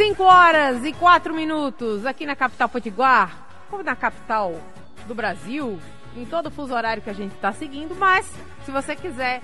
5 0.00 0.22
horas 0.22 0.82
e 0.82 0.94
4 0.94 1.34
minutos 1.34 2.06
aqui 2.06 2.24
na 2.24 2.34
capital 2.34 2.70
Potiguar, 2.70 3.46
como 3.68 3.82
na 3.82 3.94
capital 3.94 4.58
do 5.06 5.14
Brasil, 5.14 5.78
em 6.16 6.24
todo 6.24 6.46
o 6.46 6.50
fuso 6.50 6.72
horário 6.72 7.02
que 7.02 7.10
a 7.10 7.12
gente 7.12 7.34
está 7.34 7.52
seguindo, 7.52 7.94
mas 7.94 8.24
se 8.64 8.70
você 8.70 8.96
quiser 8.96 9.42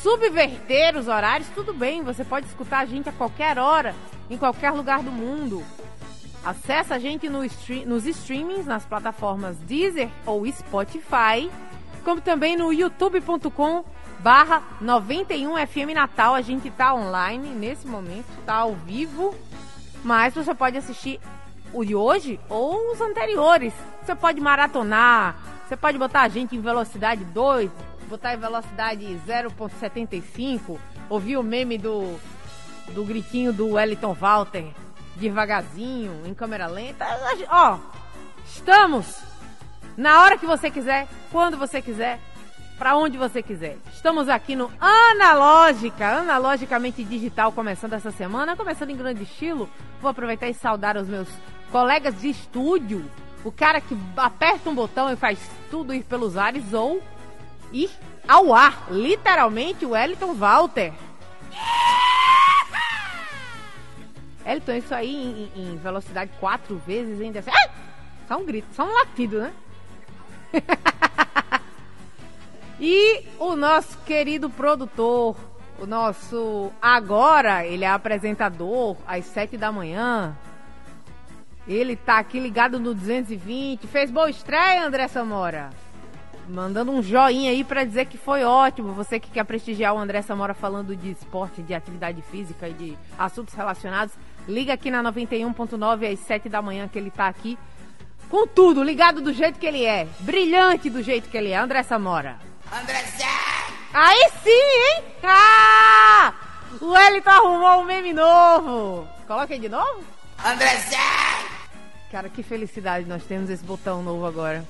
subverter 0.00 0.96
os 0.96 1.08
horários, 1.08 1.48
tudo 1.48 1.74
bem, 1.74 2.04
você 2.04 2.22
pode 2.22 2.46
escutar 2.46 2.78
a 2.78 2.84
gente 2.84 3.08
a 3.08 3.12
qualquer 3.12 3.58
hora, 3.58 3.96
em 4.30 4.38
qualquer 4.38 4.70
lugar 4.70 5.02
do 5.02 5.10
mundo. 5.10 5.64
Acesse 6.44 6.94
a 6.94 7.00
gente 7.00 7.28
no 7.28 7.44
stream, 7.44 7.86
nos 7.86 8.06
streamings, 8.06 8.64
nas 8.64 8.86
plataformas 8.86 9.56
Deezer 9.56 10.08
ou 10.24 10.46
Spotify, 10.46 11.50
como 12.04 12.20
também 12.20 12.56
no 12.56 12.72
youtube.com 12.72 13.84
barra 14.20 14.62
91 14.80 15.66
FM 15.66 15.94
Natal. 15.94 16.32
A 16.32 16.42
gente 16.42 16.68
está 16.68 16.94
online 16.94 17.48
nesse 17.48 17.88
momento, 17.88 18.26
está 18.38 18.54
ao 18.54 18.74
vivo, 18.74 19.34
mas 20.06 20.32
você 20.32 20.54
pode 20.54 20.78
assistir 20.78 21.18
o 21.72 21.84
de 21.84 21.92
hoje 21.92 22.38
ou 22.48 22.92
os 22.92 23.00
anteriores. 23.00 23.74
Você 24.00 24.14
pode 24.14 24.40
maratonar, 24.40 25.36
você 25.66 25.76
pode 25.76 25.98
botar 25.98 26.22
a 26.22 26.28
gente 26.28 26.54
em 26.54 26.60
velocidade 26.60 27.24
2, 27.24 27.68
botar 28.08 28.34
em 28.34 28.38
velocidade 28.38 29.04
0.75, 29.26 30.78
ouvir 31.10 31.36
o 31.36 31.42
meme 31.42 31.76
do, 31.76 32.20
do 32.94 33.04
gritinho 33.04 33.52
do 33.52 33.72
Wellington 33.72 34.14
Walter 34.14 34.72
devagarzinho, 35.16 36.22
em 36.24 36.32
câmera 36.32 36.68
lenta. 36.68 37.04
Ó, 37.48 37.78
estamos 38.44 39.20
na 39.96 40.22
hora 40.22 40.38
que 40.38 40.46
você 40.46 40.70
quiser, 40.70 41.08
quando 41.32 41.56
você 41.56 41.82
quiser, 41.82 42.20
para 42.78 42.96
onde 42.96 43.16
você 43.16 43.42
quiser. 43.42 43.78
Estamos 43.92 44.28
aqui 44.28 44.54
no 44.54 44.70
Analógica, 44.80 46.18
analogicamente 46.18 47.02
digital, 47.02 47.52
começando 47.52 47.94
essa 47.94 48.10
semana, 48.10 48.56
começando 48.56 48.90
em 48.90 48.96
grande 48.96 49.22
estilo. 49.22 49.68
Vou 50.00 50.10
aproveitar 50.10 50.48
e 50.48 50.54
saudar 50.54 50.96
os 50.96 51.08
meus 51.08 51.28
colegas 51.72 52.20
de 52.20 52.28
estúdio, 52.28 53.10
o 53.44 53.50
cara 53.50 53.80
que 53.80 53.96
aperta 54.16 54.68
um 54.68 54.74
botão 54.74 55.10
e 55.10 55.16
faz 55.16 55.38
tudo 55.70 55.94
ir 55.94 56.04
pelos 56.04 56.36
ares 56.36 56.72
ou 56.72 57.02
ir 57.72 57.90
ao 58.28 58.54
ar, 58.54 58.86
literalmente 58.90 59.84
o 59.84 59.90
Wellington 59.90 60.34
Walter. 60.34 60.92
Elton, 64.44 64.72
isso 64.74 64.94
aí 64.94 65.50
em, 65.56 65.72
em, 65.72 65.76
velocidade 65.76 66.30
quatro 66.38 66.80
vezes 66.86 67.20
ainda. 67.20 67.42
Ah! 67.46 67.70
Só 68.28 68.36
um 68.36 68.44
grito, 68.44 68.68
só 68.74 68.84
um 68.84 68.92
latido, 68.92 69.40
né? 69.40 69.52
e 72.80 73.22
o 73.38 73.56
nosso 73.56 73.96
querido 74.04 74.50
produtor, 74.50 75.36
o 75.78 75.86
nosso 75.86 76.70
agora, 76.80 77.64
ele 77.64 77.84
é 77.84 77.88
apresentador 77.88 78.96
às 79.06 79.24
sete 79.26 79.56
da 79.56 79.72
manhã. 79.72 80.36
Ele 81.66 81.96
tá 81.96 82.18
aqui 82.18 82.38
ligado 82.38 82.78
no 82.78 82.94
220. 82.94 83.86
Fez 83.86 84.10
boa 84.10 84.30
estreia, 84.30 84.86
André 84.86 85.08
Samora? 85.08 85.70
Mandando 86.48 86.92
um 86.92 87.02
joinha 87.02 87.50
aí 87.50 87.64
para 87.64 87.82
dizer 87.82 88.06
que 88.06 88.16
foi 88.16 88.44
ótimo. 88.44 88.92
Você 88.92 89.18
que 89.18 89.30
quer 89.30 89.44
prestigiar 89.44 89.94
o 89.94 89.98
André 89.98 90.22
Samora 90.22 90.54
falando 90.54 90.94
de 90.94 91.10
esporte, 91.10 91.62
de 91.62 91.74
atividade 91.74 92.22
física 92.22 92.68
e 92.68 92.72
de 92.72 92.98
assuntos 93.18 93.52
relacionados, 93.52 94.14
liga 94.46 94.72
aqui 94.74 94.90
na 94.90 95.02
91.9 95.02 96.12
às 96.12 96.20
7 96.20 96.48
da 96.48 96.62
manhã 96.62 96.86
que 96.86 96.98
ele 96.98 97.10
tá 97.10 97.26
aqui. 97.26 97.58
Com 98.28 98.46
tudo, 98.46 98.82
ligado 98.82 99.20
do 99.20 99.32
jeito 99.32 99.58
que 99.58 99.66
ele 99.66 99.84
é. 99.84 100.06
Brilhante 100.20 100.88
do 100.88 101.02
jeito 101.02 101.28
que 101.28 101.36
ele 101.36 101.50
é. 101.50 101.56
André 101.56 101.82
Samora. 101.82 102.38
André 102.72 103.04
Zé! 103.16 103.24
Aí 103.92 104.30
sim, 104.42 104.50
hein? 104.50 105.04
Ah! 105.22 106.34
O 106.80 106.96
Elito 106.96 107.30
arrumou 107.30 107.80
um 107.80 107.84
meme 107.84 108.12
novo. 108.12 109.08
Coloca 109.26 109.54
aí 109.54 109.60
de 109.60 109.68
novo. 109.68 110.02
André 110.44 110.76
Zé! 110.88 110.96
Cara, 112.10 112.28
que 112.28 112.42
felicidade 112.42 113.06
nós 113.06 113.22
temos 113.24 113.50
esse 113.50 113.64
botão 113.64 114.02
novo 114.02 114.26
agora. 114.26 114.64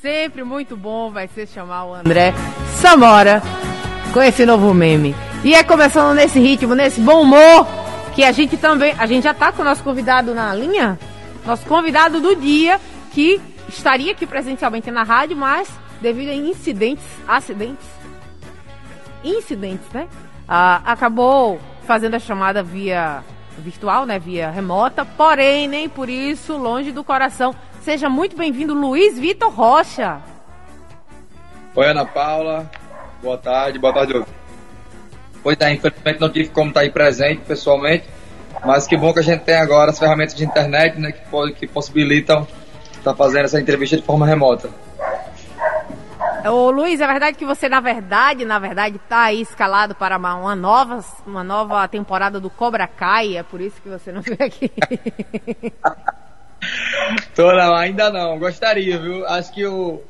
Sempre 0.00 0.44
muito 0.44 0.76
bom 0.76 1.10
vai 1.10 1.28
ser 1.28 1.46
chamar 1.46 1.84
o 1.84 1.94
André 1.94 2.32
Samora 2.76 3.42
com 4.12 4.22
esse 4.22 4.44
novo 4.46 4.72
meme. 4.74 5.14
E 5.44 5.54
é 5.54 5.62
começando 5.62 6.14
nesse 6.14 6.40
ritmo, 6.40 6.74
nesse 6.74 7.00
bom 7.00 7.22
humor, 7.22 7.66
que 8.14 8.24
a 8.24 8.32
gente 8.32 8.56
também. 8.56 8.94
A 8.98 9.06
gente 9.06 9.24
já 9.24 9.34
tá 9.34 9.52
com 9.52 9.62
o 9.62 9.64
nosso 9.64 9.82
convidado 9.82 10.34
na 10.34 10.54
linha. 10.54 10.98
Nosso 11.44 11.64
convidado 11.66 12.20
do 12.20 12.34
dia, 12.34 12.80
que 13.12 13.40
estaria 13.68 14.12
aqui 14.12 14.26
presencialmente 14.26 14.90
na 14.90 15.02
rádio, 15.02 15.36
mas 15.36 15.68
devido 16.00 16.30
a 16.30 16.34
incidentes, 16.34 17.04
acidentes, 17.26 17.86
incidentes, 19.24 19.88
né? 19.92 20.08
Ah, 20.48 20.80
acabou 20.84 21.58
fazendo 21.86 22.14
a 22.14 22.18
chamada 22.18 22.62
via 22.62 23.22
virtual, 23.58 24.06
né? 24.06 24.18
Via 24.18 24.50
remota, 24.50 25.04
porém, 25.04 25.66
nem 25.66 25.88
por 25.88 26.08
isso, 26.08 26.56
longe 26.56 26.92
do 26.92 27.02
coração. 27.02 27.54
Seja 27.80 28.08
muito 28.08 28.36
bem-vindo, 28.36 28.74
Luiz 28.74 29.18
Vitor 29.18 29.52
Rocha. 29.52 30.20
Oi, 31.74 31.86
Ana 31.86 32.04
Paula. 32.04 32.70
Boa 33.22 33.38
tarde, 33.38 33.78
boa 33.78 33.92
tarde. 33.92 34.24
Pois 35.42 35.56
é, 35.60 35.72
infelizmente 35.72 36.20
não 36.20 36.28
tive 36.28 36.48
como 36.48 36.68
estar 36.68 36.80
aí 36.80 36.90
presente 36.90 37.42
pessoalmente, 37.42 38.04
mas 38.64 38.86
que 38.86 38.96
bom 38.96 39.12
que 39.12 39.20
a 39.20 39.22
gente 39.22 39.42
tem 39.42 39.54
agora 39.54 39.90
as 39.90 39.98
ferramentas 39.98 40.34
de 40.34 40.44
internet, 40.44 40.98
né, 40.98 41.12
que, 41.12 41.52
que 41.54 41.66
possibilitam 41.66 42.46
estar 42.92 43.14
fazendo 43.14 43.44
essa 43.44 43.60
entrevista 43.60 43.96
de 43.96 44.02
forma 44.02 44.26
remota. 44.26 44.70
Ô 46.48 46.70
Luiz, 46.70 47.00
é 47.00 47.06
verdade 47.06 47.36
que 47.36 47.44
você, 47.44 47.68
na 47.68 47.80
verdade, 47.80 48.44
na 48.44 48.58
verdade, 48.58 48.96
está 48.96 49.24
aí 49.24 49.40
escalado 49.40 49.94
para 49.94 50.16
uma, 50.16 50.34
uma, 50.36 50.56
nova, 50.56 51.04
uma 51.26 51.42
nova 51.42 51.86
temporada 51.88 52.38
do 52.38 52.50
Cobra 52.50 52.86
Kai, 52.86 53.36
é 53.36 53.42
por 53.42 53.60
isso 53.60 53.80
que 53.82 53.88
você 53.88 54.12
não 54.12 54.22
veio 54.22 54.38
aqui. 54.40 54.70
Tô 57.34 57.52
não, 57.52 57.74
ainda 57.74 58.10
não, 58.10 58.38
gostaria, 58.38 58.98
viu? 58.98 59.26
Acho 59.26 59.52
que 59.52 59.64
o, 59.66 60.02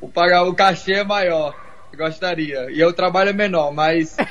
o 0.00 0.08
pagar 0.08 0.44
o 0.44 0.54
cachê 0.54 0.94
é 0.94 1.04
maior, 1.04 1.54
gostaria. 1.96 2.70
E 2.70 2.82
o 2.82 2.92
trabalho 2.92 3.30
é 3.30 3.32
menor, 3.32 3.72
mas. 3.72 4.16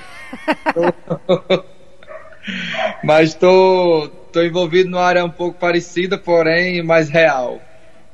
mas 3.03 3.33
tô, 3.33 4.09
tô 4.31 4.41
envolvido 4.41 4.89
numa 4.89 5.03
área 5.03 5.23
um 5.23 5.29
pouco 5.29 5.57
parecida, 5.59 6.17
porém 6.17 6.83
mais 6.83 7.09
real. 7.09 7.61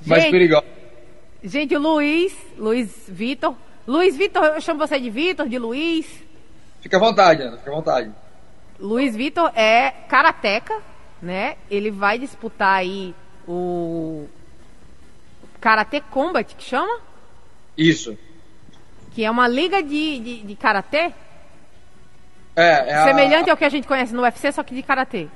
Mais 0.05 0.25
perigosa. 0.29 0.78
Gente, 1.43 1.75
o 1.75 1.79
Luiz, 1.79 2.35
Luiz 2.57 3.05
Vitor. 3.07 3.55
Luiz 3.87 4.15
Vitor, 4.17 4.43
eu 4.43 4.61
chamo 4.61 4.79
você 4.79 4.99
de 4.99 5.09
Vitor, 5.09 5.47
de 5.47 5.57
Luiz. 5.57 6.05
Fica 6.81 6.97
à 6.97 6.99
vontade, 6.99 7.41
Ana, 7.41 7.57
fica 7.57 7.71
à 7.71 7.75
vontade. 7.75 8.11
Luiz 8.77 9.15
Vitor 9.15 9.51
é 9.55 9.91
karateca, 10.09 10.75
né? 11.21 11.55
Ele 11.71 11.91
vai 11.91 12.19
disputar 12.19 12.75
aí 12.75 13.15
o 13.47 14.27
Karate 15.61 16.01
Combat, 16.11 16.55
que 16.55 16.63
chama? 16.63 16.99
Isso. 17.77 18.17
Que 19.11 19.23
é 19.23 19.31
uma 19.31 19.47
liga 19.47 19.81
de, 19.81 20.19
de, 20.19 20.43
de 20.43 20.55
karatê? 20.55 21.13
É, 22.55 22.91
é 22.91 23.03
Semelhante 23.05 23.49
a... 23.49 23.53
ao 23.53 23.57
que 23.57 23.65
a 23.65 23.69
gente 23.69 23.87
conhece 23.87 24.13
no 24.13 24.21
UFC, 24.21 24.51
só 24.51 24.61
que 24.61 24.75
de 24.75 24.83
karatê. 24.83 25.27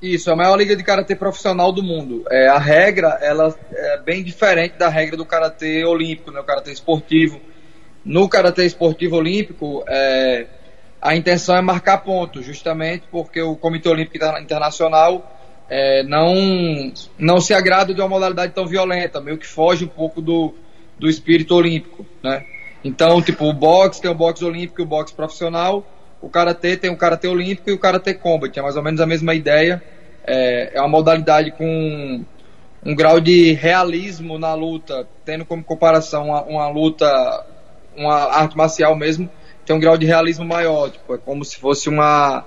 Isso, 0.00 0.30
é 0.30 0.32
a 0.32 0.36
maior 0.36 0.56
liga 0.56 0.76
de 0.76 0.84
karatê 0.84 1.16
profissional 1.16 1.72
do 1.72 1.82
mundo. 1.82 2.24
É, 2.30 2.48
a 2.48 2.58
regra, 2.58 3.18
ela 3.20 3.52
é 3.72 3.98
bem 3.98 4.22
diferente 4.22 4.76
da 4.78 4.88
regra 4.88 5.16
do 5.16 5.26
karatê 5.26 5.84
olímpico, 5.84 6.30
né, 6.30 6.38
o 6.40 6.44
karatê 6.44 6.70
esportivo. 6.70 7.40
No 8.04 8.28
karatê 8.28 8.64
esportivo 8.64 9.16
olímpico, 9.16 9.84
é, 9.88 10.46
a 11.02 11.16
intenção 11.16 11.56
é 11.56 11.60
marcar 11.60 11.98
pontos, 11.98 12.44
justamente 12.44 13.04
porque 13.10 13.42
o 13.42 13.56
Comitê 13.56 13.88
Olímpico 13.88 14.24
Internacional 14.40 15.36
é, 15.68 16.02
não, 16.04 16.92
não 17.18 17.40
se 17.40 17.52
agrada 17.52 17.92
de 17.92 18.00
uma 18.00 18.08
modalidade 18.08 18.52
tão 18.52 18.66
violenta, 18.66 19.20
meio 19.20 19.36
que 19.36 19.46
foge 19.46 19.84
um 19.84 19.88
pouco 19.88 20.22
do, 20.22 20.54
do 20.98 21.08
espírito 21.08 21.54
olímpico, 21.54 22.06
né? 22.22 22.44
Então, 22.84 23.20
tipo, 23.20 23.44
o 23.44 23.52
boxe 23.52 24.00
tem 24.00 24.10
o 24.10 24.14
boxe 24.14 24.44
olímpico 24.44 24.80
e 24.80 24.84
o 24.84 24.86
boxe 24.86 25.12
profissional, 25.12 25.84
o 26.20 26.28
karatê 26.28 26.76
tem 26.76 26.90
o 26.90 26.96
karatê 26.96 27.28
olímpico 27.28 27.70
e 27.70 27.72
o 27.72 27.78
karatê 27.78 28.14
combat, 28.14 28.56
é 28.58 28.62
mais 28.62 28.76
ou 28.76 28.82
menos 28.82 29.00
a 29.00 29.06
mesma 29.06 29.34
ideia. 29.34 29.82
É, 30.26 30.76
é 30.76 30.80
uma 30.80 30.88
modalidade 30.88 31.52
com 31.52 32.24
um 32.84 32.94
grau 32.94 33.20
de 33.20 33.52
realismo 33.52 34.38
na 34.38 34.54
luta, 34.54 35.06
tendo 35.24 35.44
como 35.44 35.64
comparação 35.64 36.26
uma, 36.26 36.42
uma, 36.42 36.68
luta, 36.68 37.46
uma 37.96 38.14
arte 38.34 38.56
marcial 38.56 38.94
mesmo, 38.96 39.28
tem 39.64 39.74
um 39.74 39.80
grau 39.80 39.96
de 39.96 40.06
realismo 40.06 40.44
maior, 40.44 40.90
tipo, 40.90 41.14
é 41.14 41.18
como 41.18 41.44
se 41.44 41.56
fosse 41.56 41.88
uma, 41.88 42.44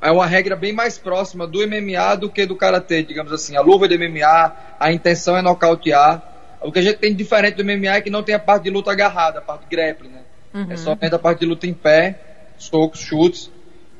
é 0.00 0.10
uma 0.10 0.26
regra 0.26 0.56
bem 0.56 0.72
mais 0.72 0.98
próxima 0.98 1.46
do 1.46 1.66
MMA 1.66 2.16
do 2.16 2.30
que 2.30 2.46
do 2.46 2.56
karatê, 2.56 3.02
digamos 3.02 3.32
assim. 3.32 3.56
A 3.56 3.60
luva 3.60 3.86
é 3.86 3.88
do 3.88 3.98
MMA, 3.98 4.52
a 4.78 4.92
intenção 4.92 5.36
é 5.36 5.42
nocautear. 5.42 6.22
O 6.60 6.72
que 6.72 6.80
a 6.80 6.82
gente 6.82 6.98
tem 6.98 7.10
de 7.10 7.16
diferente 7.16 7.54
do 7.54 7.64
MMA 7.64 7.96
é 7.96 8.00
que 8.00 8.10
não 8.10 8.22
tem 8.22 8.34
a 8.34 8.38
parte 8.38 8.64
de 8.64 8.70
luta 8.70 8.90
agarrada, 8.90 9.38
a 9.38 9.42
parte 9.42 9.62
de 9.62 9.74
grappling, 9.74 10.10
né? 10.10 10.20
Uhum. 10.52 10.66
É 10.70 10.76
somente 10.76 11.14
a 11.14 11.18
parte 11.18 11.40
de 11.40 11.46
luta 11.46 11.66
em 11.66 11.74
pé, 11.74 12.27
socos, 12.58 13.00
chutes 13.00 13.50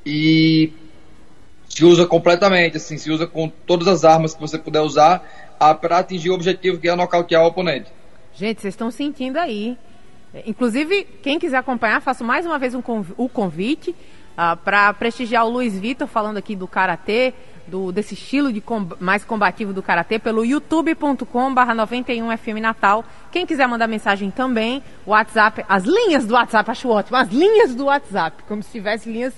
e 0.05 0.72
se 1.69 1.84
usa 1.84 2.06
completamente, 2.06 2.76
assim, 2.76 2.99
se 2.99 3.10
usa 3.10 3.26
com 3.26 3.49
todas 3.49 3.87
as 3.87 4.05
armas 4.05 4.34
que 4.34 4.40
você 4.40 4.58
puder 4.58 4.81
usar 4.81 5.22
para 5.81 5.99
atingir 5.99 6.31
o 6.31 6.34
objetivo 6.34 6.78
que 6.78 6.88
é 6.88 6.94
nocautear 6.96 7.43
o 7.43 7.46
oponente. 7.46 7.90
Gente, 8.34 8.60
vocês 8.60 8.75
estão 8.75 8.90
sentindo 8.90 9.37
aí. 9.37 9.76
Inclusive, 10.46 11.05
quem 11.22 11.38
quiser 11.38 11.56
acompanhar, 11.56 12.00
faço 12.00 12.22
mais 12.22 12.46
uma 12.46 12.58
vez 12.58 12.75
um 12.75 12.82
conv 12.82 13.10
o 13.16 13.28
convite 13.28 13.90
uh, 13.90 13.94
ah, 14.37 14.56
para 14.56 14.93
prestigiar 14.93 15.46
o 15.46 15.50
Luiz 15.50 15.78
Vitor 15.78 16.06
falando 16.06 16.37
aqui 16.37 16.54
do 16.54 16.69
karatê, 16.69 17.34
do, 17.69 17.93
desse 17.93 18.15
estilo 18.15 18.53
de 18.53 18.61
com 18.61 18.87
mais 18.99 19.25
combativo 19.25 19.73
do 19.73 19.82
karatê 19.82 20.19
pelo 20.19 20.44
youtube.com/barra 20.44 21.75
91FM 21.75 22.61
Natal. 22.61 23.05
Quem 23.31 23.47
quiser 23.47 23.69
mandar 23.69 23.87
mensagem 23.87 24.31
também, 24.31 24.82
o 25.06 25.11
WhatsApp, 25.11 25.65
as 25.69 25.85
linhas 25.85 26.26
do 26.26 26.35
WhatsApp, 26.35 26.70
acho 26.70 26.88
ótimo, 26.88 27.17
as 27.17 27.29
linhas 27.29 27.75
do 27.75 27.85
WhatsApp, 27.87 28.43
como 28.49 28.62
se 28.62 28.73
tivesse 28.73 29.11
linhas 29.11 29.35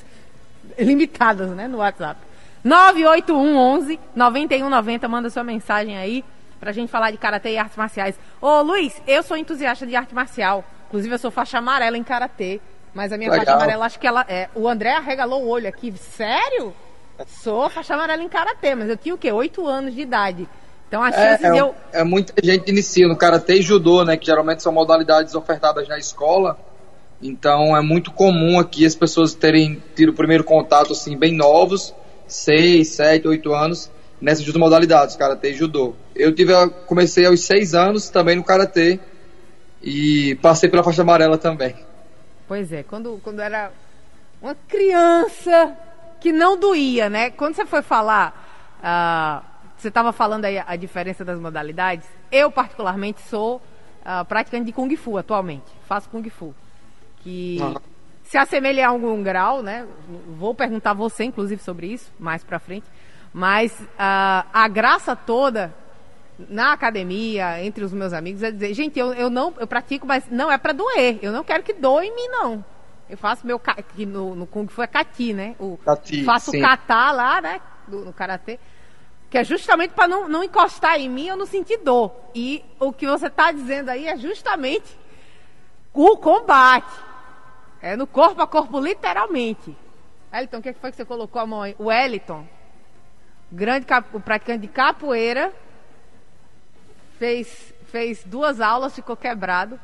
limitadas, 0.79 1.51
né, 1.51 1.69
no 1.69 1.79
WhatsApp. 1.79 2.21
98111 2.63 3.99
9190, 4.15 5.09
manda 5.09 5.31
sua 5.31 5.45
mensagem 5.45 5.97
aí 5.97 6.25
pra 6.59 6.73
gente 6.73 6.91
falar 6.91 7.11
de 7.11 7.17
karatê 7.17 7.53
e 7.53 7.59
artes 7.59 7.77
marciais. 7.77 8.19
Ô, 8.41 8.61
Luiz, 8.61 9.01
eu 9.07 9.23
sou 9.23 9.37
entusiasta 9.37 9.87
de 9.87 9.97
arte 9.97 10.15
marcial. 10.15 10.65
Inclusive, 10.89 11.15
eu 11.15 11.19
sou 11.19 11.31
faixa 11.31 11.59
amarela 11.59 11.97
em 11.97 12.03
karatê. 12.05 12.61
Mas 12.93 13.13
a 13.13 13.17
minha 13.17 13.31
Legal. 13.31 13.47
faixa 13.47 13.57
amarela, 13.57 13.87
acho 13.87 13.99
que 13.99 14.07
ela 14.07 14.27
é. 14.29 14.49
O 14.55 14.69
André 14.69 14.93
arregalou 14.93 15.45
o 15.45 15.49
olho 15.49 15.69
aqui. 15.69 15.93
Sério? 15.97 16.75
Sou 17.27 17.69
faixa 17.69 17.95
amarela 17.95 18.23
em 18.23 18.29
karatê, 18.29 18.75
mas 18.75 18.89
eu 18.89 18.97
tinha 18.97 19.15
o 19.15 19.19
quê? 19.19 19.31
Oito 19.33 19.67
anos 19.67 19.95
de 19.95 20.01
idade. 20.01 20.49
Então 20.89 21.05
chances 21.13 21.45
é, 21.45 21.57
é, 21.57 21.61
eu. 21.61 21.75
É 21.93 22.03
muita 22.03 22.35
gente 22.43 22.69
inicia 22.69 23.07
no 23.07 23.17
karatê 23.17 23.55
e 23.55 23.63
judô, 23.63 24.05
né? 24.05 24.17
Que 24.17 24.27
geralmente 24.27 24.63
são 24.63 24.73
modalidades 24.73 25.35
ofertadas 25.35 25.87
na 25.87 25.99
escola. 25.99 26.59
Então 27.23 27.77
é 27.77 27.83
muito 27.83 28.11
comum 28.11 28.59
aqui 28.59 28.85
as 28.85 28.95
pessoas 28.95 29.35
terem 29.35 29.83
tido 29.95 30.09
o 30.09 30.15
primeiro 30.15 30.43
contato 30.43 30.93
assim, 30.93 31.17
bem 31.17 31.35
novos, 31.35 31.95
seis, 32.27 32.89
sete, 32.89 33.29
oito 33.29 33.53
anos, 33.53 33.91
nessas 34.21 34.45
duas 34.45 34.57
modalidades, 34.57 35.17
karatê 35.17 35.51
e 35.51 35.55
judô. 35.55 35.95
Eu 36.15 36.35
tive, 36.35 36.53
comecei 36.87 37.27
aos 37.27 37.45
seis 37.45 37.75
anos 37.75 38.09
também 38.09 38.37
no 38.37 38.43
karatê 38.43 38.99
e 39.83 40.35
passei 40.43 40.69
pela 40.69 40.83
faixa 40.83 41.03
amarela 41.03 41.37
também. 41.37 41.77
Pois 42.49 42.73
é, 42.73 42.83
quando, 42.83 43.21
quando 43.23 43.41
era 43.41 43.71
uma 44.43 44.57
criança 44.67 45.77
que 46.21 46.33
não 46.33 46.57
doía, 46.57 47.09
né? 47.09 47.31
Quando 47.31 47.55
você 47.55 47.65
foi 47.65 47.83
falar, 47.83 48.35
uh, 48.79 49.45
você 49.77 49.89
estava 49.89 50.13
falando 50.13 50.45
aí 50.45 50.59
a 50.59 50.77
diferença 50.77 51.25
das 51.25 51.41
modalidades. 51.41 52.07
Eu, 52.31 52.51
particularmente, 52.51 53.23
sou 53.23 53.57
uh, 53.57 54.25
praticante 54.27 54.67
de 54.67 54.73
Kung 54.73 54.95
Fu 54.97 55.17
atualmente. 55.17 55.71
Faço 55.87 56.09
Kung 56.11 56.29
Fu. 56.29 56.55
Que 57.23 57.59
uhum. 57.61 57.75
se 58.23 58.37
assemelha 58.37 58.87
a 58.87 58.91
algum 58.91 59.23
grau, 59.23 59.63
né? 59.63 59.87
Vou 60.37 60.55
perguntar 60.55 60.91
a 60.91 60.95
você, 60.95 61.25
inclusive, 61.25 61.63
sobre 61.63 61.87
isso 61.87 62.13
mais 62.19 62.45
pra 62.45 62.59
frente. 62.59 62.87
Mas 63.33 63.73
uh, 63.81 64.47
a 64.53 64.69
graça 64.69 65.17
toda 65.17 65.75
na 66.49 66.73
academia, 66.73 67.63
entre 67.63 67.85
os 67.85 67.93
meus 67.93 68.13
amigos, 68.13 68.43
é 68.43 68.51
dizer, 68.51 68.73
gente, 68.75 68.99
eu, 68.99 69.13
eu 69.13 69.29
não, 69.29 69.53
eu 69.59 69.67
pratico, 69.67 70.07
mas 70.07 70.25
não 70.31 70.51
é 70.51 70.59
para 70.59 70.73
doer. 70.73 71.19
Eu 71.23 71.33
não 71.33 71.45
quero 71.45 71.63
que 71.63 71.73
doa 71.73 72.05
em 72.05 72.15
mim, 72.15 72.29
não. 72.29 72.65
Eu 73.11 73.17
faço 73.17 73.45
meu 73.45 73.59
que 73.59 74.07
no, 74.07 74.37
no 74.37 74.47
Kung 74.47 74.69
Fu 74.69 74.83
é 74.83 74.87
kati, 74.87 75.33
né? 75.33 75.57
O, 75.59 75.77
kati, 75.79 76.23
faço 76.23 76.53
o 76.53 76.61
kata 76.61 77.11
lá, 77.11 77.41
né? 77.41 77.61
Do, 77.89 78.05
no 78.05 78.13
karatê. 78.13 78.57
Que 79.29 79.39
é 79.39 79.45
justamente 79.45 79.93
para 79.95 80.07
não, 80.07 80.29
não 80.29 80.45
encostar 80.45 80.97
em 81.01 81.09
mim 81.09 81.29
ou 81.29 81.37
não 81.37 81.45
sentir 81.45 81.79
dor. 81.79 82.13
E 82.33 82.65
o 82.79 82.93
que 82.93 83.09
você 83.09 83.27
está 83.27 83.51
dizendo 83.51 83.89
aí 83.89 84.07
é 84.07 84.17
justamente 84.17 84.97
o 85.93 86.17
combate. 86.19 86.93
É 87.83 87.97
no 87.97 88.07
corpo 88.07 88.41
a 88.43 88.47
corpo, 88.47 88.79
literalmente. 88.79 89.77
Elton, 90.33 90.59
o 90.59 90.63
que 90.63 90.73
foi 90.75 90.93
que 90.93 90.97
você 90.97 91.05
colocou 91.05 91.43
a 91.43 91.47
mão 91.47 91.63
aí? 91.63 91.75
O 91.81 91.87
Wellington, 91.87 92.47
grande 93.51 93.87
o 94.13 94.21
praticante 94.21 94.61
de 94.61 94.69
capoeira, 94.69 95.53
fez, 97.19 97.75
fez 97.87 98.23
duas 98.23 98.61
aulas, 98.61 98.95
ficou 98.95 99.17
quebrado. 99.17 99.81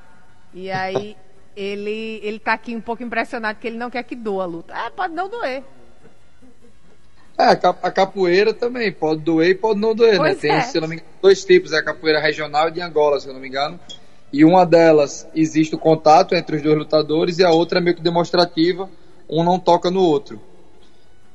E 0.55 0.71
aí 0.71 1.17
ele, 1.57 2.21
ele 2.23 2.39
tá 2.39 2.53
aqui 2.53 2.77
um 2.77 2.81
pouco 2.81 3.03
impressionado 3.03 3.59
que 3.59 3.67
ele 3.67 3.79
não 3.79 3.91
quer 3.91 4.03
que 4.03 4.15
doa 4.15 4.45
a 4.45 4.47
luta. 4.47 4.75
É, 4.75 4.91
pode 4.91 5.15
não 5.15 5.29
doer. 5.29 5.65
É, 7.39 7.51
a 7.83 7.91
capoeira 7.91 8.55
também 8.55 8.91
pode 8.93 9.21
doer 9.21 9.51
e 9.51 9.55
pode 9.55 9.81
não 9.81 9.95
doer, 9.95 10.13
né? 10.13 10.19
pois 10.19 10.35
né? 10.37 10.41
Tem, 10.41 10.53
é. 10.53 10.61
se 10.63 10.81
não 10.81 10.89
me 10.89 10.97
engano, 10.97 11.11
dois 11.21 11.45
tipos, 11.45 11.73
é 11.73 11.79
a 11.79 11.83
capoeira 11.83 12.21
regional 12.21 12.69
e 12.69 12.73
de 12.73 12.81
Angola, 12.81 13.19
se 13.21 13.29
eu 13.29 13.35
não 13.35 13.41
me 13.41 13.49
engano. 13.49 13.79
E 14.33 14.45
uma 14.45 14.65
delas 14.65 15.27
existe 15.35 15.75
o 15.75 15.79
contato 15.79 16.35
entre 16.35 16.57
os 16.57 16.63
dois 16.63 16.77
lutadores 16.77 17.39
e 17.39 17.45
a 17.45 17.51
outra 17.51 17.79
é 17.79 17.83
meio 17.83 17.97
que 17.97 18.03
demonstrativa, 18.03 18.89
um 19.29 19.43
não 19.43 19.59
toca 19.59 19.91
no 19.91 20.01
outro. 20.01 20.41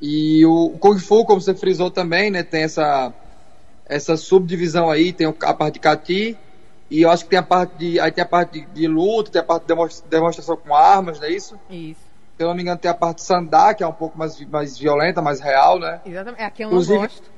E 0.02 0.46
o 0.46 0.72
Kung 0.80 0.98
Fu, 0.98 1.24
como 1.26 1.40
você 1.40 1.54
frisou 1.54 1.92
também, 1.92 2.32
né, 2.32 2.44
tem 2.44 2.64
essa 2.64 3.14
essa 3.88 4.16
subdivisão 4.16 4.90
aí, 4.90 5.12
tem 5.12 5.28
a 5.28 5.54
parte 5.54 5.74
de 5.74 5.80
Kati 5.82 6.38
e 6.92 7.04
eu 7.04 7.10
acho 7.10 7.24
que 7.24 7.30
tem 7.30 7.40
a 7.40 7.44
parte 7.44 7.78
de. 7.78 8.00
Aí 8.02 8.12
tem 8.12 8.22
a 8.22 8.28
parte 8.28 8.60
de, 8.60 8.66
de 8.66 8.86
luta, 8.86 9.32
tem 9.32 9.42
a 9.42 9.46
parte 9.46 9.66
de 9.66 10.10
demonstração 10.10 10.58
com 10.58 10.76
armas, 10.76 11.22
não 11.22 11.26
é 11.26 11.32
isso? 11.32 11.58
Isso. 11.70 12.02
Se 12.36 12.44
eu 12.44 12.50
não 12.50 12.54
me 12.54 12.64
engano, 12.64 12.78
tem 12.78 12.92
a 12.92 12.94
parte 12.94 13.18
de 13.18 13.24
sandá, 13.24 13.74
que 13.74 13.82
é 13.82 13.88
um 13.88 13.94
pouco 13.94 14.18
mais, 14.18 14.38
mais 14.48 14.78
violenta, 14.78 15.22
mais 15.22 15.40
real, 15.40 15.80
né? 15.80 16.02
Exatamente. 16.06 16.44
Aqui 16.44 16.64
eu 16.64 16.68
não 16.68 16.74
Inclusive, 16.74 17.00
gosto. 17.00 17.32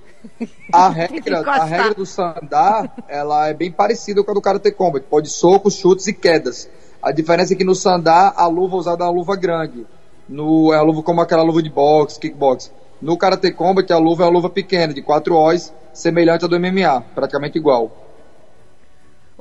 A 0.71 0.89
regra, 0.89 1.39
a 1.41 1.63
regra 1.65 1.93
do 1.93 2.05
sandá, 2.05 2.89
ela 3.07 3.47
é 3.47 3.53
bem 3.53 3.71
parecida 3.71 4.23
com 4.23 4.31
a 4.31 4.33
do 4.33 4.41
Karate 4.41 4.71
Combat. 4.71 5.05
Pode 5.07 5.29
socos, 5.29 5.75
chutes 5.75 6.07
e 6.07 6.13
quedas. 6.13 6.67
A 6.99 7.11
diferença 7.11 7.53
é 7.53 7.55
que 7.55 7.63
no 7.63 7.75
sandá, 7.75 8.33
a 8.35 8.47
luva 8.47 8.75
usada 8.75 9.03
é 9.03 9.07
uma 9.07 9.13
luva 9.13 9.35
grande. 9.35 9.85
No, 10.27 10.73
é 10.73 10.77
a 10.77 10.81
luva 10.81 11.03
como 11.03 11.21
aquela 11.21 11.43
luva 11.43 11.61
de 11.61 11.69
boxe, 11.69 12.19
kickbox. 12.19 12.71
No 12.99 13.17
Karate 13.17 13.51
Combat, 13.51 13.91
a 13.93 13.99
luva 13.99 14.23
é 14.23 14.25
uma 14.25 14.31
luva 14.31 14.49
pequena, 14.49 14.93
de 14.93 15.01
4 15.03 15.35
O's, 15.35 15.71
semelhante 15.93 16.45
à 16.45 16.47
do 16.47 16.59
MMA, 16.59 17.01
praticamente 17.13 17.57
igual. 17.57 18.02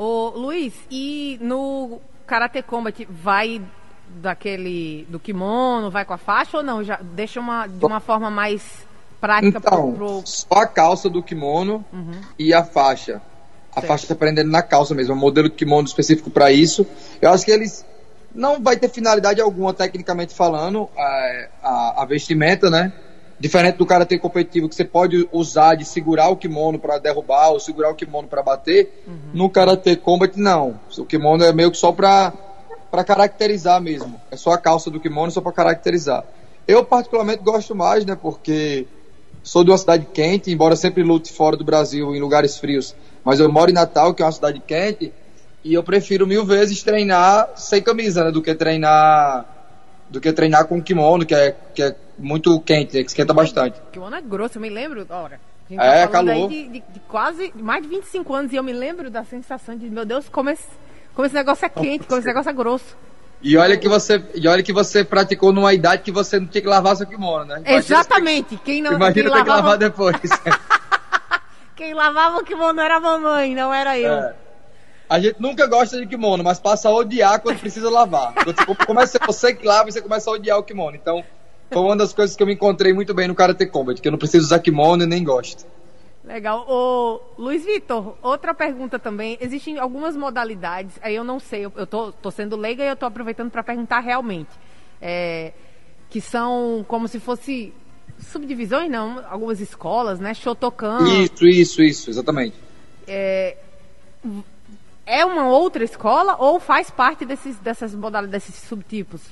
Ô, 0.02 0.30
Luiz, 0.30 0.74
e 0.90 1.38
no 1.40 2.00
Karate 2.26 2.60
Combat 2.60 3.06
vai 3.08 3.62
daquele 4.08 5.06
do 5.08 5.20
kimono, 5.20 5.92
vai 5.92 6.04
com 6.04 6.12
a 6.12 6.18
faixa 6.18 6.56
ou 6.56 6.62
não? 6.64 6.82
Já 6.82 6.98
deixa 7.00 7.38
uma 7.38 7.68
de 7.68 7.84
uma 7.84 8.00
forma 8.00 8.28
mais 8.28 8.84
prática 9.20 9.58
então, 9.58 9.92
pro, 9.92 9.92
pro... 9.92 10.22
só 10.24 10.54
a 10.54 10.66
calça 10.66 11.08
do 11.08 11.22
kimono 11.22 11.84
uhum. 11.92 12.20
e 12.36 12.52
a 12.52 12.64
faixa. 12.64 13.22
A 13.70 13.74
certo. 13.74 13.86
faixa 13.86 14.06
tá 14.08 14.16
prendendo 14.16 14.50
na 14.50 14.60
calça 14.60 14.92
mesmo, 14.92 15.14
um 15.14 15.18
modelo 15.18 15.48
de 15.48 15.54
kimono 15.54 15.86
específico 15.86 16.30
para 16.30 16.50
isso. 16.50 16.84
Eu 17.20 17.30
acho 17.30 17.44
que 17.44 17.52
eles 17.52 17.86
não 18.34 18.60
vai 18.60 18.76
ter 18.76 18.88
finalidade 18.88 19.40
alguma 19.40 19.72
tecnicamente 19.72 20.34
falando 20.34 20.90
a, 20.98 21.48
a, 21.62 22.02
a 22.02 22.04
vestimenta, 22.06 22.68
né? 22.68 22.92
Diferente 23.42 23.74
do 23.74 23.84
karatê 23.84 24.20
competitivo 24.20 24.68
que 24.68 24.74
você 24.76 24.84
pode 24.84 25.28
usar 25.32 25.74
de 25.74 25.84
segurar 25.84 26.28
o 26.28 26.36
kimono 26.36 26.78
para 26.78 26.96
derrubar 26.98 27.50
ou 27.50 27.58
segurar 27.58 27.90
o 27.90 27.94
kimono 27.96 28.28
para 28.28 28.40
bater, 28.40 29.02
uhum. 29.04 29.18
no 29.34 29.50
karatê 29.50 29.96
combat 29.96 30.38
não. 30.38 30.78
O 30.96 31.04
kimono 31.04 31.42
é 31.42 31.52
meio 31.52 31.68
que 31.72 31.76
só 31.76 31.90
para 31.90 32.32
para 32.88 33.02
caracterizar 33.02 33.80
mesmo. 33.80 34.20
É 34.30 34.36
só 34.36 34.52
a 34.52 34.58
calça 34.58 34.90
do 34.92 35.00
kimono 35.00 35.32
só 35.32 35.40
para 35.40 35.50
caracterizar. 35.50 36.24
Eu 36.68 36.84
particularmente 36.84 37.42
gosto 37.42 37.74
mais, 37.74 38.06
né, 38.06 38.14
porque 38.14 38.86
sou 39.42 39.64
de 39.64 39.72
uma 39.72 39.78
cidade 39.78 40.06
quente, 40.14 40.52
embora 40.52 40.76
sempre 40.76 41.02
lute 41.02 41.32
fora 41.32 41.56
do 41.56 41.64
Brasil 41.64 42.14
em 42.14 42.20
lugares 42.20 42.58
frios, 42.58 42.94
mas 43.24 43.40
eu 43.40 43.50
moro 43.50 43.72
em 43.72 43.74
Natal, 43.74 44.14
que 44.14 44.22
é 44.22 44.24
uma 44.24 44.30
cidade 44.30 44.62
quente, 44.64 45.12
e 45.64 45.74
eu 45.74 45.82
prefiro 45.82 46.28
mil 46.28 46.44
vezes 46.44 46.80
treinar 46.84 47.50
sem 47.56 47.82
camisa, 47.82 48.22
né, 48.22 48.30
do 48.30 48.40
que 48.40 48.54
treinar 48.54 49.46
do 50.08 50.20
que 50.20 50.32
treinar 50.32 50.66
com 50.66 50.80
kimono, 50.80 51.26
que 51.26 51.34
é, 51.34 51.56
que 51.74 51.82
é 51.82 51.96
muito 52.18 52.58
quente, 52.60 52.92
que 52.92 52.98
esquenta 52.98 53.32
bastante. 53.32 53.78
O 53.88 53.90
kimono 53.90 54.16
é 54.16 54.20
grosso, 54.20 54.58
eu 54.58 54.62
me 54.62 54.70
lembro, 54.70 55.06
ora. 55.08 55.40
A 55.66 55.68
gente 55.68 55.78
tá 55.78 55.86
é, 55.86 56.06
calor. 56.06 56.48
De, 56.48 56.68
de, 56.68 56.80
de, 56.80 57.00
quase 57.08 57.52
mais 57.56 57.82
de 57.82 57.88
25 57.88 58.34
anos 58.34 58.52
e 58.52 58.56
eu 58.56 58.62
me 58.62 58.72
lembro 58.72 59.10
da 59.10 59.24
sensação 59.24 59.76
de, 59.76 59.88
meu 59.88 60.04
Deus, 60.04 60.28
como 60.28 60.50
esse, 60.50 60.68
como 61.14 61.26
esse 61.26 61.34
negócio 61.34 61.64
é 61.64 61.68
quente, 61.68 62.06
como 62.06 62.18
esse 62.18 62.28
negócio 62.28 62.50
é 62.50 62.52
grosso. 62.52 62.96
E 63.42 63.56
olha 63.56 63.76
que 63.76 63.88
você, 63.88 64.22
e 64.34 64.46
olha 64.46 64.62
que 64.62 64.72
você 64.72 65.02
praticou 65.02 65.52
numa 65.52 65.74
idade 65.74 66.02
que 66.02 66.12
você 66.12 66.38
não 66.38 66.46
tinha 66.46 66.62
que 66.62 66.68
lavar 66.68 66.96
seu 66.96 67.06
kimono, 67.06 67.44
né? 67.44 67.56
Imagina 67.56 67.78
Exatamente. 67.78 68.56
Quem 68.64 68.80
não 68.80 68.92
Imagina 68.92 69.12
quem 69.12 69.22
ter 69.22 69.28
lavava... 69.28 69.44
que 69.44 69.50
lavar 69.50 69.78
depois. 69.78 70.16
quem 71.74 71.92
lavava 71.92 72.38
o 72.38 72.44
kimono 72.44 72.80
era 72.80 72.98
a 72.98 73.00
mamãe, 73.00 73.54
não 73.54 73.74
era 73.74 73.98
eu. 73.98 74.12
É. 74.12 74.34
A 75.08 75.18
gente 75.18 75.36
nunca 75.40 75.66
gosta 75.66 75.98
de 75.98 76.06
kimono, 76.06 76.44
mas 76.44 76.60
passa 76.60 76.88
a 76.88 76.92
odiar 76.92 77.40
quando 77.40 77.58
precisa 77.58 77.90
lavar. 77.90 78.32
Quando 78.32 78.56
você 78.56 78.86
começa 78.86 79.18
você 79.26 79.54
que 79.54 79.66
lava, 79.66 79.90
você 79.90 80.00
começa 80.00 80.30
a 80.30 80.32
odiar 80.32 80.58
o 80.58 80.62
kimono. 80.62 80.96
Então, 80.96 81.22
foi 81.72 81.82
uma 81.82 81.96
das 81.96 82.12
coisas 82.12 82.36
que 82.36 82.42
eu 82.42 82.46
me 82.46 82.54
encontrei 82.54 82.92
muito 82.92 83.14
bem 83.14 83.28
no 83.28 83.34
Karate 83.34 83.66
Combat, 83.66 84.00
que 84.00 84.08
eu 84.08 84.12
não 84.12 84.18
preciso 84.18 84.46
usar 84.46 84.58
kimono 84.58 85.02
e 85.02 85.06
nem 85.06 85.22
gosto. 85.24 85.66
Legal. 86.24 86.64
O 86.68 87.20
Luiz 87.36 87.64
Vitor, 87.64 88.16
outra 88.22 88.54
pergunta 88.54 88.98
também. 88.98 89.36
Existem 89.40 89.78
algumas 89.78 90.16
modalidades, 90.16 90.94
aí 91.02 91.14
eu 91.14 91.24
não 91.24 91.40
sei, 91.40 91.64
eu, 91.64 91.72
eu 91.76 91.86
tô, 91.86 92.12
tô 92.12 92.30
sendo 92.30 92.56
leiga 92.56 92.84
e 92.84 92.88
eu 92.88 92.96
tô 92.96 93.06
aproveitando 93.06 93.50
para 93.50 93.62
perguntar 93.62 94.00
realmente. 94.00 94.50
É, 95.00 95.52
que 96.08 96.20
são 96.20 96.84
como 96.86 97.08
se 97.08 97.18
fosse 97.18 97.72
subdivisões, 98.30 98.90
não, 98.90 99.24
algumas 99.28 99.60
escolas, 99.60 100.20
né? 100.20 100.32
Shotokan. 100.32 100.98
Isso, 101.22 101.46
isso, 101.46 101.82
isso, 101.82 102.10
exatamente. 102.10 102.54
É, 103.06 103.56
é 105.04 105.24
uma 105.24 105.48
outra 105.48 105.82
escola 105.82 106.36
ou 106.38 106.60
faz 106.60 106.90
parte 106.90 107.24
desses, 107.24 107.58
dessas 107.58 107.94
modalidades, 107.94 108.46
desses 108.46 108.68
subtipos? 108.68 109.22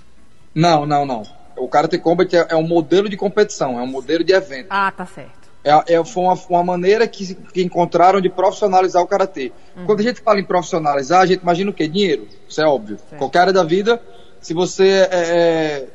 Não, 0.54 0.84
não, 0.84 1.06
não. 1.06 1.22
O 1.60 1.68
Karate 1.68 1.98
Combat 1.98 2.34
é, 2.34 2.46
é 2.50 2.56
um 2.56 2.66
modelo 2.66 3.08
de 3.08 3.16
competição, 3.16 3.78
é 3.78 3.82
um 3.82 3.86
modelo 3.86 4.24
de 4.24 4.32
evento. 4.32 4.68
Ah, 4.70 4.90
tá 4.90 5.04
certo. 5.04 5.40
É, 5.62 5.94
é, 5.94 6.04
foi 6.04 6.22
uma, 6.22 6.34
uma 6.48 6.64
maneira 6.64 7.06
que, 7.06 7.34
que 7.34 7.62
encontraram 7.62 8.20
de 8.20 8.30
profissionalizar 8.30 9.02
o 9.02 9.06
karatê. 9.06 9.52
Uhum. 9.76 9.84
Quando 9.84 10.00
a 10.00 10.02
gente 10.02 10.20
fala 10.22 10.40
em 10.40 10.44
profissionalizar, 10.44 11.20
a 11.20 11.26
gente 11.26 11.42
imagina 11.42 11.70
o 11.70 11.74
quê? 11.74 11.86
Dinheiro. 11.86 12.26
Isso 12.48 12.62
é 12.62 12.66
óbvio. 12.66 12.96
Certo. 12.96 13.18
Qualquer 13.18 13.40
área 13.40 13.52
da 13.52 13.62
vida, 13.62 14.00
se 14.40 14.54
você 14.54 14.88
é, 14.88 15.08
é 15.12 15.86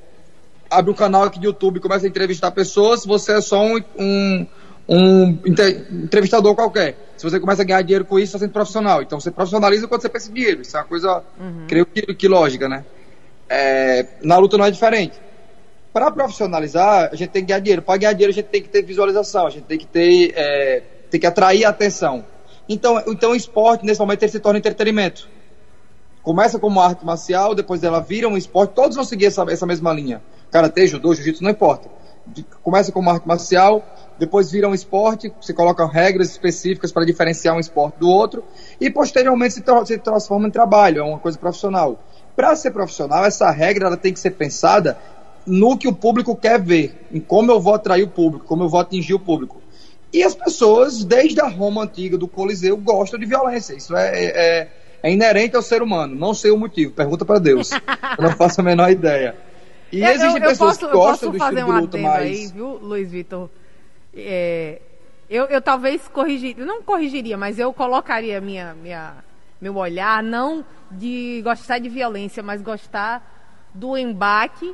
abre 0.70 0.92
um 0.92 0.96
canal 0.96 1.24
aqui 1.24 1.40
de 1.40 1.48
YouTube 1.48 1.78
e 1.78 1.80
começa 1.80 2.06
a 2.06 2.10
entrevistar 2.10 2.52
pessoas, 2.52 3.06
você 3.06 3.34
é 3.34 3.42
só 3.42 3.64
um, 3.64 3.82
um, 3.98 4.48
um 4.88 5.40
entrevistador 6.04 6.54
qualquer. 6.54 6.96
Se 7.18 7.24
você 7.28 7.40
começa 7.40 7.64
a 7.64 7.66
ganhar 7.66 7.82
dinheiro 7.82 8.06
com 8.06 8.20
isso, 8.20 8.36
está 8.36 8.40
sendo 8.40 8.52
profissional. 8.52 9.02
Então 9.02 9.20
você 9.20 9.32
profissionaliza 9.32 9.88
quando 9.88 10.02
você 10.02 10.10
pensa 10.10 10.30
em 10.30 10.34
dinheiro. 10.34 10.62
Isso 10.62 10.78
é 10.78 10.80
uma 10.80 10.86
coisa, 10.86 11.24
uhum. 11.40 11.66
creio 11.68 11.88
que, 11.88 12.14
que 12.14 12.28
lógica, 12.28 12.70
né? 12.70 12.86
É, 13.50 14.06
na 14.22 14.38
luta 14.38 14.58
não 14.58 14.66
é 14.66 14.72
diferente 14.72 15.25
para 15.96 16.12
profissionalizar, 16.12 17.10
a 17.10 17.16
gente 17.16 17.30
tem 17.30 17.42
que 17.42 17.48
ganhar 17.48 17.62
dinheiro. 17.62 17.82
Para 17.82 17.96
ganhar 17.96 18.12
dinheiro, 18.12 18.32
a 18.32 18.34
gente 18.34 18.48
tem 18.48 18.62
que 18.62 18.68
ter 18.68 18.82
visualização, 18.82 19.48
a 19.48 19.50
gente 19.50 19.64
tem 19.64 19.78
que 19.78 19.88
ter, 19.88 20.34
é, 20.36 20.84
tem 21.10 21.18
que 21.18 21.26
atrair 21.26 21.64
a 21.64 21.70
atenção. 21.70 22.26
Então, 22.68 23.02
então 23.08 23.32
o 23.32 23.36
esporte, 23.36 23.86
nesse 23.86 24.02
momento, 24.02 24.22
ele 24.22 24.32
se 24.34 24.42
torna 24.42 24.60
entretenimento. 24.60 25.30
Começa 26.22 26.60
como 26.60 26.82
arte 26.82 27.06
marcial, 27.06 27.56
depois 27.56 27.82
ela 27.82 28.02
vira 28.02 28.28
um 28.28 28.36
esporte, 28.36 28.74
todos 28.74 28.98
vão 28.98 29.06
seguir 29.06 29.28
essa, 29.28 29.46
essa 29.50 29.66
mesma 29.66 29.94
linha. 29.94 30.22
Karatê, 30.52 30.86
judô, 30.86 31.16
jiu-jitsu, 31.16 31.42
não 31.42 31.52
importa. 31.52 31.90
Começa 32.62 32.92
como 32.92 33.10
arte 33.10 33.26
marcial, 33.26 33.82
depois 34.20 34.52
vira 34.52 34.68
um 34.68 34.74
esporte, 34.74 35.34
se 35.40 35.54
colocam 35.54 35.88
regras 35.88 36.30
específicas 36.30 36.92
para 36.92 37.06
diferenciar 37.06 37.56
um 37.56 37.60
esporte 37.62 38.00
do 38.00 38.10
outro, 38.10 38.44
e 38.82 38.90
posteriormente 38.90 39.54
se, 39.54 39.64
se 39.86 39.98
transforma 39.98 40.50
em 40.50 40.52
trabalho, 40.52 41.00
é 41.00 41.04
uma 41.04 41.20
coisa 41.20 41.38
profissional. 41.38 41.98
Para 42.36 42.54
ser 42.58 42.72
profissional, 42.72 43.24
essa 43.24 43.50
regra 43.50 43.88
ela 43.88 43.96
tem 43.96 44.12
que 44.12 44.20
ser 44.20 44.32
pensada 44.32 44.98
no 45.46 45.78
que 45.78 45.88
o 45.88 45.94
público 45.94 46.36
quer 46.36 46.60
ver, 46.60 47.08
em 47.12 47.20
como 47.20 47.52
eu 47.52 47.60
vou 47.60 47.74
atrair 47.74 48.04
o 48.04 48.08
público, 48.08 48.46
como 48.46 48.64
eu 48.64 48.70
vou 48.70 48.80
atingir 48.80 49.14
o 49.14 49.20
público. 49.20 49.62
E 50.12 50.24
as 50.24 50.34
pessoas, 50.34 51.04
desde 51.04 51.42
a 51.42 51.48
Roma 51.48 51.84
antiga 51.84 52.18
do 52.18 52.28
Coliseu, 52.28 52.78
gostam 52.78 53.20
de 53.20 53.26
violência. 53.26 53.74
Isso 53.74 53.96
é, 53.96 54.26
é, 54.26 54.72
é 55.04 55.12
inerente 55.12 55.56
ao 55.56 55.62
ser 55.62 55.82
humano. 55.82 56.16
Não 56.16 56.34
sei 56.34 56.52
o 56.52 56.58
motivo. 56.58 56.94
Pergunta 56.94 57.26
para 57.26 57.38
Deus. 57.38 57.72
eu 57.72 58.24
não 58.24 58.32
faço 58.32 58.62
a 58.62 58.64
menor 58.64 58.90
ideia. 58.90 59.36
E 59.92 60.02
eu, 60.02 60.08
existem 60.08 60.42
eu, 60.42 60.50
pessoas 60.50 60.78
posso, 60.78 60.88
que 60.88 60.94
gostam 60.94 61.32
do 61.32 61.38
estilo 61.38 61.62
um 61.62 61.76
de 61.76 61.82
luta 61.82 61.98
mais. 61.98 62.40
Aí, 62.40 62.48
viu, 62.48 62.78
Luiz 62.82 63.12
Vitor? 63.12 63.50
É, 64.16 64.80
eu, 65.30 65.46
eu 65.46 65.62
talvez 65.62 66.08
corrigiria, 66.08 66.66
não 66.66 66.82
corrigiria, 66.82 67.38
mas 67.38 67.60
eu 67.60 67.74
colocaria 67.74 68.40
minha, 68.40 68.74
minha, 68.74 69.16
meu 69.60 69.76
olhar 69.76 70.24
não 70.24 70.64
de 70.90 71.42
gostar 71.44 71.80
de 71.80 71.90
violência, 71.90 72.42
mas 72.42 72.62
gostar 72.62 73.70
do 73.74 73.98
embate 73.98 74.74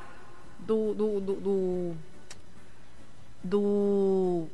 do, 0.65 0.93
do, 0.93 1.19
do, 1.19 1.93
do, 3.43 4.47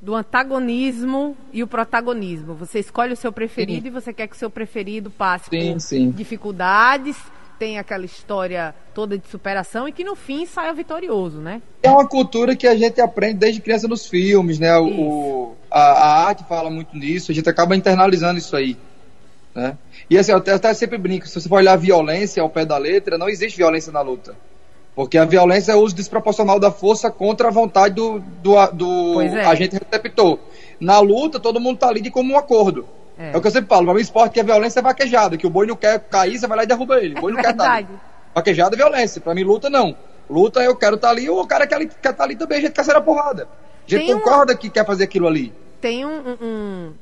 do, 0.00 0.14
antagonismo 0.14 1.36
e 1.52 1.62
o 1.62 1.66
protagonismo. 1.66 2.54
Você 2.54 2.78
escolhe 2.78 3.12
o 3.12 3.16
seu 3.16 3.32
preferido 3.32 3.82
sim. 3.82 3.88
e 3.88 3.90
você 3.90 4.12
quer 4.12 4.28
que 4.28 4.36
o 4.36 4.38
seu 4.38 4.50
preferido 4.50 5.10
passe 5.10 5.50
sim, 5.50 5.72
por 5.72 5.80
sim. 5.80 6.10
dificuldades, 6.10 7.16
tem 7.58 7.78
aquela 7.78 8.04
história 8.04 8.74
toda 8.94 9.18
de 9.18 9.26
superação 9.26 9.88
e 9.88 9.92
que 9.92 10.04
no 10.04 10.14
fim 10.14 10.46
saia 10.46 10.72
vitorioso, 10.72 11.38
né? 11.38 11.60
É 11.82 11.90
uma 11.90 12.06
cultura 12.06 12.54
que 12.54 12.66
a 12.66 12.76
gente 12.76 13.00
aprende 13.00 13.38
desde 13.38 13.60
criança 13.60 13.88
nos 13.88 14.06
filmes, 14.06 14.58
né? 14.58 14.76
O, 14.78 15.54
a, 15.70 15.80
a, 15.80 16.26
arte 16.26 16.44
fala 16.48 16.70
muito 16.70 16.96
nisso, 16.96 17.32
a 17.32 17.34
gente 17.34 17.48
acaba 17.48 17.76
internalizando 17.76 18.38
isso 18.38 18.56
aí. 18.56 18.76
Né? 19.54 19.76
E 20.08 20.16
assim, 20.16 20.30
eu 20.30 20.38
até, 20.38 20.52
eu 20.52 20.56
até 20.56 20.72
sempre 20.72 20.96
brinco, 20.96 21.26
se 21.26 21.40
você 21.40 21.48
for 21.48 21.56
olhar 21.56 21.72
a 21.72 21.76
violência 21.76 22.40
ao 22.42 22.48
pé 22.48 22.64
da 22.64 22.78
letra, 22.78 23.18
não 23.18 23.28
existe 23.28 23.56
violência 23.56 23.90
na 23.90 24.00
luta. 24.00 24.36
Porque 24.98 25.16
a 25.16 25.24
violência 25.24 25.70
é 25.70 25.76
o 25.76 25.78
uso 25.78 25.94
desproporcional 25.94 26.58
da 26.58 26.72
força 26.72 27.08
contra 27.08 27.46
a 27.46 27.50
vontade 27.52 27.94
do, 27.94 28.18
do, 28.18 28.66
do 28.72 29.22
é. 29.22 29.44
agente 29.44 29.76
receptor. 29.76 30.40
Na 30.80 30.98
luta, 30.98 31.38
todo 31.38 31.60
mundo 31.60 31.78
tá 31.78 31.86
ali 31.86 32.00
de 32.00 32.10
como 32.10 32.34
um 32.34 32.36
acordo. 32.36 32.84
É. 33.16 33.30
é 33.30 33.36
o 33.36 33.40
que 33.40 33.46
eu 33.46 33.52
sempre 33.52 33.68
falo, 33.68 33.86
mas 33.86 33.94
o 33.94 34.00
esporte 34.00 34.32
que 34.32 34.40
é 34.40 34.42
violência 34.42 34.80
é 34.80 34.82
vaquejada, 34.82 35.36
que 35.36 35.46
o 35.46 35.50
boi 35.50 35.68
não 35.68 35.76
quer 35.76 36.00
cair, 36.00 36.36
você 36.36 36.48
vai 36.48 36.56
lá 36.56 36.64
e 36.64 36.66
derruba 36.66 36.98
ele. 37.00 37.16
O 37.16 37.20
boi 37.20 37.30
não 37.30 37.38
é 37.38 37.42
quer 37.44 37.52
estar 37.52 37.72
ali. 37.74 37.86
Vaquejada 38.34 38.74
é 38.74 38.76
violência. 38.76 39.20
Pra 39.20 39.36
mim, 39.36 39.44
luta 39.44 39.70
não. 39.70 39.94
Luta 40.28 40.64
eu 40.64 40.74
quero 40.74 40.96
estar 40.96 41.06
tá 41.06 41.14
ali, 41.14 41.30
ou 41.30 41.42
o 41.42 41.46
cara 41.46 41.64
quer 41.64 41.80
estar 41.80 42.12
tá 42.12 42.24
ali 42.24 42.34
também, 42.34 42.58
a 42.58 42.60
gente 42.62 42.72
quer 42.72 42.84
ser 42.84 42.96
a 42.96 43.00
porrada. 43.00 43.44
A 43.86 43.88
gente 43.88 44.04
Tem 44.04 44.12
concorda 44.12 44.54
um... 44.54 44.56
que 44.56 44.68
quer 44.68 44.84
fazer 44.84 45.04
aquilo 45.04 45.28
ali. 45.28 45.52
Tem 45.80 46.04
um, 46.04 46.36
um 46.42 46.92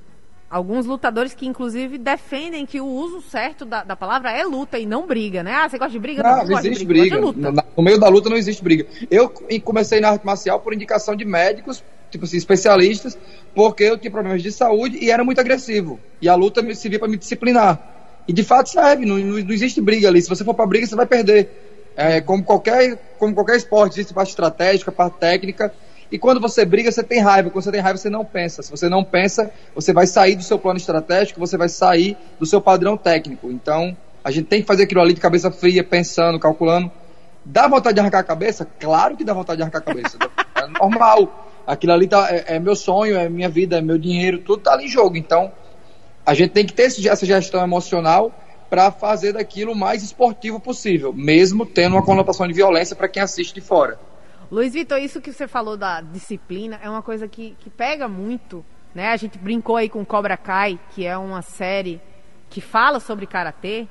alguns 0.51 0.87
lutadores 0.87 1.35
que, 1.35 1.47
inclusive, 1.47 1.99
defendem 1.99 2.65
que 2.65 2.81
o 2.81 2.87
uso 2.87 3.21
certo 3.21 3.65
da, 3.65 3.83
da, 3.83 3.97
palavra 3.97 4.31
é 4.31 4.45
luta 4.45 4.79
e 4.79 4.87
não 4.87 5.07
briga, 5.07 5.43
né? 5.43 5.53
Ah, 5.53 5.69
você 5.69 5.79
gosta 5.79 5.93
de 5.93 5.99
briga? 5.99 6.23
Não, 6.23 6.39
não, 6.39 6.47
não 6.47 6.59
existe 6.59 6.85
briga. 6.85 7.19
briga. 7.19 7.51
No, 7.51 7.63
no, 7.77 7.83
meio 7.83 7.99
da 7.99 8.09
luta 8.09 8.31
não 8.31 8.37
existe 8.37 8.63
briga. 8.63 8.87
Eu 9.11 9.33
comecei 9.65 10.01
na 10.01 10.11
arte 10.11 10.25
marcial 10.25 10.61
por 10.61 10.73
indicação 10.73 11.17
de 11.17 11.25
médicos, 11.25 11.83
tipo 12.11 12.25
assim, 12.25 12.37
especialistas, 12.37 13.19
porque 13.55 13.85
eu 13.85 13.99
tinha 13.99 14.11
problemas 14.11 14.43
de 14.43 14.53
saúde 14.53 14.99
e 15.01 15.11
era 15.11 15.25
muito 15.25 15.41
agressivo. 15.41 15.99
E 16.21 16.29
a 16.29 16.35
luta 16.35 16.63
me 16.63 16.75
servia 16.75 16.99
para 16.99 17.09
me 17.09 17.17
disciplinar. 17.17 17.95
E 18.29 18.33
de 18.33 18.43
fato 18.43 18.69
serve, 18.69 19.05
não, 19.05 19.19
não, 19.19 19.39
não 19.39 19.53
existe 19.53 19.81
briga 19.81 20.09
ali. 20.09 20.21
Se 20.23 20.29
você 20.29 20.45
for 20.45 20.55
para 20.55 20.67
briga, 20.67 20.87
você 20.87 20.97
vai 20.97 21.07
perder. 21.07 21.65
É, 21.97 22.21
como, 22.21 22.45
qualquer, 22.45 22.99
como 23.19 23.35
qualquer 23.35 23.57
esporte, 23.57 23.95
existe 23.95 24.13
parte 24.13 24.29
estratégica, 24.29 24.93
parte 24.93 25.19
técnica. 25.19 25.73
E 26.11 26.19
quando 26.19 26.41
você 26.41 26.65
briga, 26.65 26.91
você 26.91 27.03
tem 27.03 27.21
raiva. 27.21 27.51
Quando 27.51 27.65
você 27.65 27.73
tem 27.73 27.81
raiva, 27.81 27.99
você 27.99 28.11
não 28.11 28.25
pensa. 28.25 28.63
Se 28.63 28.71
você 28.71 28.89
não 28.89 29.03
pensa, 29.03 29.51
você 29.75 29.93
vai 29.93 30.07
sair 30.07 30.37
do 30.37 30.43
seu 30.43 30.59
plano 30.59 30.79
estratégico, 30.79 31.41
você 31.41 31.57
vai 31.57 31.69
sair 31.69 32.17
do 32.39 32.47
seu 32.47 32.61
padrão 32.61 32.97
técnico. 32.97 33.51
Então, 33.51 33.97
a 34.23 34.31
gente 34.31 34.47
tem 34.47 34.61
que 34.61 34.67
fazer 34.67 34.85
aquilo 34.85 35.01
ali 35.01 35.15
de 35.15 35.21
cabeça 35.21 35.51
fria, 35.51 35.83
pensando, 35.83 36.39
calculando. 36.39 36.91
Dá 37.45 37.69
vontade 37.69 37.95
de 37.95 38.01
arrancar 38.01 38.21
a 38.21 38.25
cabeça? 38.25 38.67
Claro 38.79 39.17
que 39.17 39.25
dá 39.25 39.33
vontade 39.33 39.59
de 39.59 39.63
arrancar 39.63 39.79
a 39.79 39.83
cabeça. 39.83 40.19
é 40.57 40.67
normal. 40.67 41.49
Aquilo 41.67 41.93
ali 41.93 42.07
tá, 42.07 42.29
é, 42.31 42.57
é, 42.57 42.59
meu 42.61 42.77
sonho, 42.77 43.17
é 43.17 43.29
minha 43.29 43.49
vida, 43.49 43.79
é 43.79 43.81
meu 43.81 43.99
dinheiro, 43.99 44.39
tudo 44.39 44.63
tá 44.63 44.73
ali 44.73 44.87
em 44.87 44.89
jogo. 44.89 45.17
Então, 45.17 45.53
a 46.25 46.35
gente 46.35 46.51
tem 46.51 46.65
que 46.65 46.73
ter 46.73 46.85
essa 46.85 47.27
gestão 47.27 47.63
emocional 47.63 48.33
para 48.69 48.91
fazer 48.91 49.33
daquilo 49.33 49.73
o 49.73 49.77
mais 49.77 50.03
esportivo 50.03 50.59
possível, 50.59 51.13
mesmo 51.13 51.65
tendo 51.65 51.95
uma 51.95 52.05
conotação 52.05 52.47
de 52.47 52.53
violência 52.53 52.97
para 52.97 53.09
quem 53.09 53.23
assiste 53.23 53.55
de 53.55 53.61
fora. 53.61 53.99
Luiz 54.51 54.73
Vitor, 54.73 54.99
isso 54.99 55.21
que 55.21 55.33
você 55.33 55.49
falou 55.49 55.77
da 55.77 56.01
disciplina 56.01 56.79
é 56.81 56.89
uma 56.89 57.03
coisa 57.03 57.27
que, 57.27 57.57
que 57.59 57.69
pega 57.69 58.07
muito, 58.07 58.65
né? 58.95 59.11
A 59.11 59.17
gente 59.17 59.39
brincou 59.39 59.77
aí 59.77 59.89
com 59.89 60.05
Cobra 60.05 60.37
Kai, 60.37 60.79
que 60.93 61.05
é 61.05 61.19
uma 61.19 61.43
série 61.43 62.01
que 62.49 62.61
fala 62.61 63.01
sobre 63.01 63.27
karatê, 63.27 63.89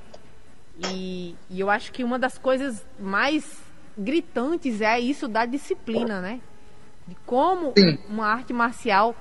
e, 0.91 1.35
e 1.49 1.59
eu 1.59 1.69
acho 1.69 1.91
que 1.91 2.03
uma 2.03 2.17
das 2.17 2.37
coisas 2.37 2.85
mais 2.97 3.61
gritantes 3.97 4.81
é 4.81 4.97
isso 4.99 5.27
da 5.27 5.45
disciplina, 5.45 6.21
né? 6.21 6.39
De 7.05 7.15
como 7.25 7.73
uma 8.09 8.27
arte 8.27 8.53
marcial 8.53 9.15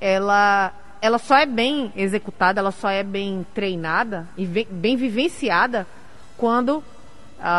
ela 0.00 0.72
ela 1.02 1.18
só 1.18 1.36
é 1.38 1.46
bem 1.46 1.92
executada, 1.96 2.60
ela 2.60 2.70
só 2.70 2.90
é 2.90 3.02
bem 3.02 3.46
treinada 3.54 4.28
e 4.36 4.46
bem 4.46 4.96
vivenciada 4.96 5.86
quando 6.36 6.78
uh, 6.78 6.84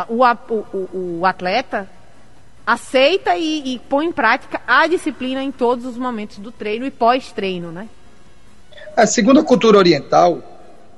o, 0.07 0.23
o, 0.53 1.19
o, 1.19 1.25
atleta 1.25 1.89
aceita 2.71 3.35
e, 3.35 3.75
e 3.75 3.79
põe 3.79 4.05
em 4.05 4.11
prática 4.13 4.61
a 4.65 4.87
disciplina 4.87 5.43
em 5.43 5.51
todos 5.51 5.85
os 5.85 5.97
momentos 5.97 6.37
do 6.37 6.53
treino 6.53 6.85
e 6.85 6.91
pós-treino, 6.91 7.69
né? 7.69 7.89
É, 8.95 9.05
segundo 9.05 9.41
a 9.41 9.43
cultura 9.43 9.77
oriental, 9.77 10.41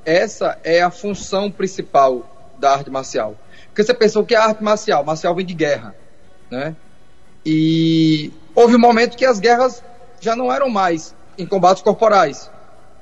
essa 0.06 0.60
é 0.64 0.84
a 0.84 0.92
função 0.92 1.50
principal 1.50 2.54
da 2.60 2.74
arte 2.74 2.92
marcial. 2.92 3.36
Porque 3.68 3.84
você 3.84 3.94
pensou 3.94 4.24
que 4.24 4.36
é 4.36 4.38
a 4.38 4.46
arte 4.46 4.64
marcial, 4.64 5.04
marcial 5.04 5.34
vem 5.34 5.46
de 5.46 5.56
guerra, 5.56 5.96
né? 6.50 6.76
E 7.44 8.32
houve 8.54 8.76
um 8.76 8.80
momento 8.80 9.18
que 9.18 9.26
as 9.26 9.40
guerras 9.40 9.84
já 10.22 10.36
não 10.36 10.54
eram 10.54 10.70
mais 10.70 11.16
em 11.40 11.46
combates 11.46 11.82
corporais. 11.82 12.52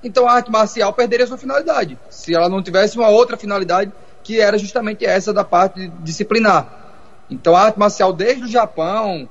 Então 0.02 0.28
a 0.28 0.32
arte 0.32 0.50
marcial 0.50 0.94
perderia 0.94 1.28
sua 1.28 1.38
finalidade, 1.38 2.00
se 2.10 2.34
ela 2.34 2.48
não 2.48 2.64
tivesse 2.64 2.98
uma 2.98 3.10
outra 3.10 3.36
finalidade 3.36 3.92
que 4.24 4.40
era 4.40 4.58
justamente 4.58 5.06
essa 5.06 5.34
da 5.34 5.44
parte 5.44 5.90
disciplinar. 6.00 6.81
Então 7.32 7.56
a 7.56 7.62
arte 7.62 7.80
marcial 7.80 8.12
desde 8.12 8.44
o 8.44 8.48
Japão, 8.48 9.28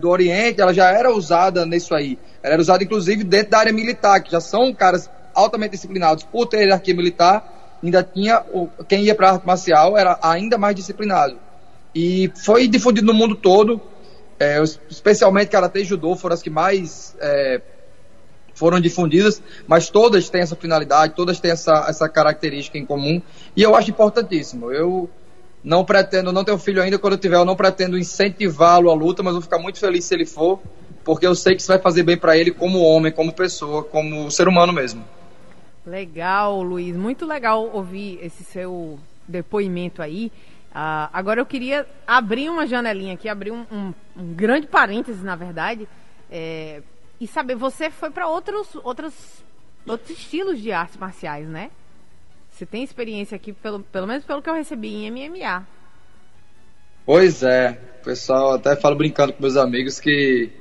do 0.00 0.08
Oriente, 0.08 0.60
ela 0.60 0.72
já 0.72 0.88
era 0.90 1.12
usada 1.12 1.66
nisso 1.66 1.94
aí. 1.94 2.16
Ela 2.42 2.54
era 2.54 2.62
usada 2.62 2.84
inclusive 2.84 3.24
dentro 3.24 3.50
da 3.50 3.58
área 3.58 3.72
militar, 3.72 4.22
que 4.22 4.30
já 4.30 4.40
são 4.40 4.72
caras 4.72 5.10
altamente 5.34 5.72
disciplinados 5.72 6.22
por 6.22 6.46
ter 6.46 6.60
hierarquia 6.60 6.94
militar, 6.94 7.76
ainda 7.82 8.02
tinha 8.04 8.40
o, 8.52 8.68
quem 8.86 9.02
ia 9.02 9.14
para 9.14 9.30
a 9.30 9.32
arte 9.32 9.46
marcial 9.46 9.98
era 9.98 10.16
ainda 10.22 10.56
mais 10.56 10.76
disciplinado. 10.76 11.36
E 11.92 12.30
foi 12.36 12.68
difundido 12.68 13.06
no 13.06 13.14
mundo 13.14 13.34
todo, 13.34 13.80
é, 14.38 14.62
especialmente 14.88 15.48
Karate 15.48 15.80
e 15.80 15.84
Judô 15.84 16.14
foram 16.14 16.34
as 16.34 16.42
que 16.42 16.50
mais 16.50 17.16
é, 17.20 17.60
foram 18.54 18.80
difundidas, 18.80 19.42
mas 19.66 19.90
todas 19.90 20.28
têm 20.30 20.40
essa 20.40 20.54
finalidade, 20.54 21.14
todas 21.14 21.40
têm 21.40 21.50
essa, 21.50 21.86
essa 21.88 22.08
característica 22.08 22.78
em 22.78 22.86
comum, 22.86 23.20
e 23.56 23.62
eu 23.62 23.74
acho 23.74 23.90
importantíssimo. 23.90 24.72
Eu 24.72 25.10
não 25.64 25.82
pretendo, 25.82 26.30
não 26.30 26.44
tenho 26.44 26.58
filho 26.58 26.82
ainda, 26.82 26.98
quando 26.98 27.14
eu 27.14 27.18
tiver, 27.18 27.36
eu 27.36 27.44
não 27.44 27.56
pretendo 27.56 27.96
incentivá-lo 27.96 28.90
à 28.90 28.94
luta, 28.94 29.22
mas 29.22 29.32
vou 29.32 29.40
ficar 29.40 29.58
muito 29.58 29.80
feliz 29.80 30.04
se 30.04 30.14
ele 30.14 30.26
for, 30.26 30.60
porque 31.02 31.26
eu 31.26 31.34
sei 31.34 31.54
que 31.54 31.62
isso 31.62 31.68
vai 31.68 31.78
fazer 31.78 32.02
bem 32.02 32.18
para 32.18 32.36
ele 32.36 32.50
como 32.50 32.80
homem, 32.80 33.10
como 33.10 33.32
pessoa, 33.32 33.82
como 33.82 34.30
ser 34.30 34.46
humano 34.46 34.74
mesmo. 34.74 35.02
Legal, 35.86 36.62
Luiz. 36.62 36.94
Muito 36.94 37.24
legal 37.24 37.70
ouvir 37.72 38.18
esse 38.22 38.44
seu 38.44 38.98
depoimento 39.26 40.02
aí. 40.02 40.30
Uh, 40.70 41.08
agora 41.12 41.40
eu 41.40 41.46
queria 41.46 41.86
abrir 42.06 42.50
uma 42.50 42.66
janelinha 42.66 43.14
aqui, 43.14 43.28
abrir 43.28 43.50
um, 43.50 43.64
um, 43.72 43.94
um 44.16 44.34
grande 44.34 44.66
parêntese, 44.66 45.22
na 45.24 45.36
verdade, 45.36 45.88
é, 46.30 46.82
e 47.20 47.26
saber, 47.26 47.54
você 47.54 47.90
foi 47.90 48.10
para 48.10 48.26
outros, 48.26 48.74
outros, 48.82 49.14
outros 49.86 50.10
estilos 50.10 50.60
de 50.60 50.72
artes 50.72 50.96
marciais, 50.96 51.46
né? 51.48 51.70
Você 52.54 52.64
tem 52.64 52.84
experiência 52.84 53.34
aqui, 53.34 53.52
pelo, 53.52 53.80
pelo 53.80 54.06
menos 54.06 54.24
pelo 54.24 54.40
que 54.40 54.48
eu 54.48 54.54
recebi 54.54 54.94
em 54.94 55.10
MMA. 55.10 55.66
Pois 57.04 57.42
é, 57.42 57.76
o 58.00 58.04
pessoal 58.04 58.54
até 58.54 58.76
fala 58.76 58.94
brincando 58.94 59.32
com 59.32 59.42
meus 59.42 59.56
amigos 59.56 59.98
que 59.98 60.52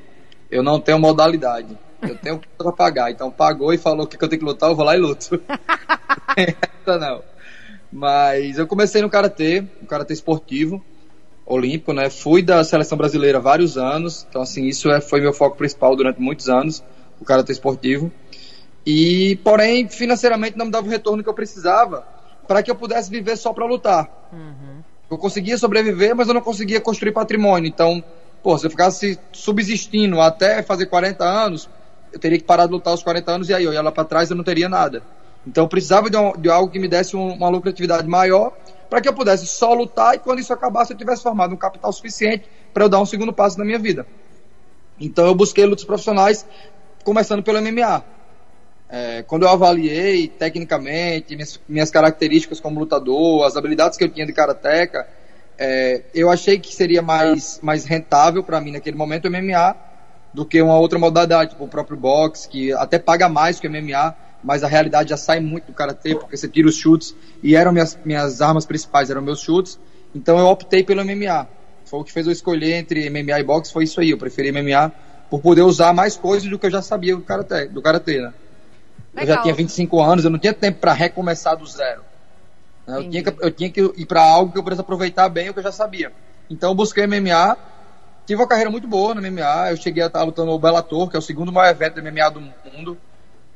eu 0.49 0.63
não 0.63 0.79
tenho 0.79 0.97
modalidade. 0.97 1.77
Eu 2.01 2.17
tenho 2.17 2.41
para 2.57 2.71
pagar. 2.71 3.11
Então 3.11 3.29
pagou 3.29 3.71
e 3.71 3.77
falou 3.77 4.07
que 4.07 4.15
eu 4.21 4.27
tenho 4.27 4.39
que 4.39 4.45
lutar, 4.45 4.71
eu 4.71 4.75
vou 4.75 4.83
lá 4.83 4.95
e 4.95 4.99
luto. 4.99 5.39
Essa 6.35 6.97
não. 6.97 7.21
Mas 7.91 8.57
eu 8.57 8.65
comecei 8.65 8.99
no 8.99 9.09
karatê, 9.09 9.61
no 9.79 9.87
karatê 9.87 10.13
esportivo, 10.13 10.83
olímpico, 11.45 11.93
né? 11.93 12.09
Fui 12.09 12.41
da 12.41 12.63
seleção 12.63 12.97
brasileira 12.97 13.39
vários 13.39 13.77
anos. 13.77 14.25
Então 14.27 14.41
assim, 14.41 14.65
isso 14.65 14.89
é, 14.89 14.99
foi 14.99 15.21
meu 15.21 15.31
foco 15.31 15.57
principal 15.57 15.95
durante 15.95 16.19
muitos 16.19 16.49
anos, 16.49 16.83
o 17.21 17.23
karatê 17.23 17.51
esportivo. 17.51 18.11
E 18.85 19.37
porém, 19.43 19.87
financeiramente 19.87 20.57
não 20.57 20.65
me 20.65 20.71
dava 20.71 20.87
o 20.87 20.89
retorno 20.89 21.23
que 21.23 21.29
eu 21.29 21.33
precisava 21.33 22.05
para 22.47 22.61
que 22.61 22.69
eu 22.69 22.75
pudesse 22.75 23.09
viver 23.09 23.37
só 23.37 23.53
para 23.53 23.65
lutar. 23.65 24.09
Uhum. 24.31 24.83
Eu 25.09 25.17
conseguia 25.17 25.57
sobreviver, 25.57 26.15
mas 26.15 26.27
eu 26.27 26.33
não 26.33 26.41
conseguia 26.41 26.81
construir 26.81 27.11
patrimônio. 27.11 27.67
Então, 27.67 28.03
pô, 28.41 28.57
se 28.57 28.65
eu 28.65 28.69
ficasse 28.69 29.19
subsistindo 29.31 30.19
até 30.19 30.61
fazer 30.61 30.87
40 30.87 31.23
anos, 31.23 31.69
eu 32.11 32.19
teria 32.19 32.37
que 32.37 32.43
parar 32.43 32.65
de 32.65 32.73
lutar 32.73 32.91
aos 32.91 33.03
40 33.03 33.31
anos 33.31 33.49
e 33.49 33.53
aí 33.53 33.63
eu 33.63 33.73
ia 33.73 33.81
lá 33.81 33.91
para 33.91 34.03
trás 34.03 34.29
eu 34.29 34.35
não 34.35 34.43
teria 34.43 34.67
nada. 34.67 35.01
Então 35.45 35.65
eu 35.65 35.67
precisava 35.67 36.09
de, 36.09 36.17
um, 36.17 36.31
de 36.33 36.49
algo 36.49 36.71
que 36.71 36.79
me 36.79 36.87
desse 36.87 37.15
um, 37.15 37.33
uma 37.33 37.49
lucratividade 37.49 38.07
maior 38.07 38.53
para 38.89 39.01
que 39.01 39.09
eu 39.09 39.13
pudesse 39.13 39.47
só 39.47 39.73
lutar 39.73 40.15
e 40.15 40.19
quando 40.19 40.39
isso 40.39 40.53
acabasse 40.53 40.93
eu 40.93 40.97
tivesse 40.97 41.23
formado 41.23 41.53
um 41.53 41.57
capital 41.57 41.91
suficiente 41.91 42.45
para 42.73 42.85
eu 42.85 42.89
dar 42.89 42.99
um 42.99 43.05
segundo 43.05 43.33
passo 43.33 43.57
na 43.57 43.65
minha 43.65 43.79
vida. 43.79 44.05
Então 44.99 45.25
eu 45.25 45.35
busquei 45.35 45.65
lutas 45.65 45.83
profissionais, 45.83 46.45
começando 47.03 47.41
pelo 47.41 47.59
MMA. 47.61 48.03
É, 48.95 49.23
quando 49.23 49.41
eu 49.41 49.49
avaliei 49.49 50.27
tecnicamente 50.27 51.35
minhas, 51.35 51.59
minhas, 51.67 51.89
características 51.89 52.59
como 52.59 52.79
lutador, 52.79 53.43
as 53.43 53.57
habilidades 53.57 53.97
que 53.97 54.03
eu 54.03 54.09
tinha 54.09 54.23
de 54.23 54.31
karateca, 54.31 55.07
é, 55.57 56.03
eu 56.13 56.29
achei 56.29 56.59
que 56.59 56.75
seria 56.75 57.01
mais, 57.01 57.59
mais 57.63 57.85
rentável 57.85 58.43
para 58.43 58.61
mim 58.61 58.71
naquele 58.71 58.95
momento 58.95 59.25
o 59.25 59.31
MMA 59.31 59.75
do 60.31 60.45
que 60.45 60.61
uma 60.61 60.77
outra 60.77 60.99
modalidade, 60.99 61.51
tipo 61.51 61.63
o 61.63 61.67
próprio 61.67 61.97
boxe, 61.97 62.47
que 62.47 62.71
até 62.73 62.99
paga 62.99 63.27
mais 63.27 63.59
que 63.59 63.67
o 63.67 63.71
MMA, 63.71 64.15
mas 64.43 64.63
a 64.63 64.67
realidade 64.67 65.09
já 65.09 65.17
sai 65.17 65.39
muito 65.39 65.65
do 65.65 65.73
karatê, 65.73 66.13
porque 66.13 66.37
você 66.37 66.47
tira 66.47 66.67
os 66.67 66.75
chutes, 66.75 67.15
e 67.41 67.55
eram 67.55 67.71
minhas, 67.71 67.97
minhas 68.05 68.41
armas 68.41 68.63
principais, 68.63 69.09
eram 69.09 69.23
meus 69.23 69.41
chutes, 69.41 69.79
então 70.13 70.37
eu 70.37 70.45
optei 70.45 70.83
pelo 70.83 71.03
MMA. 71.03 71.47
Foi 71.85 71.99
o 71.99 72.03
que 72.03 72.11
fez 72.11 72.27
eu 72.27 72.31
escolher 72.31 72.75
entre 72.75 73.09
MMA 73.09 73.39
e 73.39 73.43
boxe, 73.43 73.73
foi 73.73 73.85
isso 73.85 73.99
aí, 73.99 74.11
eu 74.11 74.19
preferi 74.19 74.51
MMA 74.51 74.91
por 75.31 75.41
poder 75.41 75.63
usar 75.63 75.93
mais 75.93 76.15
coisas 76.15 76.47
do 76.47 76.59
que 76.59 76.67
eu 76.67 76.71
já 76.71 76.83
sabia 76.83 77.15
do 77.15 77.23
karatê, 77.23 77.65
do 77.65 77.81
karatê 77.81 78.21
né? 78.21 78.33
Eu 79.15 79.27
já 79.27 79.37
tinha 79.37 79.53
25 79.53 80.01
anos, 80.01 80.25
eu 80.25 80.31
não 80.31 80.39
tinha 80.39 80.53
tempo 80.53 80.79
para 80.79 80.93
recomeçar 80.93 81.55
do 81.55 81.65
zero. 81.65 82.01
Eu 82.87 83.09
tinha, 83.09 83.23
que, 83.23 83.33
eu 83.39 83.51
tinha 83.51 83.69
que 83.69 83.81
ir 83.95 84.05
para 84.05 84.21
algo 84.21 84.51
que 84.51 84.57
eu 84.57 84.63
pudesse 84.63 84.81
aproveitar 84.81 85.29
bem 85.29 85.49
o 85.49 85.53
que 85.53 85.59
eu 85.59 85.63
já 85.63 85.71
sabia. 85.71 86.11
Então 86.49 86.71
eu 86.71 86.75
busquei 86.75 87.07
MMA, 87.07 87.57
Tive 88.25 88.41
uma 88.41 88.47
carreira 88.47 88.69
muito 88.69 88.87
boa 88.87 89.13
no 89.13 89.21
MMA. 89.21 89.71
Eu 89.71 89.77
cheguei 89.77 90.01
a 90.01 90.07
estar 90.07 90.23
lutando 90.23 90.51
no 90.51 90.59
Bellator, 90.59 91.09
que 91.09 91.15
é 91.15 91.19
o 91.19 91.21
segundo 91.21 91.51
maior 91.51 91.69
evento 91.69 91.95
do 91.95 92.01
MMA 92.01 92.29
do 92.31 92.41
mundo. 92.41 92.97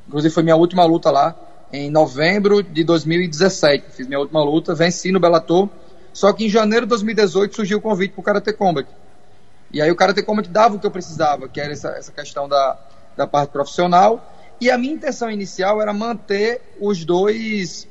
Inclusive 0.08 0.34
foi 0.34 0.44
minha 0.44 0.56
última 0.56 0.84
luta 0.86 1.10
lá 1.10 1.36
em 1.72 1.90
novembro 1.90 2.62
de 2.62 2.84
2017. 2.84 3.86
Fiz 3.92 4.08
minha 4.08 4.20
última 4.20 4.44
luta, 4.44 4.76
venci 4.76 5.12
no 5.12 5.20
Bellator. 5.20 5.70
Só 6.12 6.34
que 6.34 6.46
em 6.46 6.50
janeiro 6.50 6.86
de 6.86 6.90
2018 6.90 7.56
surgiu 7.56 7.78
o 7.78 7.82
convite 7.82 8.12
para 8.12 8.22
o 8.22 8.24
Karate 8.24 8.52
Combat. 8.54 8.90
E 9.72 9.82
aí 9.82 9.90
o 9.90 9.96
Karate 9.96 10.22
Combat 10.22 10.50
dava 10.50 10.76
o 10.76 10.80
que 10.80 10.88
eu 10.88 10.92
precisava, 10.92 11.48
que 11.48 11.62
era 11.62 11.72
essa, 11.72 11.90
essa 11.92 12.12
questão 12.12 12.50
da, 12.50 12.78
da 13.16 13.26
parte 13.26 13.52
profissional. 13.52 14.34
E 14.60 14.72
a 14.72 14.78
minha 14.78 14.94
intenção 14.94 15.30
inicial 15.30 15.82
era 15.82 15.94
manter 15.94 16.62
os 16.80 17.06
dois 17.06 17.88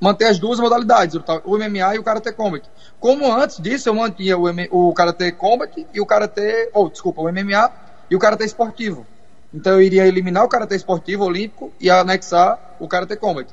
manter 0.00 0.26
as 0.26 0.38
duas 0.38 0.60
modalidades, 0.60 1.16
o 1.44 1.58
MMA 1.58 1.96
e 1.96 1.98
o 1.98 2.04
Karate 2.04 2.32
Combat. 2.32 2.64
Como 3.00 3.32
antes 3.32 3.60
disso 3.60 3.88
eu 3.88 3.94
mantinha 3.94 4.38
o, 4.38 4.88
o 4.88 4.94
Karate 4.94 5.32
Combat 5.32 5.86
e 5.92 6.00
o 6.00 6.06
Karate, 6.06 6.70
ou 6.72 6.86
oh, 6.86 6.88
desculpa, 6.88 7.20
o 7.20 7.24
MMA 7.24 7.70
e 8.10 8.16
o 8.16 8.18
Karate 8.18 8.44
Esportivo. 8.44 9.06
Então 9.52 9.72
eu 9.72 9.82
iria 9.82 10.06
eliminar 10.06 10.44
o 10.44 10.48
Karate 10.48 10.74
Esportivo 10.74 11.24
Olímpico 11.24 11.72
e 11.80 11.90
anexar 11.90 12.76
o 12.78 12.86
Karate 12.86 13.16
Combat. 13.16 13.52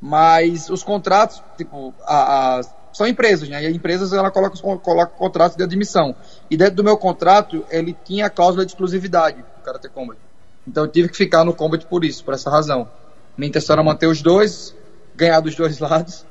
Mas 0.00 0.68
os 0.68 0.82
contratos, 0.82 1.42
tipo, 1.56 1.94
a, 2.04 2.58
a, 2.58 2.62
são 2.92 3.06
empresas, 3.06 3.48
né? 3.48 3.62
E 3.62 3.66
as 3.66 3.74
empresas 3.74 4.12
ela 4.12 4.30
coloca, 4.30 4.58
coloca 4.78 5.12
contratos 5.16 5.56
de 5.56 5.62
admissão. 5.62 6.14
E 6.50 6.56
dentro 6.56 6.76
do 6.76 6.84
meu 6.84 6.98
contrato 6.98 7.64
ele 7.70 7.96
tinha 8.04 8.26
a 8.26 8.30
cláusula 8.30 8.66
de 8.66 8.72
exclusividade 8.72 9.38
do 9.38 9.62
Karate 9.62 9.88
Combat. 9.88 10.18
Então 10.66 10.84
eu 10.84 10.88
tive 10.88 11.08
que 11.08 11.16
ficar 11.16 11.44
no 11.44 11.52
Combat 11.52 11.84
por 11.86 12.04
isso, 12.04 12.24
por 12.24 12.34
essa 12.34 12.50
razão. 12.50 12.88
Minha 13.36 13.48
intenção 13.48 13.74
era 13.74 13.82
manter 13.82 14.06
os 14.06 14.22
dois, 14.22 14.74
ganhar 15.14 15.40
dos 15.40 15.54
dois 15.54 15.78
lados. 15.80 16.24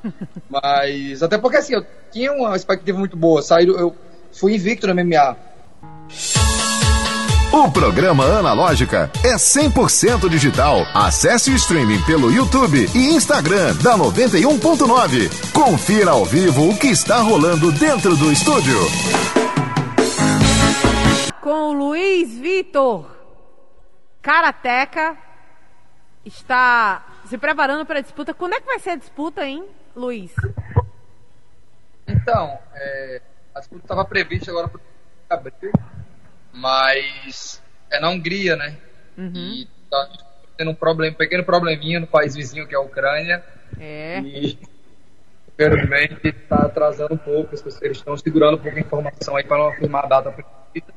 Mas, 0.49 1.21
até 1.21 1.37
porque 1.37 1.57
assim, 1.57 1.73
eu 1.73 1.85
tinha 2.11 2.31
uma 2.31 2.55
expectativa 2.55 2.97
muito 2.97 3.17
boa. 3.17 3.41
Saí, 3.41 3.67
eu 3.67 3.95
fui 4.31 4.55
invicto 4.55 4.87
no 4.87 4.95
MMA. 4.95 5.37
O 7.53 7.69
programa 7.69 8.25
Analógica 8.25 9.11
é 9.23 9.35
100% 9.35 10.27
digital. 10.27 10.87
Acesse 10.91 11.51
o 11.51 11.55
streaming 11.55 12.01
pelo 12.01 12.31
YouTube 12.31 12.89
e 12.95 13.13
Instagram 13.13 13.75
da 13.75 13.95
91.9. 13.95 15.51
Confira 15.53 16.11
ao 16.11 16.25
vivo 16.25 16.69
o 16.69 16.75
que 16.75 16.87
está 16.87 17.19
rolando 17.19 17.71
dentro 17.71 18.17
do 18.17 18.31
estúdio. 18.31 18.75
Com 21.41 21.69
o 21.69 21.73
Luiz 21.73 22.33
Vitor, 22.39 23.05
Karateca, 24.23 25.17
está 26.25 27.05
se 27.25 27.37
preparando 27.37 27.85
para 27.85 27.99
a 27.99 28.01
disputa. 28.01 28.33
Quando 28.33 28.53
é 28.53 28.61
que 28.61 28.65
vai 28.65 28.79
ser 28.79 28.91
a 28.91 28.95
disputa, 28.95 29.45
hein, 29.45 29.65
Luiz? 29.93 30.33
Então, 32.07 32.57
é, 32.73 33.21
a 33.53 33.59
disputa 33.59 33.83
estava 33.83 34.05
prevista 34.05 34.49
agora 34.49 34.69
para 34.69 34.81
abril, 35.37 35.73
mas 36.53 37.61
é 37.91 37.99
na 37.99 38.09
Hungria, 38.09 38.55
né? 38.55 38.77
Uhum. 39.17 39.33
E 39.35 39.67
tá 39.91 40.09
tendo 40.57 40.71
um, 40.71 40.75
problema, 40.75 41.13
um 41.13 41.17
pequeno 41.17 41.43
probleminha 41.43 41.99
no 41.99 42.07
país 42.07 42.33
vizinho, 42.33 42.65
que 42.65 42.73
é 42.73 42.77
a 42.77 42.81
Ucrânia. 42.81 43.43
É. 43.77 44.21
E, 44.21 44.57
infelizmente, 45.49 46.29
está 46.29 46.65
atrasando 46.65 47.13
um 47.13 47.17
pouco, 47.17 47.53
eles 47.81 47.97
estão 47.97 48.15
segurando 48.15 48.55
um 48.55 48.61
pouco 48.61 48.77
a 48.77 48.81
informação 48.81 49.35
aí 49.35 49.43
para 49.43 49.57
não 49.57 49.67
afirmar 49.67 50.05
a 50.05 50.07
data 50.07 50.31
precisa. 50.31 50.93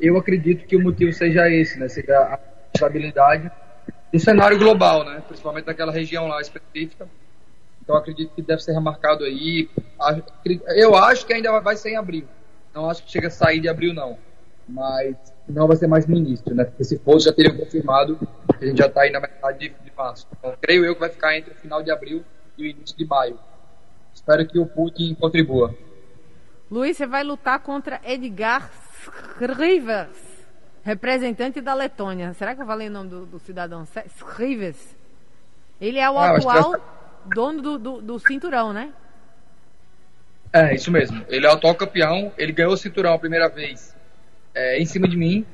Eu 0.00 0.18
acredito 0.18 0.66
que 0.66 0.76
o 0.76 0.82
motivo 0.82 1.12
seja 1.12 1.48
esse, 1.48 1.78
né? 1.78 1.88
Seja 1.88 2.18
a 2.18 2.55
estabilidade 2.76 3.50
um 4.16 4.18
cenário 4.18 4.58
global, 4.58 5.04
né? 5.04 5.22
Principalmente 5.26 5.64
daquela 5.64 5.92
região 5.92 6.26
lá 6.26 6.40
específica. 6.40 7.08
Então 7.82 7.96
acredito 7.96 8.34
que 8.34 8.42
deve 8.42 8.62
ser 8.62 8.72
remarcado 8.72 9.24
aí. 9.24 9.68
Eu 10.68 10.96
acho 10.96 11.26
que 11.26 11.32
ainda 11.32 11.60
vai 11.60 11.76
ser 11.76 11.90
em 11.90 11.96
abril. 11.96 12.26
Não 12.74 12.90
acho 12.90 13.04
que 13.04 13.10
chega 13.10 13.28
a 13.28 13.30
sair 13.30 13.60
de 13.60 13.68
abril, 13.68 13.94
não. 13.94 14.18
Mas 14.68 15.16
não 15.48 15.68
vai 15.68 15.76
ser 15.76 15.86
mais 15.86 16.06
no 16.06 16.16
início, 16.16 16.52
né? 16.54 16.64
Porque 16.64 16.82
se 16.82 16.98
fosse, 16.98 17.26
já 17.26 17.32
teriam 17.32 17.56
confirmado 17.56 18.18
que 18.58 18.64
a 18.64 18.68
gente 18.68 18.78
já 18.78 18.86
está 18.86 19.02
aí 19.02 19.10
na 19.10 19.20
metade 19.20 19.58
de, 19.58 19.68
de, 19.68 19.92
março. 19.96 20.26
Então 20.36 20.54
creio 20.60 20.84
eu 20.84 20.94
que 20.94 21.00
vai 21.00 21.10
ficar 21.10 21.36
entre 21.36 21.52
o 21.52 21.56
final 21.56 21.82
de 21.82 21.90
abril 21.90 22.24
e 22.58 22.64
o 22.64 22.66
início 22.66 22.96
de 22.96 23.06
maio. 23.06 23.38
Espero 24.12 24.46
que 24.46 24.58
o 24.58 24.66
Putin 24.66 25.14
contribua. 25.14 25.74
Luiz, 26.68 26.96
você 26.96 27.06
vai 27.06 27.22
lutar 27.22 27.60
contra 27.60 28.00
Edgar 28.04 28.68
Rivers 29.38 30.25
representante 30.86 31.60
da 31.60 31.74
Letônia. 31.74 32.32
Será 32.34 32.54
que 32.54 32.62
eu 32.62 32.66
falei 32.66 32.86
o 32.86 32.90
nome 32.92 33.10
do, 33.10 33.26
do 33.26 33.38
cidadão? 33.40 33.84
Scrives. 34.14 34.94
Ele 35.80 35.98
é 35.98 36.08
o 36.08 36.16
ah, 36.16 36.36
atual 36.36 36.74
que... 36.74 37.34
dono 37.34 37.60
do, 37.60 37.78
do, 37.78 38.00
do, 38.00 38.18
cinturão, 38.20 38.72
né? 38.72 38.92
É, 40.52 40.76
isso 40.76 40.92
mesmo. 40.92 41.24
Ele 41.28 41.44
é 41.44 41.48
o 41.50 41.54
atual 41.54 41.74
campeão. 41.74 42.32
Ele 42.38 42.52
ganhou 42.52 42.72
o 42.72 42.76
cinturão 42.76 43.14
a 43.14 43.18
primeira 43.18 43.48
vez 43.48 43.96
é, 44.54 44.80
em 44.80 44.86
cima 44.86 45.08
de 45.08 45.16
mim. 45.16 45.44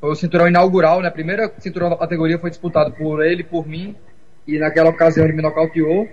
Foi 0.00 0.10
o 0.10 0.14
cinturão 0.14 0.48
inaugural, 0.48 1.02
né? 1.02 1.08
A 1.08 1.12
primeira 1.12 1.52
cinturão 1.58 1.90
da 1.90 1.96
categoria 1.96 2.38
foi 2.38 2.48
disputado 2.48 2.90
por 2.92 3.22
ele, 3.22 3.44
por 3.44 3.68
mim. 3.68 3.94
E 4.46 4.58
naquela 4.58 4.88
ocasião 4.88 5.26
ele 5.26 5.36
me 5.36 5.42
nocauteou. 5.42 6.08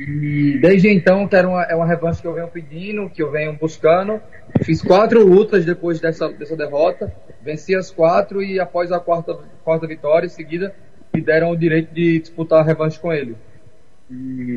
E 0.00 0.58
desde 0.58 0.88
então, 0.88 1.28
uma, 1.28 1.62
é 1.64 1.74
uma 1.74 1.86
revanche 1.86 2.22
que 2.22 2.26
eu 2.26 2.32
venho 2.32 2.48
pedindo, 2.48 3.10
que 3.10 3.22
eu 3.22 3.30
venho 3.30 3.52
buscando. 3.52 4.18
Fiz 4.62 4.80
quatro 4.80 5.22
lutas 5.22 5.66
depois 5.66 6.00
dessa, 6.00 6.26
dessa 6.30 6.56
derrota, 6.56 7.12
venci 7.42 7.74
as 7.74 7.90
quatro 7.90 8.42
e 8.42 8.58
após 8.58 8.90
a 8.92 8.98
quarta, 8.98 9.38
quarta 9.62 9.86
vitória 9.86 10.24
em 10.24 10.30
seguida, 10.30 10.74
me 11.12 11.20
deram 11.20 11.50
o 11.50 11.56
direito 11.56 11.92
de 11.92 12.18
disputar 12.18 12.60
a 12.60 12.62
revanche 12.62 12.98
com 12.98 13.12
ele. 13.12 13.36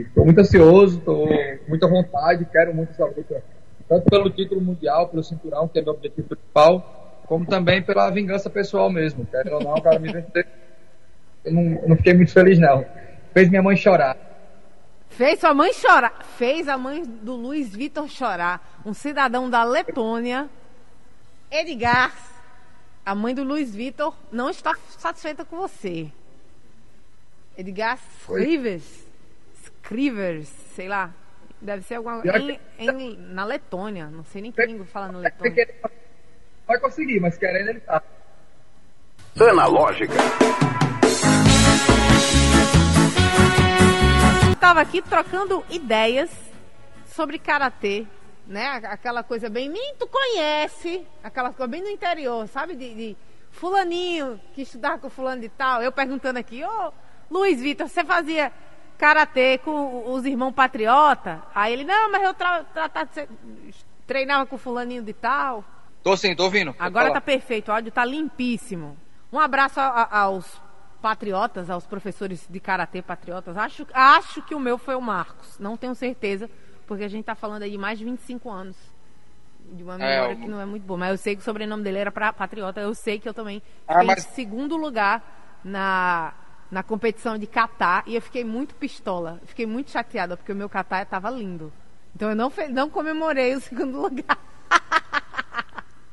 Estou 0.08 0.24
muito 0.24 0.40
ansioso, 0.40 1.00
estou 1.00 1.28
muita 1.68 1.88
vontade, 1.88 2.48
quero 2.50 2.74
muito 2.74 2.92
essa 2.92 3.06
luta, 3.06 3.44
tanto 3.88 4.10
pelo 4.10 4.30
título 4.30 4.62
mundial, 4.62 5.10
pelo 5.10 5.24
cinturão, 5.24 5.68
que 5.68 5.78
é 5.78 5.82
meu 5.82 5.94
objetivo 5.94 6.30
principal, 6.30 7.22
como 7.28 7.46
também 7.46 7.82
pela 7.82 8.10
vingança 8.10 8.50
pessoal 8.50 8.90
mesmo. 8.90 9.28
Quero 9.30 9.56
ou 9.56 9.62
não, 9.62 9.74
o 9.74 9.82
cara 9.82 10.00
me 10.00 10.08
vendeu. 10.08 10.46
Eu 11.44 11.52
não, 11.52 11.88
não 11.90 11.98
fiquei 11.98 12.14
muito 12.14 12.32
feliz, 12.32 12.58
não. 12.58 12.86
Fez 13.34 13.50
minha 13.50 13.62
mãe 13.62 13.76
chorar. 13.76 14.33
Fez 15.16 15.40
sua 15.40 15.54
mãe 15.54 15.72
chorar. 15.74 16.24
Fez 16.38 16.68
a 16.68 16.78
mãe 16.78 17.04
do 17.04 17.36
Luiz 17.36 17.76
Vitor 17.76 18.08
chorar. 18.08 18.82
Um 18.86 18.94
cidadão 18.94 19.50
da 19.50 19.64
Letônia, 19.64 20.50
Edgar, 21.52 22.14
a 23.06 23.14
mãe 23.14 23.36
do 23.36 23.44
Luiz 23.44 23.76
Vitor, 23.76 24.16
não 24.32 24.50
está 24.50 24.76
satisfeita 24.98 25.46
com 25.46 25.58
você. 25.58 26.12
Edgar 27.58 28.00
Scrivers. 28.22 29.06
Scrivers, 29.64 30.48
sei 30.76 30.88
lá. 30.88 31.12
Deve 31.62 31.84
ser 31.84 31.96
alguma 31.96 32.22
em, 32.26 32.60
em, 32.80 33.18
na 33.18 33.46
Letônia. 33.46 34.08
Não 34.08 34.24
sei 34.26 34.42
nem 34.42 34.52
que 34.52 34.66
língua 34.66 34.86
fala 34.86 35.12
na 35.12 35.20
Letônia. 35.20 35.54
querer, 35.54 35.80
Vai 36.66 36.80
conseguir, 36.80 37.20
mas 37.20 37.38
querendo 37.38 37.70
ele 37.70 37.80
tá. 37.82 38.02
Analógica. 39.40 40.14
Tava 44.64 44.80
aqui 44.80 45.02
trocando 45.02 45.62
ideias 45.70 46.32
sobre 47.06 47.38
karatê, 47.38 48.08
né? 48.48 48.80
Aquela 48.86 49.22
coisa 49.22 49.50
bem, 49.50 49.68
nem 49.68 49.94
tu 50.00 50.08
conhece, 50.08 51.06
aquela 51.22 51.50
coisa 51.52 51.68
bem 51.68 51.82
no 51.82 51.90
interior, 51.90 52.48
sabe? 52.48 52.74
De, 52.74 52.94
de 52.96 53.18
fulaninho 53.52 54.40
que 54.54 54.62
estudava 54.62 54.98
com 55.00 55.10
fulano 55.10 55.42
de 55.42 55.50
tal. 55.50 55.82
Eu 55.82 55.92
perguntando 55.92 56.40
aqui, 56.40 56.64
ô 56.64 56.94
Luiz 57.30 57.60
Vitor, 57.60 57.90
você 57.90 58.06
fazia 58.06 58.54
karatê 58.98 59.58
com 59.58 60.10
os 60.14 60.24
irmãos 60.24 60.54
patriota? 60.54 61.44
Aí 61.54 61.74
ele, 61.74 61.84
não, 61.84 62.10
mas 62.10 62.24
eu 62.24 62.34
tra 62.34 62.64
tra- 62.64 62.88
tra- 62.88 63.28
treinava 64.08 64.46
com 64.46 64.58
fulaninho 64.58 65.04
de 65.04 65.12
tal. 65.12 65.62
Tô 66.02 66.16
sim, 66.16 66.34
tô 66.34 66.46
ouvindo. 66.46 66.74
Agora 66.80 67.12
tá 67.12 67.20
perfeito, 67.20 67.68
o 67.68 67.74
áudio 67.74 67.92
tá 67.92 68.06
limpíssimo. 68.06 68.96
Um 69.30 69.42
abraço 69.42 69.82
a- 69.82 70.08
a- 70.10 70.20
aos 70.22 70.62
patriotas, 71.04 71.70
aos 71.70 71.86
professores 71.86 72.48
de 72.50 72.60
karatê 72.62 73.02
patriotas. 73.02 73.58
Acho, 73.58 73.86
acho 73.94 74.42
que 74.44 74.56
o 74.56 74.60
meu 74.60 74.78
foi 74.78 74.96
o 74.96 75.02
Marcos, 75.02 75.60
não 75.60 75.76
tenho 75.76 75.94
certeza, 75.94 76.50
porque 76.88 77.04
a 77.04 77.10
gente 77.10 77.26
tá 77.26 77.36
falando 77.36 77.64
aí 77.64 77.72
de 77.72 77.78
mais 77.78 78.00
de 78.00 78.06
25 78.06 78.50
anos. 78.50 78.78
De 79.74 79.84
uma 79.84 79.96
É, 79.96 79.98
memória 79.98 80.36
o- 80.36 80.40
que 80.40 80.48
não 80.48 80.62
é 80.62 80.66
muito 80.66 80.84
boa, 80.84 80.98
mas 80.98 81.12
eu 81.12 81.18
sei 81.18 81.36
que 81.36 81.42
o 81.42 81.44
sobrenome 81.46 81.84
dele 81.84 81.98
era 81.98 82.12
pra, 82.12 82.32
patriota. 82.32 82.80
Eu 82.80 82.96
sei 82.96 83.20
que 83.20 83.28
eu 83.28 83.34
também 83.34 83.62
Ah, 83.86 83.96
fiquei 83.96 84.08
mas- 84.08 84.26
em 84.26 84.30
segundo 84.34 84.78
lugar 84.78 85.22
na, 85.62 86.34
na 86.72 86.82
competição 86.84 87.38
de 87.38 87.48
catar 87.48 88.04
e 88.08 88.16
eu 88.16 88.22
fiquei 88.22 88.46
muito 88.46 88.74
pistola. 88.76 89.42
Fiquei 89.46 89.66
muito 89.66 89.92
chateada 89.92 90.38
porque 90.38 90.54
o 90.54 90.56
meu 90.56 90.70
catar 90.70 91.06
tava 91.06 91.30
lindo. 91.30 91.72
Então 92.16 92.30
eu 92.30 92.36
não, 92.36 92.52
não 92.70 92.90
comemorei 92.90 93.56
o 93.56 93.60
segundo 93.62 94.02
lugar. 94.02 94.38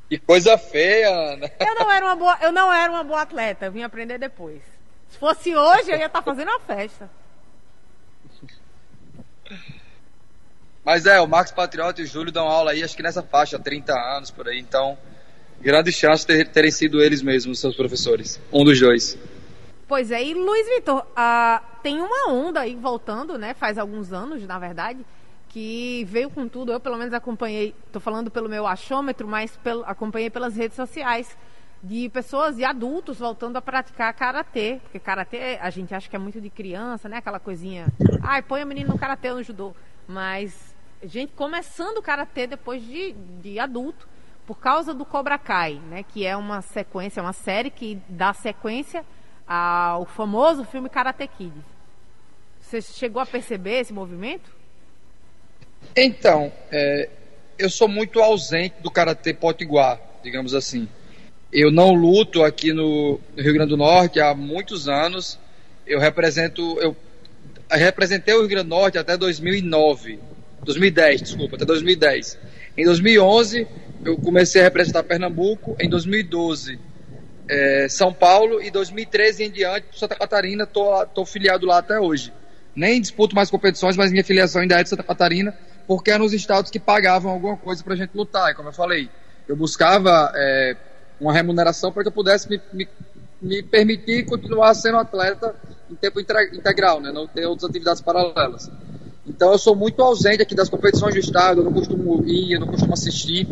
Que 0.08 0.18
coisa 0.18 0.58
feia, 0.58 1.08
Ana. 1.34 1.48
Eu 1.60 1.74
não 1.76 1.90
era 1.92 2.04
uma 2.06 2.16
boa, 2.16 2.38
eu 2.42 2.50
não 2.50 2.72
era 2.72 2.90
uma 2.90 3.04
boa 3.04 3.22
atleta, 3.22 3.66
eu 3.66 3.72
vim 3.72 3.84
aprender 3.84 4.18
depois. 4.18 4.60
Se 5.10 5.18
fosse 5.18 5.54
hoje, 5.54 5.90
eu 5.90 5.98
ia 5.98 6.06
estar 6.06 6.22
fazendo 6.22 6.48
uma 6.48 6.60
festa. 6.60 7.10
Mas 10.84 11.04
é, 11.06 11.20
o 11.20 11.26
Marcos 11.28 11.52
Patriota 11.52 12.00
e 12.00 12.04
o 12.04 12.06
Júlio 12.06 12.32
dão 12.32 12.46
aula 12.48 12.70
aí, 12.72 12.82
acho 12.82 12.96
que 12.96 13.02
nessa 13.02 13.22
faixa, 13.22 13.58
30 13.58 13.92
anos 13.92 14.30
por 14.30 14.48
aí. 14.48 14.58
Então, 14.58 14.96
grande 15.60 15.92
chance 15.92 16.26
de 16.26 16.34
ter- 16.44 16.48
terem 16.48 16.70
sido 16.70 17.02
eles 17.02 17.22
mesmos, 17.22 17.58
seus 17.58 17.76
professores. 17.76 18.40
Um 18.52 18.64
dos 18.64 18.80
dois. 18.80 19.18
Pois 19.86 20.10
é, 20.10 20.22
e 20.24 20.32
Luiz 20.32 20.66
Vitor, 20.68 21.04
ah, 21.16 21.62
tem 21.82 22.00
uma 22.00 22.30
onda 22.30 22.60
aí 22.60 22.76
voltando, 22.76 23.36
né? 23.36 23.52
Faz 23.54 23.76
alguns 23.76 24.12
anos, 24.12 24.46
na 24.46 24.58
verdade, 24.58 25.04
que 25.48 26.04
veio 26.08 26.30
com 26.30 26.48
tudo. 26.48 26.72
Eu, 26.72 26.80
pelo 26.80 26.96
menos, 26.96 27.12
acompanhei, 27.12 27.74
tô 27.92 27.98
falando 28.00 28.30
pelo 28.30 28.48
meu 28.48 28.66
achômetro, 28.66 29.26
mas 29.26 29.56
pelo- 29.58 29.84
acompanhei 29.84 30.30
pelas 30.30 30.54
redes 30.56 30.76
sociais 30.76 31.36
de 31.82 32.08
pessoas 32.10 32.58
e 32.58 32.64
adultos 32.64 33.18
voltando 33.18 33.56
a 33.56 33.62
praticar 33.62 34.12
karatê. 34.14 34.80
Porque 34.82 34.98
karatê, 34.98 35.58
a 35.60 35.70
gente 35.70 35.94
acha 35.94 36.08
que 36.08 36.16
é 36.16 36.18
muito 36.18 36.40
de 36.40 36.50
criança, 36.50 37.08
né? 37.08 37.18
Aquela 37.18 37.40
coisinha. 37.40 37.86
Ai, 38.22 38.42
põe 38.42 38.60
a 38.62 38.66
menina 38.66 38.92
no 38.92 38.98
karatê 38.98 39.30
ou 39.30 39.36
no 39.36 39.42
judô. 39.42 39.74
Mas 40.06 40.74
gente 41.02 41.32
começando 41.32 41.98
o 41.98 42.02
karatê 42.02 42.46
depois 42.46 42.84
de, 42.84 43.12
de 43.12 43.58
adulto, 43.58 44.06
por 44.46 44.58
causa 44.58 44.92
do 44.92 45.04
Cobra 45.04 45.38
Kai, 45.38 45.74
né? 45.88 46.02
Que 46.02 46.26
é 46.26 46.36
uma 46.36 46.60
sequência, 46.60 47.22
uma 47.22 47.32
série 47.32 47.70
que 47.70 47.98
dá 48.08 48.34
sequência 48.34 49.04
ao 49.46 50.04
famoso 50.04 50.64
filme 50.64 50.88
Karate 50.88 51.26
Kid. 51.26 51.54
Você 52.60 52.80
chegou 52.82 53.22
a 53.22 53.26
perceber 53.26 53.80
esse 53.80 53.92
movimento? 53.92 54.50
Então, 55.96 56.52
é, 56.70 57.08
eu 57.58 57.70
sou 57.70 57.88
muito 57.88 58.20
ausente 58.20 58.76
do 58.80 58.90
Karatê 58.90 59.32
Potiguar, 59.34 60.00
digamos 60.22 60.54
assim. 60.54 60.88
Eu 61.52 61.72
não 61.72 61.92
luto 61.92 62.44
aqui 62.44 62.72
no, 62.72 63.18
Rio 63.36 63.52
Grande 63.52 63.70
do 63.70 63.76
Norte 63.76 64.20
há 64.20 64.34
muitos 64.34 64.88
anos. 64.88 65.38
Eu 65.84 65.98
represento, 65.98 66.78
eu 66.80 66.96
representei 67.68 68.34
o 68.34 68.40
Rio 68.40 68.48
Grande 68.48 68.68
do 68.68 68.74
Norte 68.76 68.98
até 68.98 69.16
2009, 69.16 70.20
2010, 70.62 71.22
desculpa, 71.22 71.56
até 71.56 71.64
2010. 71.64 72.38
Em 72.78 72.84
2011 72.84 73.66
eu 74.04 74.16
comecei 74.16 74.60
a 74.60 74.64
representar 74.64 75.02
Pernambuco. 75.02 75.76
Em 75.80 75.88
2012 75.88 76.78
é, 77.48 77.88
São 77.88 78.12
Paulo 78.12 78.62
e 78.62 78.70
2013 78.70 79.44
em 79.44 79.50
diante 79.50 79.86
Santa 79.98 80.14
Catarina. 80.14 80.66
Tô, 80.66 81.04
tô 81.06 81.26
filiado 81.26 81.66
lá 81.66 81.78
até 81.78 81.98
hoje. 81.98 82.32
Nem 82.76 83.00
disputo 83.00 83.34
mais 83.34 83.50
competições, 83.50 83.96
mas 83.96 84.12
minha 84.12 84.22
filiação 84.22 84.62
ainda 84.62 84.78
é 84.78 84.84
de 84.84 84.88
Santa 84.88 85.02
Catarina, 85.02 85.52
porque 85.88 86.12
eram 86.12 86.24
os 86.24 86.32
estados 86.32 86.70
que 86.70 86.78
pagavam 86.78 87.32
alguma 87.32 87.56
coisa 87.56 87.82
pra 87.82 87.96
gente 87.96 88.12
lutar. 88.14 88.52
E 88.52 88.54
como 88.54 88.68
eu 88.68 88.72
falei, 88.72 89.10
eu 89.48 89.56
buscava 89.56 90.32
é, 90.36 90.76
uma 91.20 91.32
remuneração 91.32 91.92
para 91.92 92.02
que 92.02 92.08
eu 92.08 92.12
pudesse 92.12 92.48
me, 92.48 92.60
me, 92.72 92.88
me 93.40 93.62
permitir 93.62 94.24
continuar 94.24 94.74
sendo 94.74 94.98
atleta 94.98 95.54
em 95.90 95.94
tempo 95.94 96.20
integral, 96.20 97.00
né? 97.00 97.12
não 97.12 97.26
ter 97.26 97.46
outras 97.46 97.68
atividades 97.68 98.00
paralelas. 98.00 98.70
Então 99.26 99.52
eu 99.52 99.58
sou 99.58 99.76
muito 99.76 100.02
ausente 100.02 100.42
aqui 100.42 100.54
das 100.54 100.68
competições 100.68 101.14
do 101.14 101.20
estado, 101.20 101.60
eu 101.60 101.64
não 101.64 101.72
costumo 101.72 102.24
ir, 102.26 102.52
eu 102.52 102.60
não 102.60 102.66
costumo 102.66 102.94
assistir. 102.94 103.46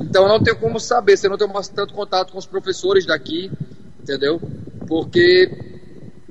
Então 0.00 0.24
eu 0.24 0.28
não 0.28 0.42
tenho 0.42 0.58
como 0.58 0.80
saber, 0.80 1.16
se 1.16 1.26
eu 1.26 1.30
não 1.30 1.38
tenho 1.38 1.52
tanto 1.74 1.94
contato 1.94 2.32
com 2.32 2.38
os 2.38 2.46
professores 2.46 3.06
daqui, 3.06 3.50
entendeu? 4.00 4.40
Porque 4.86 5.50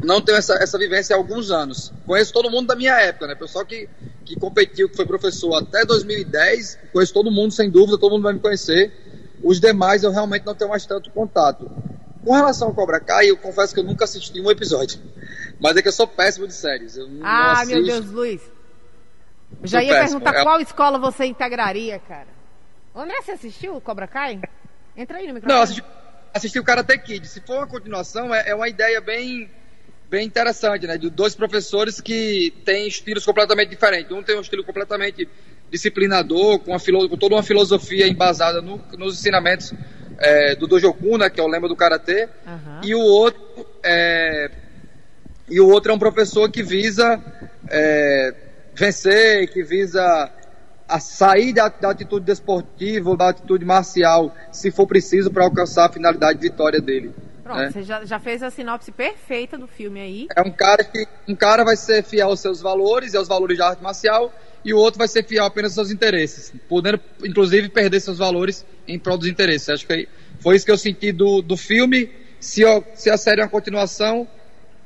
não 0.03 0.21
tenho 0.21 0.37
essa, 0.37 0.55
essa 0.55 0.77
vivência 0.77 1.15
há 1.15 1.17
alguns 1.17 1.51
anos. 1.51 1.91
Conheço 2.05 2.33
todo 2.33 2.49
mundo 2.49 2.67
da 2.67 2.75
minha 2.75 2.93
época, 2.99 3.27
né? 3.27 3.35
Pessoal 3.35 3.65
que, 3.65 3.87
que 4.25 4.35
competiu, 4.35 4.89
que 4.89 4.95
foi 4.95 5.05
professor 5.05 5.55
até 5.55 5.85
2010, 5.85 6.77
conheço 6.91 7.13
todo 7.13 7.31
mundo, 7.31 7.51
sem 7.53 7.69
dúvida, 7.69 7.97
todo 7.97 8.11
mundo 8.11 8.23
vai 8.23 8.33
me 8.33 8.39
conhecer. 8.39 8.91
Os 9.43 9.59
demais 9.59 10.03
eu 10.03 10.11
realmente 10.11 10.45
não 10.45 10.55
tenho 10.55 10.69
mais 10.69 10.85
tanto 10.85 11.09
contato. 11.11 11.69
Com 12.23 12.33
relação 12.33 12.67
ao 12.67 12.73
Cobra 12.73 12.99
Kai, 12.99 13.29
eu 13.31 13.37
confesso 13.37 13.73
que 13.73 13.79
eu 13.79 13.83
nunca 13.83 14.05
assisti 14.05 14.39
um 14.39 14.51
episódio. 14.51 14.99
Mas 15.59 15.75
é 15.77 15.81
que 15.81 15.87
eu 15.87 15.91
sou 15.91 16.07
péssimo 16.07 16.47
de 16.47 16.53
séries. 16.53 16.95
Eu 16.97 17.07
Ah, 17.23 17.63
meu 17.65 17.83
Deus, 17.83 18.05
Luiz. 18.07 18.41
Eu 19.61 19.67
já 19.67 19.83
ia 19.83 19.93
péssimo. 19.93 20.19
perguntar 20.19 20.39
É- 20.39 20.43
qual 20.43 20.59
escola 20.61 20.97
você 20.99 21.25
integraria, 21.25 21.99
cara. 21.99 22.27
André, 22.95 23.21
você 23.21 23.31
assistiu 23.31 23.75
o 23.75 23.81
Cobra 23.81 24.07
Kai? 24.07 24.39
Entra 24.95 25.17
aí 25.17 25.27
no 25.27 25.33
microfone. 25.33 25.55
Não, 25.55 25.63
assisti, 25.63 25.83
assisti 26.33 26.59
o 26.59 26.63
Karate 26.63 26.97
Kid. 26.99 27.27
Se 27.27 27.41
for 27.41 27.57
uma 27.57 27.67
continuação, 27.67 28.33
é, 28.33 28.49
é 28.49 28.55
uma 28.55 28.67
ideia 28.67 28.99
bem, 29.01 29.49
bem 30.09 30.25
interessante, 30.27 30.85
né? 30.85 30.97
De 30.97 31.09
dois 31.09 31.33
professores 31.35 32.01
que 32.01 32.51
têm 32.65 32.87
estilos 32.87 33.25
completamente 33.25 33.69
diferentes. 33.69 34.11
Um 34.11 34.21
tem 34.23 34.37
um 34.37 34.41
estilo 34.41 34.63
completamente 34.63 35.27
disciplinador, 35.71 36.59
com, 36.59 36.77
filo- 36.77 37.07
com 37.09 37.17
toda 37.17 37.35
uma 37.35 37.43
filosofia 37.43 38.07
embasada 38.07 38.61
no- 38.61 38.81
nos 38.97 39.17
ensinamentos 39.19 39.73
é, 40.19 40.55
do 40.55 40.67
Dojoku, 40.67 41.17
né? 41.17 41.29
Que 41.29 41.39
é 41.39 41.43
o 41.43 41.47
lema 41.47 41.67
do 41.67 41.75
Karatê. 41.75 42.27
Aham. 42.45 42.81
E 42.83 42.93
o 42.93 42.99
outro 42.99 43.65
é, 43.83 44.51
e 45.49 45.59
o 45.59 45.67
outro 45.67 45.91
é 45.91 45.95
um 45.95 45.99
professor 45.99 46.49
que 46.51 46.61
visa 46.61 47.19
é, 47.69 48.33
vencer, 48.75 49.47
que 49.51 49.63
visa 49.63 50.29
a 50.87 50.99
sair 50.99 51.53
da, 51.53 51.69
da 51.69 51.91
atitude 51.91 52.25
desportiva 52.25 53.15
da 53.15 53.29
atitude 53.29 53.63
marcial, 53.63 54.35
se 54.51 54.69
for 54.71 54.85
preciso, 54.85 55.31
para 55.31 55.43
alcançar 55.45 55.85
a 55.85 55.89
finalidade 55.89 56.39
de 56.39 56.49
vitória 56.49 56.81
dele. 56.81 57.11
Pronto, 57.43 57.59
né? 57.59 57.71
você 57.71 57.83
já, 57.83 58.03
já 58.05 58.19
fez 58.19 58.43
a 58.43 58.49
sinopse 58.51 58.91
perfeita 58.91 59.57
do 59.57 59.67
filme 59.67 59.99
aí. 60.01 60.27
É 60.35 60.41
um 60.41 60.51
cara 60.51 60.83
que 60.83 61.05
um 61.27 61.35
cara 61.35 61.63
vai 61.63 61.75
ser 61.77 62.03
fiel 62.03 62.27
aos 62.29 62.39
seus 62.41 62.61
valores 62.61 63.13
e 63.13 63.17
aos 63.17 63.27
valores 63.27 63.57
da 63.57 63.69
arte 63.69 63.81
marcial, 63.81 64.33
e 64.63 64.73
o 64.73 64.77
outro 64.77 64.97
vai 64.99 65.07
ser 65.07 65.23
fiel 65.25 65.43
apenas 65.45 65.71
aos 65.77 65.87
seus 65.87 65.91
interesses, 65.95 66.53
podendo 66.69 66.99
inclusive 67.23 67.69
perder 67.69 67.99
seus 67.99 68.17
valores 68.17 68.65
em 68.87 68.99
prol 68.99 69.17
dos 69.17 69.27
interesses. 69.27 69.69
Acho 69.69 69.85
que 69.87 70.07
foi 70.39 70.55
isso 70.55 70.65
que 70.65 70.71
eu 70.71 70.77
senti 70.77 71.11
do, 71.11 71.41
do 71.41 71.57
filme. 71.57 72.11
Se, 72.39 72.61
eu- 72.61 72.83
se 72.95 73.09
a 73.09 73.17
série 73.17 73.41
é 73.41 73.43
uma 73.43 73.49
continuação, 73.49 74.27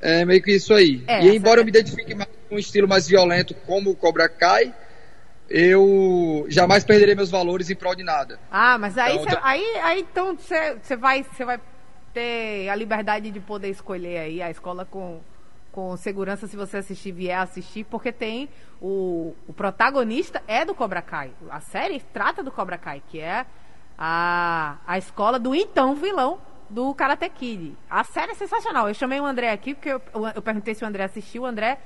é 0.01 0.23
meio 0.25 0.41
que 0.41 0.51
isso 0.55 0.73
aí. 0.73 1.03
É, 1.07 1.25
e 1.25 1.35
embora 1.35 1.61
eu 1.61 1.65
me 1.65 1.69
identifique 1.71 2.13
mais 2.13 2.29
com 2.49 2.55
um 2.55 2.59
estilo 2.59 2.87
mais 2.87 3.07
violento 3.07 3.53
como 3.65 3.89
o 3.91 3.95
Cobra 3.95 4.27
Kai, 4.29 4.73
eu 5.49 6.45
jamais 6.49 6.83
perderei 6.83 7.15
meus 7.15 7.29
valores 7.29 7.69
em 7.69 7.75
prol 7.75 7.95
de 7.95 8.03
nada. 8.03 8.39
Ah, 8.51 8.77
mas 8.77 8.97
aí, 8.97 9.13
Então, 9.13 9.23
cê- 9.25 9.35
tá- 9.35 9.41
aí, 9.43 9.63
aí 9.83 9.99
então 10.01 10.35
você 10.35 10.75
você 10.81 10.95
vai, 10.95 11.23
você 11.23 11.45
vai 11.45 11.59
ter 12.13 12.69
a 12.69 12.75
liberdade 12.75 13.29
de 13.29 13.39
poder 13.39 13.69
escolher 13.69 14.17
aí 14.19 14.41
a 14.41 14.49
escola 14.49 14.85
com, 14.85 15.19
com 15.75 15.97
segurança 15.97 16.47
se 16.47 16.55
você 16.55 16.77
assistir, 16.77 17.11
vier 17.11 17.37
assistir, 17.37 17.83
porque 17.83 18.09
tem 18.09 18.47
o, 18.81 19.35
o 19.45 19.51
protagonista 19.51 20.41
é 20.47 20.63
do 20.63 20.73
Cobra 20.73 21.01
Kai. 21.01 21.33
A 21.49 21.59
série 21.59 21.99
trata 21.99 22.41
do 22.41 22.49
Cobra 22.49 22.77
Kai, 22.77 23.03
que 23.09 23.19
é 23.19 23.45
a, 23.97 24.77
a 24.87 24.97
escola 24.97 25.37
do 25.37 25.53
então 25.53 25.93
vilão 25.93 26.39
do 26.69 26.95
Karate 26.95 27.27
Kid. 27.27 27.75
A 27.89 28.05
série 28.05 28.31
é 28.31 28.35
sensacional. 28.35 28.87
Eu 28.87 28.93
chamei 28.93 29.19
o 29.19 29.25
André 29.25 29.51
aqui 29.51 29.75
porque 29.75 29.89
eu, 29.89 30.01
eu 30.33 30.41
perguntei 30.41 30.73
se 30.73 30.85
o 30.85 30.87
André 30.87 31.03
assistiu. 31.03 31.43
O 31.43 31.45
André 31.45 31.77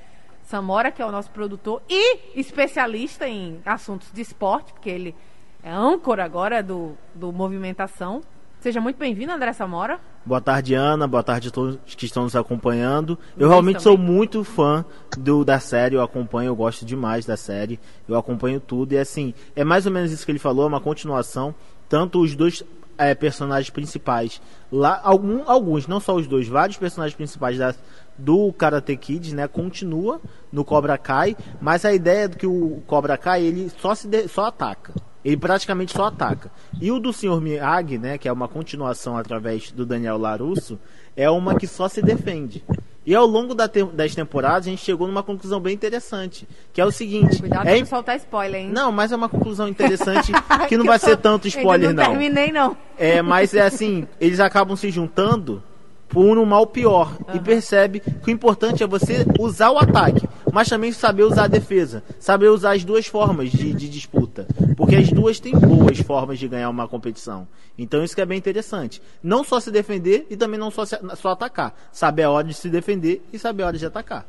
Samora, 0.43 0.91
que 0.91 1.01
é 1.01 1.05
o 1.05 1.11
nosso 1.11 1.31
produtor 1.31 1.81
e 1.89 2.39
especialista 2.39 3.27
em 3.27 3.59
assuntos 3.65 4.11
de 4.11 4.21
esporte, 4.21 4.71
porque 4.71 4.91
ele 4.91 5.15
é 5.63 5.71
âncora 5.71 6.23
agora 6.23 6.61
do, 6.61 6.95
do 7.15 7.31
Movimentação. 7.31 8.21
Seja 8.59 8.81
muito 8.81 8.97
bem-vindo, 8.97 9.31
André 9.31 9.53
Samora. 9.53 10.01
Boa 10.25 10.41
tarde, 10.41 10.73
Ana. 10.73 11.07
Boa 11.07 11.23
tarde 11.23 11.47
a 11.47 11.51
todos 11.51 11.79
que 11.85 12.05
estão 12.05 12.23
nos 12.23 12.35
acompanhando. 12.35 13.17
Eu 13.37 13.47
realmente 13.47 13.81
também. 13.81 13.83
sou 13.83 13.97
muito 13.97 14.43
fã 14.43 14.83
do, 15.17 15.45
da 15.45 15.61
série, 15.61 15.95
eu 15.95 16.01
acompanho, 16.01 16.49
eu 16.49 16.55
gosto 16.57 16.85
demais 16.85 17.25
da 17.25 17.37
série, 17.37 17.79
eu 18.05 18.17
acompanho 18.17 18.59
tudo. 18.59 18.91
E 18.91 18.97
assim, 18.97 19.33
é 19.55 19.63
mais 19.63 19.85
ou 19.85 19.93
menos 19.93 20.11
isso 20.11 20.25
que 20.25 20.31
ele 20.31 20.39
falou, 20.39 20.65
é 20.65 20.67
uma 20.67 20.81
continuação. 20.81 21.55
Tanto 21.87 22.19
os 22.19 22.35
dois 22.35 22.61
é, 22.97 23.15
personagens 23.15 23.69
principais, 23.69 24.41
lá, 24.69 24.99
algum, 25.01 25.49
alguns, 25.49 25.87
não 25.87 26.01
só 26.01 26.13
os 26.13 26.27
dois, 26.27 26.45
vários 26.45 26.77
personagens 26.77 27.15
principais 27.15 27.57
da, 27.57 27.73
do 28.17 28.51
Karate 28.51 28.97
Kid, 28.97 29.33
né, 29.33 29.47
continua 29.47 30.19
no 30.51 30.65
Cobra 30.65 30.97
Kai, 30.97 31.35
mas 31.61 31.85
a 31.85 31.93
ideia 31.93 32.25
é 32.25 32.29
que 32.29 32.45
o 32.45 32.83
Cobra 32.85 33.17
Kai 33.17 33.41
ele 33.41 33.71
só 33.79 33.95
se 33.95 34.05
de, 34.05 34.27
só 34.27 34.47
ataca. 34.47 34.93
Ele 35.23 35.37
praticamente 35.37 35.93
só 35.93 36.05
ataca. 36.05 36.51
E 36.79 36.91
o 36.91 36.99
do 36.99 37.11
Sr. 37.11 37.41
Miyagi, 37.41 37.97
né, 37.97 38.17
que 38.17 38.27
é 38.27 38.31
uma 38.31 38.47
continuação 38.47 39.17
através 39.17 39.71
do 39.71 39.85
Daniel 39.85 40.17
Larusso, 40.17 40.79
é 41.15 41.29
uma 41.29 41.55
que 41.55 41.67
só 41.67 41.89
se 41.89 42.01
defende. 42.01 42.63
E 43.05 43.15
ao 43.15 43.25
longo 43.25 43.55
da 43.55 43.67
te 43.67 43.83
das 43.83 44.13
temporadas 44.13 44.67
a 44.67 44.69
gente 44.69 44.83
chegou 44.83 45.07
numa 45.07 45.23
conclusão 45.23 45.59
bem 45.59 45.73
interessante, 45.73 46.47
que 46.71 46.79
é 46.79 46.85
o 46.85 46.91
seguinte. 46.91 47.39
Cuidado 47.39 47.67
é... 47.67 47.79
não 47.79 47.85
soltar 47.85 48.15
spoiler, 48.17 48.61
hein? 48.61 48.69
Não, 48.69 48.91
mas 48.91 49.11
é 49.11 49.15
uma 49.15 49.27
conclusão 49.27 49.67
interessante 49.67 50.31
que 50.69 50.77
não 50.77 50.85
vai 50.85 50.99
ser 50.99 51.17
tanto 51.17 51.47
spoiler, 51.47 51.93
não. 51.93 52.03
Não 52.03 52.09
terminei, 52.11 52.51
não. 52.51 52.77
É, 52.97 53.21
mas 53.21 53.53
é 53.53 53.61
assim, 53.61 54.07
eles 54.19 54.39
acabam 54.39 54.75
se 54.75 54.91
juntando 54.91 55.63
por 56.09 56.37
um 56.37 56.45
mal 56.45 56.65
pior 56.65 57.15
uhum. 57.27 57.35
e 57.35 57.39
percebe 57.39 57.99
que 57.99 58.29
o 58.29 58.31
importante 58.31 58.83
é 58.83 58.87
você 58.87 59.25
usar 59.39 59.69
o 59.69 59.77
ataque, 59.77 60.27
mas 60.51 60.67
também 60.67 60.91
saber 60.91 61.23
usar 61.23 61.43
a 61.43 61.47
defesa, 61.47 62.03
saber 62.19 62.49
usar 62.49 62.73
as 62.73 62.83
duas 62.83 63.05
formas 63.05 63.51
de, 63.51 63.71
de, 63.73 63.87
disputa, 63.87 64.47
porque 64.75 64.95
as 64.95 65.09
duas 65.11 65.39
têm 65.39 65.53
boas 65.53 65.99
formas 65.99 66.39
de 66.39 66.47
ganhar 66.47 66.69
uma 66.69 66.87
competição. 66.87 67.47
Então 67.77 68.03
isso 68.03 68.15
que 68.15 68.21
é 68.21 68.25
bem 68.25 68.37
interessante. 68.37 69.01
Não 69.21 69.43
só 69.43 69.59
se 69.59 69.71
defender 69.71 70.25
e 70.29 70.35
também 70.35 70.59
não 70.59 70.71
só, 70.71 70.83
se, 70.83 70.97
só 71.15 71.29
atacar, 71.29 71.75
saber 71.91 72.23
a 72.23 72.31
hora 72.31 72.47
de 72.47 72.55
se 72.55 72.69
defender 72.69 73.23
e 73.31 73.37
saber 73.37 73.63
a 73.63 73.67
hora 73.67 73.77
de 73.77 73.85
atacar. 73.85 74.25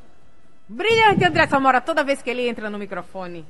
Brilhante 0.69 1.25
André 1.25 1.49
Samora, 1.49 1.81
toda 1.81 2.05
vez 2.05 2.23
que 2.23 2.31
ele 2.31 2.47
entra 2.47 2.71
no 2.71 2.79
microfone, 2.79 3.45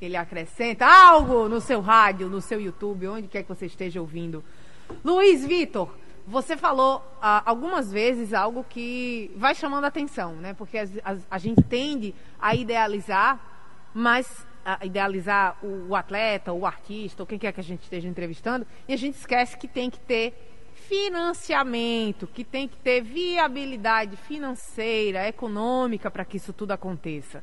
ele 0.00 0.16
acrescenta 0.16 0.86
algo 0.86 1.48
no 1.48 1.60
seu 1.60 1.80
rádio, 1.80 2.28
no 2.28 2.40
seu 2.40 2.60
YouTube, 2.60 3.08
onde 3.08 3.28
quer 3.28 3.42
que 3.42 3.48
você 3.48 3.66
esteja 3.66 4.00
ouvindo. 4.00 4.44
Luiz 5.04 5.44
Vitor, 5.44 5.88
você 6.26 6.56
falou 6.56 7.02
ah, 7.20 7.42
algumas 7.44 7.90
vezes 7.92 8.32
algo 8.32 8.64
que 8.68 9.30
vai 9.36 9.54
chamando 9.54 9.84
a 9.84 9.88
atenção, 9.88 10.34
né? 10.36 10.54
Porque 10.54 10.78
a, 10.78 11.38
gente 11.38 11.62
tende 11.62 12.14
a 12.40 12.54
idealizar, 12.54 13.40
mas 13.92 14.46
a 14.64 14.84
idealizar 14.86 15.56
o, 15.62 15.88
o, 15.88 15.96
atleta, 15.96 16.52
o 16.52 16.64
artista, 16.64 17.22
ou 17.22 17.26
quem 17.26 17.38
quer 17.38 17.52
que 17.52 17.60
a 17.60 17.64
gente 17.64 17.82
esteja 17.82 18.08
entrevistando, 18.08 18.66
e 18.86 18.92
a 18.92 18.96
gente 18.96 19.16
esquece 19.16 19.56
que 19.56 19.66
tem 19.66 19.90
que 19.90 19.98
ter 19.98 20.34
financiamento, 20.74 22.26
que 22.26 22.44
tem 22.44 22.68
que 22.68 22.76
ter 22.76 23.02
viabilidade 23.02 24.16
financeira, 24.16 25.26
econômica 25.26 26.10
para 26.10 26.24
que 26.24 26.36
isso 26.36 26.52
tudo 26.52 26.72
aconteça. 26.72 27.42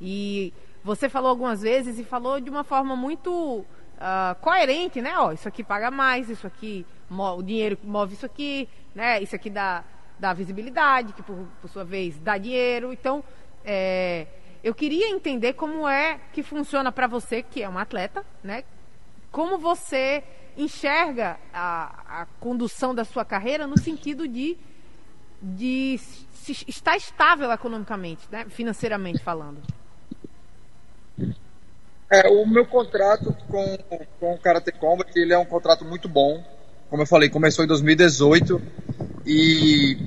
E 0.00 0.52
você 0.82 1.08
falou 1.08 1.30
algumas 1.30 1.62
vezes 1.62 1.98
e 1.98 2.04
falou 2.04 2.40
de 2.40 2.50
uma 2.50 2.64
forma 2.64 2.96
muito 2.96 3.64
uh, 3.96 4.34
coerente, 4.40 5.00
né? 5.00 5.14
Ó, 5.18 5.32
isso 5.32 5.48
aqui 5.48 5.62
paga 5.62 5.90
mais, 5.90 6.28
isso 6.28 6.46
aqui 6.46 6.86
o 7.10 7.42
dinheiro 7.42 7.78
move 7.82 8.14
isso 8.14 8.26
aqui, 8.26 8.68
né? 8.94 9.22
Isso 9.22 9.34
aqui 9.36 9.50
dá, 9.50 9.84
dá 10.18 10.32
visibilidade, 10.32 11.12
que 11.12 11.22
por, 11.22 11.46
por 11.60 11.68
sua 11.68 11.84
vez 11.84 12.18
dá 12.18 12.38
dinheiro. 12.38 12.92
Então, 12.92 13.22
é, 13.64 14.26
eu 14.62 14.74
queria 14.74 15.10
entender 15.10 15.54
como 15.54 15.88
é 15.88 16.18
que 16.32 16.42
funciona 16.42 16.90
para 16.90 17.06
você, 17.06 17.42
que 17.42 17.62
é 17.62 17.68
um 17.68 17.78
atleta, 17.78 18.24
né? 18.42 18.64
Como 19.30 19.58
você 19.58 20.22
enxerga 20.56 21.38
a, 21.52 22.22
a 22.22 22.26
condução 22.40 22.94
da 22.94 23.04
sua 23.04 23.24
carreira 23.24 23.66
no 23.66 23.78
sentido 23.78 24.28
de, 24.28 24.56
de 25.42 25.98
estar 26.68 26.96
estável 26.96 27.50
economicamente, 27.50 28.26
né? 28.30 28.46
financeiramente 28.48 29.22
falando. 29.22 29.60
É, 32.14 32.28
o 32.28 32.46
meu 32.46 32.64
contrato 32.64 33.36
com, 33.48 33.78
com 34.20 34.34
o 34.34 34.38
Karate 34.38 34.72
Combat 34.72 35.10
ele 35.16 35.32
é 35.32 35.38
um 35.38 35.44
contrato 35.44 35.84
muito 35.84 36.08
bom 36.08 36.42
como 36.94 37.02
eu 37.02 37.06
falei, 37.08 37.28
começou 37.28 37.64
em 37.64 37.66
2018 37.66 38.62
e 39.26 39.98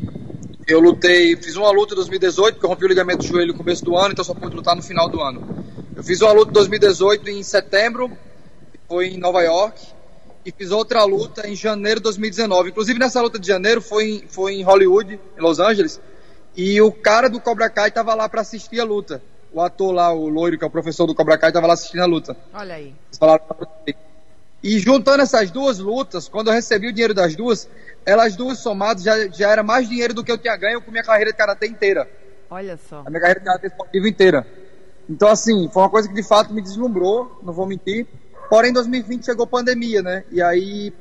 eu 0.65 0.79
lutei, 0.79 1.35
fiz 1.35 1.57
uma 1.57 1.69
luta 1.69 1.93
em 1.93 1.97
2018, 1.97 2.53
porque 2.53 2.65
eu 2.65 2.69
rompi 2.69 2.85
o 2.85 2.87
ligamento 2.87 3.19
do 3.19 3.27
joelho 3.27 3.51
no 3.51 3.57
começo 3.57 3.83
do 3.83 3.97
ano, 3.97 4.13
então 4.13 4.23
só 4.23 4.33
pude 4.33 4.55
lutar 4.55 4.73
no 4.73 4.81
final 4.81 5.09
do 5.09 5.19
ano. 5.19 5.65
Eu 5.93 6.01
fiz 6.01 6.21
uma 6.21 6.31
luta 6.31 6.51
em 6.51 6.53
2018 6.53 7.29
em 7.29 7.43
setembro, 7.43 8.09
foi 8.87 9.07
em 9.07 9.17
Nova 9.17 9.41
York, 9.41 9.85
e 10.45 10.51
fiz 10.53 10.71
outra 10.71 11.03
luta 11.03 11.45
em 11.45 11.57
janeiro 11.57 11.99
de 11.99 12.05
2019. 12.05 12.69
Inclusive 12.69 12.97
nessa 12.97 13.21
luta 13.21 13.37
de 13.37 13.47
janeiro 13.47 13.81
foi 13.81 14.09
em, 14.09 14.23
foi 14.25 14.53
em 14.53 14.63
Hollywood, 14.63 15.19
em 15.37 15.41
Los 15.41 15.59
Angeles, 15.59 15.99
e 16.55 16.81
o 16.81 16.89
cara 16.89 17.27
do 17.27 17.41
Cobra 17.41 17.69
Kai 17.69 17.89
estava 17.89 18.13
lá 18.13 18.29
para 18.29 18.39
assistir 18.39 18.79
a 18.79 18.85
luta. 18.85 19.21
O 19.53 19.61
ator 19.61 19.91
lá, 19.91 20.11
o 20.11 20.27
loiro, 20.27 20.57
que 20.57 20.63
é 20.63 20.67
o 20.67 20.69
professor 20.69 21.07
do 21.07 21.15
Cobra 21.15 21.37
Kai, 21.37 21.49
estava 21.49 21.67
lá 21.67 21.73
assistindo 21.73 22.01
a 22.01 22.05
luta. 22.05 22.35
Olha 22.53 22.75
aí. 22.75 22.93
Eles 23.07 23.17
falaram 23.17 23.41
e 24.63 24.79
juntando 24.79 25.21
essas 25.21 25.51
duas 25.51 25.79
lutas, 25.79 26.27
quando 26.27 26.47
eu 26.47 26.53
recebi 26.53 26.87
o 26.87 26.91
dinheiro 26.91 27.13
das 27.13 27.35
duas, 27.35 27.69
elas 28.05 28.35
duas 28.35 28.59
somadas 28.59 29.03
já, 29.03 29.27
já 29.27 29.51
era 29.51 29.63
mais 29.63 29.87
dinheiro 29.87 30.13
do 30.13 30.23
que 30.23 30.31
eu 30.31 30.37
tinha 30.37 30.57
ganho 30.57 30.81
com 30.81 30.91
minha 30.91 31.03
carreira 31.03 31.31
de 31.31 31.37
karatê 31.37 31.67
inteira. 31.67 32.09
Olha 32.49 32.77
só. 32.89 33.03
A 33.05 33.09
minha 33.09 33.19
carreira 33.19 33.39
de 33.39 33.45
karatê 33.45 33.67
esportivo 33.67 34.07
inteira. 34.07 34.47
Então, 35.09 35.29
assim, 35.29 35.69
foi 35.71 35.83
uma 35.83 35.89
coisa 35.89 36.07
que 36.09 36.13
de 36.13 36.23
fato 36.23 36.53
me 36.53 36.61
deslumbrou, 36.61 37.39
não 37.43 37.53
vou 37.53 37.65
mentir. 37.65 38.07
Porém, 38.49 38.71
em 38.71 38.73
2020 38.73 39.25
chegou 39.25 39.45
pandemia, 39.45 40.01
né? 40.01 40.23
E 40.31 40.41
aí 40.41 40.93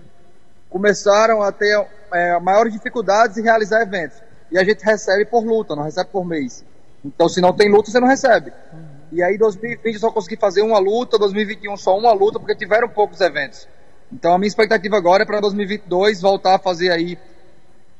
começaram 0.68 1.42
a 1.42 1.50
ter 1.50 1.84
é, 2.12 2.38
maiores 2.38 2.72
dificuldades 2.72 3.38
em 3.38 3.42
realizar 3.42 3.80
eventos. 3.82 4.18
E 4.50 4.58
a 4.58 4.64
gente 4.64 4.84
recebe 4.84 5.24
por 5.24 5.44
luta, 5.44 5.74
não 5.74 5.82
recebe 5.82 6.10
por 6.10 6.24
mês. 6.24 6.64
Então, 7.06 7.28
se 7.28 7.40
não 7.40 7.52
tem 7.52 7.70
luta, 7.70 7.90
você 7.90 8.00
não 8.00 8.08
recebe. 8.08 8.52
E 9.12 9.22
aí 9.22 9.38
2020 9.38 9.94
eu 9.94 10.00
só 10.00 10.10
consegui 10.10 10.36
fazer 10.36 10.62
uma 10.62 10.78
luta, 10.78 11.18
2021 11.18 11.76
só 11.76 11.96
uma 11.96 12.12
luta, 12.12 12.38
porque 12.38 12.54
tiveram 12.56 12.88
poucos 12.88 13.20
eventos. 13.20 13.68
Então 14.12 14.34
a 14.34 14.38
minha 14.38 14.48
expectativa 14.48 14.96
agora 14.96 15.22
é 15.22 15.26
para 15.26 15.40
2022 15.40 16.20
voltar 16.20 16.56
a 16.56 16.58
fazer 16.58 16.90
aí 16.90 17.18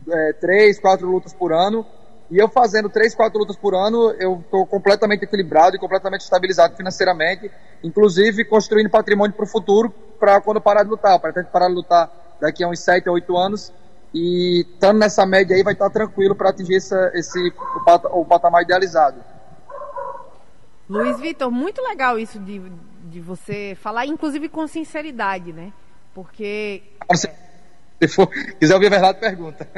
é, 0.09 0.33
três, 0.35 0.79
quatro 0.79 1.09
lutas 1.09 1.33
por 1.33 1.53
ano. 1.53 1.87
E 2.29 2.39
eu 2.39 2.49
fazendo 2.49 2.89
três, 2.89 3.15
quatro 3.15 3.39
lutas 3.39 3.57
por 3.57 3.73
ano, 3.75 4.11
eu 4.19 4.41
estou 4.41 4.67
completamente 4.67 5.25
equilibrado 5.25 5.77
e 5.77 5.79
completamente 5.79 6.23
estabilizado 6.23 6.77
financeiramente, 6.77 7.51
inclusive 7.85 8.45
construindo 8.45 8.91
patrimônio 8.91 9.35
para 9.35 9.45
o 9.45 9.49
futuro, 9.49 9.95
para 10.19 10.41
quando 10.41 10.61
parar 10.61 10.83
de 10.83 10.91
lutar. 10.91 11.21
Para 11.21 11.45
parar 11.45 11.69
de 11.69 11.75
lutar 11.75 12.11
daqui 12.41 12.65
a 12.65 12.69
uns 12.69 12.81
sete 12.81 13.09
oito 13.09 13.37
anos. 13.37 13.73
E 14.15 14.61
estando 14.61 14.99
nessa 14.99 15.27
média 15.27 15.55
aí, 15.55 15.63
vai 15.63 15.73
estar 15.73 15.91
tranquilo 15.91 16.35
para 16.35 16.51
atingir 16.51 16.77
essa, 16.77 17.11
esse, 17.15 17.39
o, 17.39 18.21
o 18.21 18.25
patamar 18.25 18.63
idealizado. 18.63 19.23
Luiz 20.89 21.19
Vitor, 21.21 21.51
muito 21.51 21.83
legal 21.83 22.19
isso 22.19 22.39
de, 22.39 22.61
de 23.05 23.21
você 23.21 23.77
falar, 23.81 24.07
inclusive 24.07 24.49
com 24.49 24.67
sinceridade, 24.67 25.53
né? 25.53 25.73
Porque. 26.15 26.83
Se 28.01 28.09
for, 28.09 28.29
quiser 28.29 28.75
ouvir 28.75 28.87
a 28.87 28.91
verdade, 28.91 29.19
pergunta. 29.19 29.69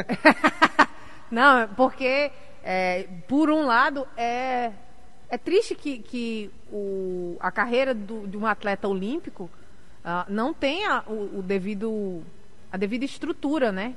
Não, 1.31 1.69
porque, 1.75 2.31
é, 2.62 3.07
por 3.27 3.51
um 3.51 3.64
lado, 3.64 4.07
é, 4.17 4.73
é 5.29 5.38
triste 5.38 5.75
que, 5.75 5.99
que 5.99 6.51
o, 6.73 7.37
a 7.41 7.51
carreira 7.51 7.95
do, 7.95 8.27
de 8.27 8.37
um 8.37 8.47
atleta 8.47 8.88
olímpico 8.88 9.51
uh, 10.05 10.25
não 10.29 10.55
tenha 10.55 11.03
o, 11.07 11.38
o, 11.38 11.43
devido, 11.43 12.23
a 12.73 12.77
devida 12.77 13.05
estrutura, 13.05 13.71
né? 13.71 13.95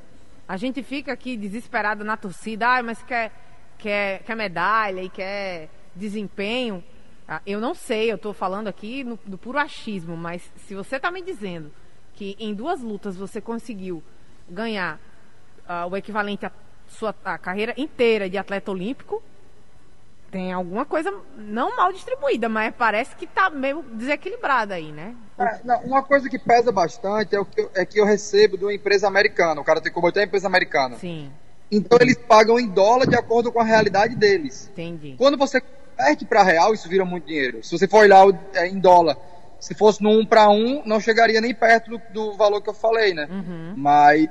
A 0.51 0.57
gente 0.57 0.83
fica 0.83 1.13
aqui 1.13 1.37
desesperado 1.37 2.03
na 2.03 2.17
torcida, 2.17 2.67
ah, 2.67 2.83
mas 2.83 3.01
quer, 3.01 3.31
quer, 3.77 4.21
quer 4.23 4.35
medalha 4.35 5.01
e 5.01 5.07
quer 5.07 5.69
desempenho. 5.95 6.83
Ah, 7.25 7.41
eu 7.47 7.61
não 7.61 7.73
sei, 7.73 8.11
eu 8.11 8.17
estou 8.17 8.33
falando 8.33 8.67
aqui 8.67 9.01
no, 9.01 9.17
do 9.25 9.37
puro 9.37 9.57
achismo, 9.57 10.17
mas 10.17 10.51
se 10.57 10.75
você 10.75 10.97
está 10.97 11.09
me 11.09 11.21
dizendo 11.21 11.71
que 12.13 12.35
em 12.37 12.53
duas 12.53 12.81
lutas 12.81 13.15
você 13.15 13.39
conseguiu 13.39 14.03
ganhar 14.49 14.99
uh, 15.59 15.89
o 15.89 15.95
equivalente 15.95 16.45
à 16.45 16.51
sua 16.85 17.15
à 17.23 17.37
carreira 17.37 17.73
inteira 17.77 18.29
de 18.29 18.37
atleta 18.37 18.71
olímpico, 18.71 19.23
tem 20.31 20.53
alguma 20.53 20.85
coisa 20.85 21.13
não 21.37 21.75
mal 21.75 21.91
distribuída, 21.91 22.47
mas 22.47 22.73
parece 22.75 23.15
que 23.15 23.25
está 23.25 23.49
meio 23.49 23.83
desequilibrada 23.83 24.75
aí, 24.75 24.91
né? 24.91 25.13
É, 25.37 25.59
não, 25.63 25.81
uma 25.81 26.01
coisa 26.01 26.29
que 26.29 26.39
pesa 26.39 26.71
bastante 26.71 27.35
é, 27.35 27.39
o 27.39 27.45
que 27.45 27.59
eu, 27.59 27.71
é 27.75 27.85
que 27.85 27.99
eu 27.99 28.05
recebo 28.05 28.57
de 28.57 28.63
uma 28.63 28.73
empresa 28.73 29.07
americana. 29.07 29.59
O 29.59 29.63
cara 29.63 29.81
tem 29.81 29.91
que 29.91 29.99
botar 29.99 30.21
uma 30.21 30.25
empresa 30.25 30.47
americana. 30.47 30.95
Sim. 30.95 31.29
Então 31.69 31.97
eles 32.01 32.17
pagam 32.17 32.57
em 32.57 32.67
dólar 32.67 33.07
de 33.07 33.15
acordo 33.15 33.51
com 33.51 33.59
a 33.59 33.63
realidade 33.63 34.15
deles. 34.15 34.69
Entendi. 34.71 35.15
Quando 35.17 35.37
você 35.37 35.61
converte 35.61 36.25
para 36.25 36.43
real, 36.43 36.73
isso 36.73 36.87
vira 36.87 37.03
muito 37.03 37.27
dinheiro. 37.27 37.61
Se 37.63 37.77
você 37.77 37.87
for 37.87 37.99
olhar 37.99 38.25
é, 38.53 38.67
em 38.67 38.79
dólar 38.79 39.17
Se 39.59 39.75
fosse 39.75 40.01
no 40.01 40.09
um 40.09 40.25
para 40.25 40.49
um, 40.49 40.81
não 40.85 40.99
chegaria 40.99 41.41
nem 41.41 41.53
perto 41.53 41.91
do, 41.91 42.01
do 42.13 42.37
valor 42.37 42.61
que 42.61 42.69
eu 42.69 42.73
falei, 42.73 43.13
né? 43.13 43.27
Uhum. 43.29 43.73
Mas 43.75 44.29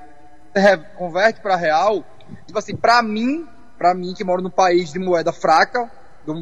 é, 0.55 0.77
converte 0.77 1.41
para 1.41 1.57
real, 1.57 2.05
tipo 2.47 2.59
assim, 2.59 2.75
para 2.75 3.03
mim, 3.03 3.47
para 3.81 3.95
mim 3.95 4.13
que 4.13 4.23
moro 4.23 4.43
num 4.43 4.51
país 4.51 4.93
de 4.93 4.99
moeda 4.99 5.33
fraca, 5.33 5.91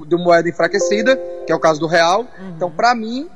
de, 0.09 0.17
moeda 0.17 0.49
enfraquecida, 0.49 1.17
que 1.47 1.53
é 1.53 1.55
o 1.55 1.61
caso 1.61 1.79
do 1.79 1.87
real, 1.87 2.27
então 2.57 2.69
para 2.69 2.97
mim 2.97 3.31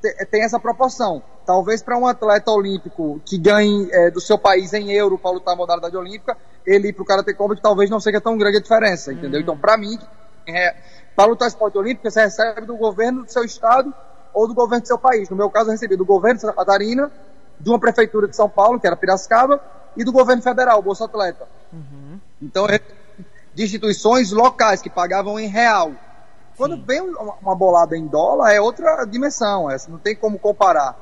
te- 0.00 0.14
tem 0.26 0.44
essa 0.44 0.60
proporção. 0.60 1.20
Talvez 1.44 1.82
para 1.82 1.98
um 1.98 2.06
atleta 2.06 2.52
olímpico 2.52 3.20
que 3.26 3.36
ganhe 3.36 3.88
é, 3.90 4.12
do 4.12 4.20
seu 4.20 4.38
país 4.38 4.72
em 4.72 4.92
euro 4.92 5.18
para 5.18 5.32
lutar 5.32 5.54
a 5.54 5.56
modalidade 5.56 5.96
olímpica, 5.96 6.36
ele 6.64 6.90
ir 6.90 6.92
pro 6.92 7.04
Karate 7.04 7.34
Combat 7.34 7.60
talvez 7.60 7.90
não 7.90 7.98
seja 7.98 8.20
tão 8.20 8.38
grande 8.38 8.58
a 8.58 8.60
diferença, 8.60 9.12
entendeu? 9.12 9.40
Então, 9.40 9.58
para 9.58 9.76
mim, 9.76 9.98
é, 10.46 10.76
para 11.16 11.28
lutar 11.28 11.48
esporte 11.48 11.76
olímpico, 11.76 12.08
você 12.08 12.22
recebe 12.22 12.64
do 12.64 12.76
governo 12.76 13.24
do 13.24 13.32
seu 13.32 13.42
estado 13.42 13.92
ou 14.32 14.46
do 14.46 14.54
governo 14.54 14.82
do 14.82 14.86
seu 14.86 14.98
país. 14.98 15.28
No 15.28 15.36
meu 15.36 15.50
caso, 15.50 15.66
eu 15.66 15.72
recebi 15.72 15.96
do 15.96 16.04
governo 16.04 16.36
de 16.36 16.42
Santa 16.42 16.54
Catarina, 16.54 17.10
de 17.58 17.68
uma 17.68 17.80
prefeitura 17.80 18.28
de 18.28 18.36
São 18.36 18.48
Paulo, 18.48 18.78
que 18.78 18.86
era 18.86 18.94
Piracicaba, 18.94 19.60
e 19.96 20.04
do 20.04 20.12
governo 20.12 20.40
federal, 20.42 20.80
Bolsa 20.80 21.06
Atleta. 21.06 21.44
Então, 22.40 22.66
é 22.66 22.78
de 23.54 23.62
instituições 23.62 24.32
locais 24.32 24.80
que 24.80 24.90
pagavam 24.90 25.38
em 25.38 25.46
real. 25.46 25.92
Quando 26.56 26.76
vem 26.84 27.00
uma, 27.00 27.54
bolada 27.54 27.96
em 27.96 28.06
dólar, 28.06 28.52
é 28.52 28.60
outra 28.60 29.04
dimensão, 29.04 29.70
é, 29.70 29.76
não 29.88 29.98
tem 29.98 30.14
como 30.14 30.38
comparar. 30.38 30.96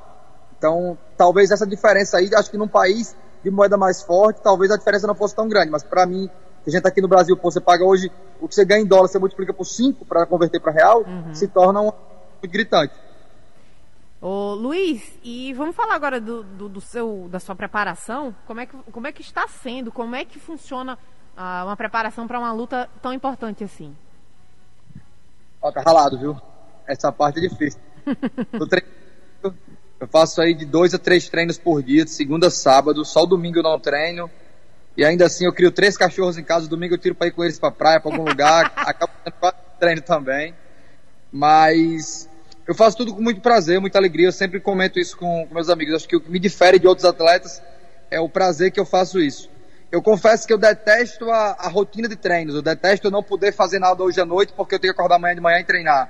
Então, 0.56 0.96
talvez 1.16 1.50
essa 1.50 1.66
diferença 1.66 2.18
aí, 2.18 2.30
acho 2.34 2.50
que 2.50 2.58
num 2.58 2.68
país 2.68 3.16
de 3.42 3.50
moeda 3.50 3.76
mais 3.76 4.02
forte, 4.02 4.40
talvez 4.42 4.70
a 4.70 4.76
diferença 4.76 5.06
não 5.06 5.14
fosse 5.14 5.34
tão 5.34 5.48
grande. 5.48 5.70
Mas 5.70 5.82
para 5.82 6.06
mim, 6.06 6.30
que 6.62 6.70
a 6.70 6.72
gente 6.72 6.86
aqui 6.86 7.00
no 7.00 7.08
Brasil, 7.08 7.36
pô, 7.36 7.50
você 7.50 7.60
paga 7.60 7.84
hoje 7.84 8.10
o 8.40 8.48
que 8.48 8.54
você 8.54 8.64
ganha 8.64 8.82
em 8.82 8.86
dólar, 8.86 9.08
você 9.08 9.18
multiplica 9.18 9.52
por 9.52 9.64
5 9.64 10.04
para 10.04 10.26
converter 10.26 10.60
para 10.60 10.72
real, 10.72 11.04
se 11.32 11.48
torna 11.48 11.80
um, 11.80 11.92
gritante. 12.42 12.94
Ô, 14.20 14.54
Luiz, 14.54 15.18
e 15.24 15.52
vamos 15.54 15.74
falar 15.74 15.94
agora 15.94 16.20
do, 16.20 16.42
do, 16.42 16.68
do 16.68 16.80
seu, 16.80 17.26
da 17.30 17.40
sua 17.40 17.54
preparação. 17.54 18.34
Como 18.46 18.60
é, 18.60 18.66
que, 18.66 18.76
como 18.92 19.06
é 19.06 19.12
que 19.12 19.22
está 19.22 19.48
sendo? 19.48 19.90
Como 19.90 20.14
é 20.14 20.26
que 20.26 20.38
funciona 20.38 20.98
ah, 21.37 21.64
uma 21.64 21.77
preparação 21.77 22.27
para 22.27 22.38
uma 22.38 22.53
luta 22.53 22.88
tão 23.03 23.12
importante 23.12 23.64
assim? 23.64 23.95
Ó, 25.62 25.71
tá 25.71 25.83
ralado, 25.83 26.19
viu? 26.19 26.40
Essa 26.87 27.12
parte 27.12 27.38
é 27.38 27.49
difícil. 27.49 27.81
Eu, 28.53 28.66
treino- 28.66 28.88
eu 30.01 30.09
faço 30.09 30.40
aí 30.40 30.55
de 30.55 30.64
dois 30.64 30.95
a 30.95 30.99
três 30.99 31.29
treinos 31.29 31.59
por 31.59 31.83
dia, 31.83 32.05
de 32.05 32.11
segunda 32.11 32.47
a 32.47 32.51
sábado. 32.51 33.05
Só 33.05 33.23
o 33.23 33.27
domingo 33.27 33.59
eu 33.59 33.62
não 33.62 33.79
treino. 33.79 34.31
E 34.97 35.05
ainda 35.05 35.27
assim 35.27 35.45
eu 35.45 35.53
crio 35.53 35.71
três 35.71 35.97
cachorros 35.97 36.38
em 36.38 36.43
casa. 36.43 36.66
Domingo 36.66 36.95
eu 36.95 36.99
tiro 36.99 37.14
pra 37.14 37.27
ir 37.27 37.33
com 37.33 37.45
eles 37.45 37.59
pra 37.59 37.71
praia, 37.71 38.01
pra 38.01 38.11
algum 38.11 38.25
lugar. 38.25 38.73
Acabo 38.77 39.12
tendo 39.23 39.35
quatro 39.35 39.61
treinos 39.79 40.05
também. 40.05 40.55
Mas 41.31 42.29
eu 42.66 42.75
faço 42.75 42.97
tudo 42.97 43.14
com 43.14 43.21
muito 43.21 43.40
prazer, 43.43 43.79
muita 43.79 43.99
alegria. 43.99 44.29
Eu 44.29 44.33
sempre 44.33 44.59
comento 44.61 44.99
isso 44.99 45.16
com, 45.16 45.47
com 45.47 45.55
meus 45.55 45.69
amigos. 45.69 45.95
Acho 45.95 46.09
que 46.09 46.16
o 46.16 46.21
que 46.21 46.31
me 46.31 46.38
difere 46.38 46.79
de 46.79 46.87
outros 46.88 47.05
atletas 47.05 47.62
é 48.11 48.19
o 48.19 48.29
prazer 48.29 48.73
que 48.73 48.81
eu 48.81 48.87
faço 48.87 49.21
isso. 49.21 49.51
Eu 49.90 50.00
confesso 50.00 50.46
que 50.46 50.53
eu 50.53 50.59
detesto 50.59 51.29
a, 51.31 51.57
a 51.59 51.68
rotina 51.68 52.09
de 52.09 52.14
treinos. 52.14 52.55
Eu 52.55 52.62
detesto 52.62 53.11
não 53.11 53.22
poder 53.22 53.53
fazer 53.53 53.79
nada 53.79 54.03
hoje 54.03 54.20
à 54.20 54.24
noite 54.24 54.53
porque 54.57 54.76
eu 54.76 54.79
tenho 54.79 54.94
que 54.94 55.00
acordar 55.00 55.16
amanhã 55.16 55.35
de 55.35 55.40
manhã 55.40 55.59
e 55.59 55.64
treinar. 55.64 56.09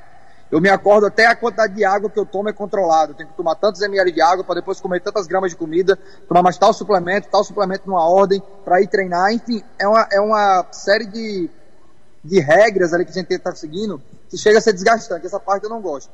Eu 0.50 0.60
me 0.60 0.68
acordo 0.68 1.06
até 1.06 1.26
a 1.26 1.34
quantidade 1.34 1.74
de 1.74 1.84
água 1.84 2.10
que 2.10 2.18
eu 2.18 2.26
tomo 2.26 2.48
é 2.48 2.52
controlado. 2.52 3.12
Eu 3.12 3.16
tenho 3.16 3.28
que 3.30 3.36
tomar 3.36 3.54
tantos 3.54 3.80
ml 3.80 4.12
de 4.12 4.20
água 4.20 4.44
para 4.44 4.56
depois 4.56 4.80
comer 4.80 5.00
tantas 5.00 5.26
gramas 5.26 5.52
de 5.52 5.56
comida, 5.56 5.98
tomar 6.28 6.42
mais 6.42 6.58
tal 6.58 6.72
suplemento, 6.72 7.28
tal 7.30 7.42
suplemento 7.44 7.88
numa 7.88 8.06
ordem 8.06 8.42
para 8.64 8.82
ir 8.82 8.88
treinar. 8.88 9.32
Enfim, 9.32 9.62
é 9.78 9.86
uma, 9.86 10.08
é 10.12 10.20
uma 10.20 10.66
série 10.72 11.06
de, 11.06 11.48
de 12.22 12.40
regras 12.40 12.92
ali 12.92 13.04
que 13.04 13.12
a 13.12 13.14
gente 13.14 13.32
está 13.32 13.54
seguindo 13.54 14.02
que 14.28 14.36
chega 14.36 14.58
a 14.58 14.60
ser 14.60 14.72
desgastante. 14.72 15.24
Essa 15.24 15.40
parte 15.40 15.64
eu 15.64 15.70
não 15.70 15.80
gosto. 15.80 16.10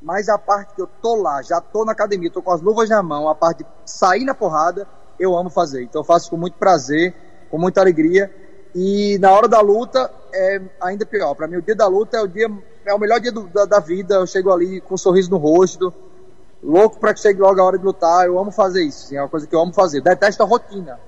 Mas 0.00 0.28
a 0.28 0.38
parte 0.38 0.74
que 0.74 0.80
eu 0.80 0.86
tô 0.86 1.16
lá, 1.16 1.42
já 1.42 1.60
tô 1.60 1.84
na 1.84 1.92
academia, 1.92 2.30
tô 2.30 2.40
com 2.40 2.52
as 2.52 2.60
luvas 2.62 2.88
na 2.88 3.02
mão, 3.02 3.28
a 3.28 3.34
parte 3.34 3.58
de 3.58 3.68
sair 3.84 4.24
na 4.24 4.34
porrada, 4.34 4.88
eu 5.20 5.36
amo 5.36 5.50
fazer. 5.50 5.82
Então 5.84 6.00
eu 6.00 6.04
faço 6.04 6.30
com 6.30 6.36
muito 6.36 6.56
prazer, 6.56 7.14
com 7.50 7.58
muita 7.58 7.80
alegria. 7.80 8.34
E 8.74 9.18
na 9.18 9.30
hora 9.32 9.46
da 9.46 9.60
luta 9.60 10.10
é 10.32 10.60
ainda 10.80 11.04
pior. 11.04 11.34
Para 11.34 11.46
mim 11.46 11.56
o 11.56 11.62
dia 11.62 11.76
da 11.76 11.86
luta 11.86 12.16
é 12.16 12.20
o 12.22 12.26
dia 12.26 12.48
é 12.86 12.94
o 12.94 12.98
melhor 12.98 13.20
dia 13.20 13.30
do- 13.30 13.46
da, 13.48 13.64
da 13.66 13.78
vida. 13.80 14.14
Eu 14.16 14.26
chego 14.26 14.50
ali 14.52 14.80
com 14.80 14.94
um 14.94 14.98
sorriso 14.98 15.30
no 15.30 15.36
rosto, 15.36 15.92
louco 16.62 16.98
para 16.98 17.12
que 17.14 17.20
chegue 17.20 17.40
logo 17.40 17.60
a 17.60 17.64
hora 17.64 17.78
de 17.78 17.84
lutar. 17.84 18.26
Eu 18.26 18.38
amo 18.38 18.50
fazer 18.50 18.82
isso. 18.82 19.04
assim, 19.06 19.16
é 19.16 19.22
uma 19.22 19.28
coisa 19.28 19.46
que 19.46 19.54
eu 19.54 19.60
amo 19.60 19.72
fazer. 19.72 20.00
Detesto 20.00 20.42
a 20.42 20.46
rotina 20.46 20.98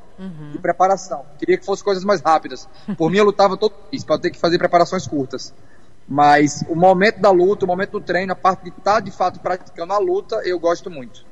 de 0.52 0.58
preparação. 0.58 1.24
Queria 1.38 1.56
que 1.58 1.64
fosse 1.64 1.82
coisas 1.82 2.04
mais 2.04 2.20
rápidas. 2.20 2.68
Por 2.98 3.10
mim 3.10 3.16
eu 3.18 3.24
lutava 3.24 3.56
todo 3.56 3.72
dia 3.90 4.00
para 4.06 4.18
ter 4.18 4.30
que 4.30 4.38
fazer 4.38 4.58
preparações 4.58 5.06
curtas. 5.06 5.52
Mas 6.06 6.62
o 6.68 6.74
momento 6.74 7.20
da 7.20 7.30
luta, 7.30 7.64
o 7.64 7.68
momento 7.68 7.92
do 7.92 8.00
treino, 8.00 8.32
a 8.32 8.36
parte 8.36 8.64
de 8.64 8.70
estar 8.70 9.00
de 9.00 9.10
fato 9.10 9.40
praticando 9.40 9.92
a 9.92 9.98
luta, 9.98 10.36
eu 10.44 10.58
gosto 10.58 10.90
muito. 10.90 11.24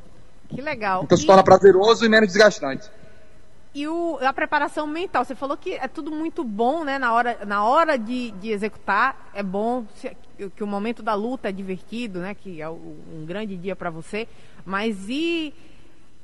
Que 0.55 0.61
legal. 0.61 1.05
Então 1.05 1.17
se 1.17 1.27
torna 1.27 1.43
prazeroso 1.43 2.05
e 2.05 2.09
menos 2.09 2.29
desgastante. 2.29 2.91
E 3.73 3.87
o, 3.87 4.19
a 4.21 4.33
preparação 4.33 4.85
mental, 4.85 5.25
você 5.25 5.35
falou 5.37 5.57
que 5.57 5.75
é 5.75 5.87
tudo 5.87 6.11
muito 6.11 6.43
bom, 6.43 6.83
né? 6.83 6.99
Na 6.99 7.13
hora, 7.13 7.39
na 7.47 7.65
hora 7.65 7.97
de, 7.97 8.33
de 8.33 8.51
executar, 8.51 9.31
é 9.33 9.45
bom, 9.45 9.87
que 10.57 10.65
o 10.65 10.67
momento 10.67 11.05
da 11.05 11.15
luta 11.15 11.49
é 11.49 11.53
divertido, 11.53 12.19
né? 12.19 12.35
Que 12.35 12.61
é 12.61 12.69
um 12.69 13.25
grande 13.25 13.57
dia 13.57 13.77
para 13.77 13.89
você. 13.89 14.27
Mas 14.67 15.09
e, 15.09 15.55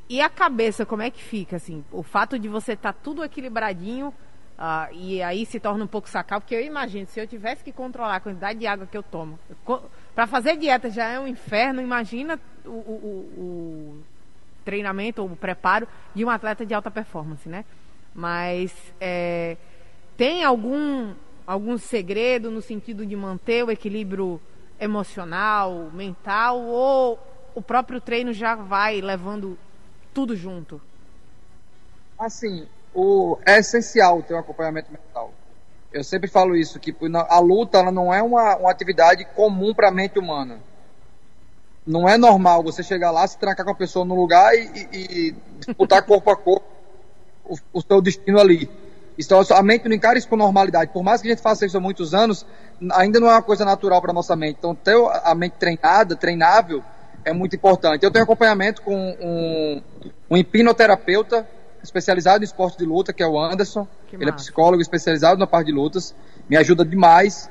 e 0.08 0.20
a 0.20 0.28
cabeça, 0.28 0.84
como 0.84 1.02
é 1.02 1.10
que 1.10 1.22
fica, 1.22 1.54
assim? 1.54 1.84
O 1.92 2.02
fato 2.02 2.36
de 2.36 2.48
você 2.48 2.72
estar 2.72 2.92
tudo 2.92 3.22
equilibradinho, 3.22 4.12
ah, 4.58 4.88
e 4.92 5.22
aí 5.22 5.46
se 5.46 5.60
torna 5.60 5.84
um 5.84 5.88
pouco 5.88 6.08
sacal, 6.08 6.40
porque 6.40 6.54
eu 6.54 6.64
imagino, 6.64 7.06
se 7.06 7.20
eu 7.20 7.28
tivesse 7.28 7.62
que 7.62 7.70
controlar 7.70 8.16
a 8.16 8.20
quantidade 8.20 8.58
de 8.58 8.66
água 8.66 8.88
que 8.88 8.96
eu 8.96 9.04
tomo, 9.04 9.38
para 10.16 10.26
fazer 10.26 10.56
dieta 10.56 10.90
já 10.90 11.04
é 11.06 11.20
um 11.20 11.28
inferno, 11.28 11.80
imagina 11.80 12.40
o- 12.64 12.70
o- 12.70 13.30
o 13.38 14.02
treinamento 14.66 15.22
ou 15.22 15.28
preparo 15.30 15.86
de 16.12 16.24
um 16.24 16.28
atleta 16.28 16.66
de 16.66 16.74
alta 16.74 16.90
performance, 16.90 17.48
né? 17.48 17.64
Mas 18.12 18.74
é, 19.00 19.56
tem 20.16 20.44
algum 20.44 21.14
algum 21.46 21.78
segredo 21.78 22.50
no 22.50 22.60
sentido 22.60 23.06
de 23.06 23.14
manter 23.14 23.64
o 23.64 23.70
equilíbrio 23.70 24.40
emocional, 24.80 25.90
mental 25.92 26.60
ou 26.60 27.18
o 27.54 27.62
próprio 27.62 28.00
treino 28.00 28.32
já 28.32 28.56
vai 28.56 29.00
levando 29.00 29.56
tudo 30.12 30.34
junto? 30.34 30.82
Assim, 32.18 32.66
o, 32.92 33.38
é 33.46 33.58
essencial 33.58 34.22
ter 34.22 34.34
um 34.34 34.38
acompanhamento 34.38 34.90
mental. 34.90 35.32
Eu 35.92 36.02
sempre 36.02 36.28
falo 36.28 36.56
isso, 36.56 36.80
que 36.80 36.94
a 37.28 37.38
luta 37.38 37.78
ela 37.78 37.92
não 37.92 38.12
é 38.12 38.20
uma, 38.22 38.56
uma 38.56 38.70
atividade 38.70 39.24
comum 39.36 39.72
para 39.72 39.88
a 39.88 39.92
mente 39.92 40.18
humana. 40.18 40.60
Não 41.86 42.08
é 42.08 42.18
normal 42.18 42.62
você 42.62 42.82
chegar 42.82 43.10
lá, 43.10 43.26
se 43.26 43.38
trancar 43.38 43.64
com 43.64 43.70
a 43.72 43.74
pessoa 43.74 44.04
no 44.04 44.14
lugar 44.14 44.54
e, 44.54 44.88
e- 44.92 45.28
e 45.28 45.34
disputar 45.64 46.02
corpo 46.06 46.30
a 46.30 46.36
corpo 46.36 46.66
o, 47.44 47.56
o 47.72 47.80
seu 47.82 48.00
destino 48.00 48.40
ali. 48.40 48.68
Então, 49.18 49.40
a 49.50 49.62
mente 49.62 49.88
não 49.88 49.94
encara 49.96 50.18
isso 50.18 50.28
com 50.28 50.36
normalidade. 50.36 50.90
Por 50.92 51.02
mais 51.02 51.22
que 51.22 51.28
a 51.28 51.30
gente 51.30 51.42
faça 51.42 51.64
isso 51.64 51.76
há 51.76 51.80
muitos 51.80 52.12
anos, 52.12 52.44
ainda 52.92 53.18
não 53.18 53.28
é 53.28 53.32
uma 53.32 53.42
coisa 53.42 53.64
natural 53.64 54.02
para 54.02 54.12
nossa 54.12 54.36
mente. 54.36 54.56
Então, 54.58 54.74
ter 54.74 54.94
a 55.24 55.34
mente 55.34 55.54
treinada, 55.58 56.14
treinável, 56.16 56.82
é 57.24 57.32
muito 57.32 57.56
importante. 57.56 58.02
Eu 58.04 58.10
tenho 58.10 58.24
acompanhamento 58.24 58.82
com 58.82 58.94
um, 58.94 59.82
um 60.28 60.36
hipnoterapeuta 60.36 61.48
especializado 61.82 62.42
em 62.42 62.46
esporte 62.46 62.76
de 62.76 62.84
luta, 62.84 63.12
que 63.12 63.22
é 63.22 63.26
o 63.26 63.38
Anderson. 63.38 63.86
Que 64.08 64.16
Ele 64.16 64.24
é 64.24 64.32
massa. 64.32 64.44
psicólogo 64.44 64.82
especializado 64.82 65.38
na 65.38 65.46
parte 65.46 65.68
de 65.68 65.72
lutas. 65.72 66.14
Me 66.48 66.56
ajuda 66.56 66.84
demais. 66.84 67.48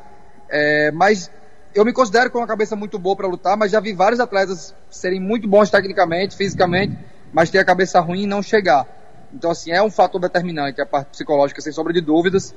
É, 0.49 0.91
mas 0.91 1.31
eu 1.75 1.83
me 1.83 1.91
considero 1.91 2.31
com 2.31 2.37
uma 2.37 2.47
cabeça 2.47 2.73
muito 2.73 2.97
boa 2.97 3.17
para 3.17 3.27
lutar, 3.27 3.57
mas 3.57 3.69
já 3.69 3.81
vi 3.81 3.91
vários 3.91 4.21
atletas 4.21 4.73
serem 4.89 5.19
muito 5.19 5.45
bons 5.45 5.69
tecnicamente, 5.69 6.35
fisicamente, 6.35 6.97
mas 7.33 7.49
ter 7.49 7.59
a 7.59 7.65
cabeça 7.65 7.99
ruim 7.99 8.23
e 8.23 8.25
não 8.25 8.41
chegar. 8.41 8.87
Então, 9.33 9.51
assim, 9.51 9.71
é 9.71 9.83
um 9.83 9.91
fator 9.91 10.21
determinante 10.21 10.79
a 10.79 10.85
parte 10.85 11.09
psicológica, 11.09 11.59
sem 11.59 11.73
sombra 11.73 11.91
de 11.91 11.99
dúvidas. 11.99 12.55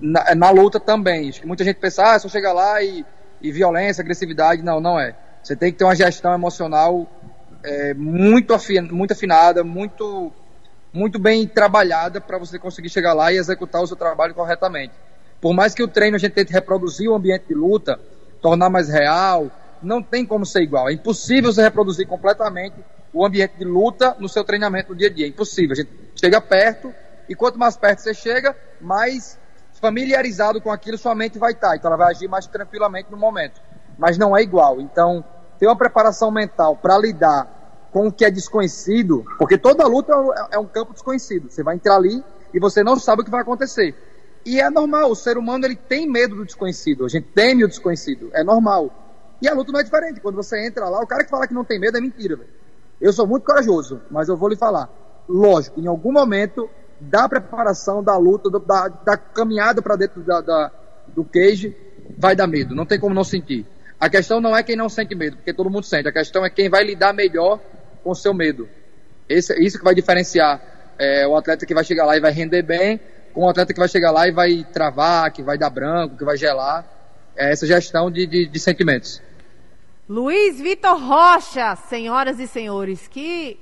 Na, 0.00 0.34
na 0.34 0.50
luta 0.50 0.80
também. 0.80 1.28
Acho 1.28 1.42
que 1.42 1.46
muita 1.46 1.62
gente 1.62 1.76
pensa, 1.76 2.10
ah, 2.10 2.14
é 2.16 2.18
só 2.18 2.28
chegar 2.28 2.52
lá 2.52 2.82
e, 2.82 3.06
e 3.40 3.52
violência, 3.52 4.02
agressividade. 4.02 4.60
Não, 4.62 4.80
não 4.80 4.98
é. 4.98 5.14
Você 5.44 5.54
tem 5.54 5.70
que 5.70 5.78
ter 5.78 5.84
uma 5.84 5.94
gestão 5.94 6.34
emocional 6.34 7.08
é, 7.62 7.94
muito, 7.94 8.52
muito 8.90 9.12
afinada, 9.12 9.62
muito, 9.62 10.32
muito 10.92 11.20
bem 11.20 11.46
trabalhada 11.46 12.20
para 12.20 12.36
você 12.36 12.58
conseguir 12.58 12.88
chegar 12.88 13.14
lá 13.14 13.32
e 13.32 13.36
executar 13.36 13.80
o 13.80 13.86
seu 13.86 13.96
trabalho 13.96 14.34
corretamente. 14.34 14.92
Por 15.40 15.54
mais 15.54 15.72
que 15.72 15.84
o 15.84 15.88
treino 15.88 16.16
a 16.16 16.18
gente 16.18 16.32
tente 16.32 16.52
reproduzir 16.52 17.08
o 17.08 17.14
ambiente 17.14 17.44
de 17.46 17.54
luta, 17.54 18.00
tornar 18.46 18.70
mais 18.70 18.88
real, 18.88 19.50
não 19.82 20.00
tem 20.00 20.24
como 20.24 20.46
ser 20.46 20.62
igual. 20.62 20.88
É 20.88 20.92
impossível 20.92 21.52
você 21.52 21.62
reproduzir 21.62 22.06
completamente 22.06 22.76
o 23.12 23.26
ambiente 23.26 23.56
de 23.58 23.64
luta 23.64 24.16
no 24.20 24.28
seu 24.28 24.44
treinamento 24.44 24.90
no 24.92 24.94
dia 24.96 25.08
a 25.08 25.12
dia. 25.12 25.26
É 25.26 25.28
impossível. 25.28 25.72
A 25.72 25.74
gente 25.74 25.90
chega 26.14 26.40
perto 26.40 26.94
e 27.28 27.34
quanto 27.34 27.58
mais 27.58 27.76
perto 27.76 27.98
você 27.98 28.14
chega, 28.14 28.56
mais 28.80 29.36
familiarizado 29.80 30.60
com 30.60 30.70
aquilo 30.70 30.96
sua 30.96 31.12
mente 31.12 31.40
vai 31.40 31.52
estar. 31.52 31.74
Então 31.74 31.88
ela 31.88 31.96
vai 31.96 32.12
agir 32.12 32.28
mais 32.28 32.46
tranquilamente 32.46 33.10
no 33.10 33.16
momento. 33.16 33.60
Mas 33.98 34.16
não 34.16 34.36
é 34.36 34.42
igual. 34.42 34.80
Então, 34.80 35.24
ter 35.58 35.66
uma 35.66 35.76
preparação 35.76 36.30
mental 36.30 36.76
para 36.76 36.96
lidar 36.98 37.88
com 37.90 38.06
o 38.06 38.12
que 38.12 38.24
é 38.24 38.30
desconhecido, 38.30 39.24
porque 39.38 39.58
toda 39.58 39.84
luta 39.88 40.12
é 40.52 40.58
um 40.58 40.66
campo 40.66 40.92
desconhecido. 40.92 41.50
Você 41.50 41.64
vai 41.64 41.74
entrar 41.74 41.96
ali 41.96 42.22
e 42.54 42.60
você 42.60 42.84
não 42.84 42.96
sabe 42.96 43.22
o 43.22 43.24
que 43.24 43.30
vai 43.30 43.40
acontecer. 43.40 43.92
E 44.46 44.60
é 44.60 44.70
normal, 44.70 45.10
o 45.10 45.16
ser 45.16 45.36
humano 45.36 45.66
ele 45.66 45.74
tem 45.74 46.08
medo 46.08 46.36
do 46.36 46.44
desconhecido, 46.44 47.04
a 47.04 47.08
gente 47.08 47.26
teme 47.34 47.64
o 47.64 47.68
desconhecido, 47.68 48.30
é 48.32 48.44
normal. 48.44 49.06
E 49.42 49.48
a 49.48 49.52
luta 49.52 49.72
não 49.72 49.80
é 49.80 49.82
diferente. 49.82 50.20
Quando 50.20 50.36
você 50.36 50.64
entra 50.64 50.88
lá, 50.88 51.00
o 51.00 51.06
cara 51.06 51.24
que 51.24 51.30
fala 51.30 51.48
que 51.48 51.52
não 51.52 51.64
tem 51.64 51.80
medo 51.80 51.98
é 51.98 52.00
mentira, 52.00 52.36
velho. 52.36 52.48
Eu 53.00 53.12
sou 53.12 53.26
muito 53.26 53.44
corajoso, 53.44 54.00
mas 54.08 54.28
eu 54.28 54.36
vou 54.36 54.48
lhe 54.48 54.56
falar. 54.56 54.88
Lógico, 55.28 55.80
em 55.80 55.88
algum 55.88 56.12
momento 56.12 56.70
da 57.00 57.28
preparação, 57.28 58.02
da 58.02 58.16
luta, 58.16 58.48
do, 58.48 58.60
da, 58.60 58.88
da, 58.88 59.16
caminhada 59.16 59.82
para 59.82 59.96
dentro 59.96 60.22
da, 60.22 60.40
da, 60.40 60.70
do 61.08 61.24
cage, 61.24 61.76
vai 62.16 62.36
dar 62.36 62.46
medo. 62.46 62.72
Não 62.72 62.86
tem 62.86 63.00
como 63.00 63.14
não 63.14 63.24
sentir. 63.24 63.66
A 63.98 64.08
questão 64.08 64.40
não 64.40 64.56
é 64.56 64.62
quem 64.62 64.76
não 64.76 64.88
sente 64.88 65.14
medo, 65.14 65.36
porque 65.36 65.52
todo 65.52 65.68
mundo 65.68 65.84
sente. 65.84 66.08
A 66.08 66.12
questão 66.12 66.44
é 66.44 66.50
quem 66.50 66.70
vai 66.70 66.84
lidar 66.84 67.12
melhor 67.12 67.60
com 68.02 68.10
o 68.10 68.14
seu 68.14 68.32
medo. 68.32 68.68
Esse, 69.28 69.52
isso 69.60 69.76
que 69.76 69.84
vai 69.84 69.94
diferenciar 69.94 70.62
é, 70.98 71.26
o 71.26 71.36
atleta 71.36 71.66
que 71.66 71.74
vai 71.74 71.84
chegar 71.84 72.06
lá 72.06 72.16
e 72.16 72.20
vai 72.20 72.30
render 72.30 72.62
bem, 72.62 73.00
com 73.36 73.42
o 73.42 73.48
atleta 73.50 73.74
que 73.74 73.78
vai 73.78 73.88
chegar 73.88 74.10
lá 74.10 74.26
e 74.26 74.32
vai 74.32 74.64
travar, 74.72 75.30
que 75.30 75.42
vai 75.42 75.58
dar 75.58 75.68
branco, 75.68 76.16
que 76.16 76.24
vai 76.24 76.38
gelar. 76.38 76.86
É 77.36 77.52
essa 77.52 77.66
gestão 77.66 78.10
de, 78.10 78.26
de, 78.26 78.46
de 78.46 78.58
sentimentos. 78.58 79.20
Luiz 80.08 80.58
Vitor 80.58 80.98
Rocha, 80.98 81.76
senhoras 81.76 82.40
e 82.40 82.46
senhores, 82.46 83.06
que 83.06 83.60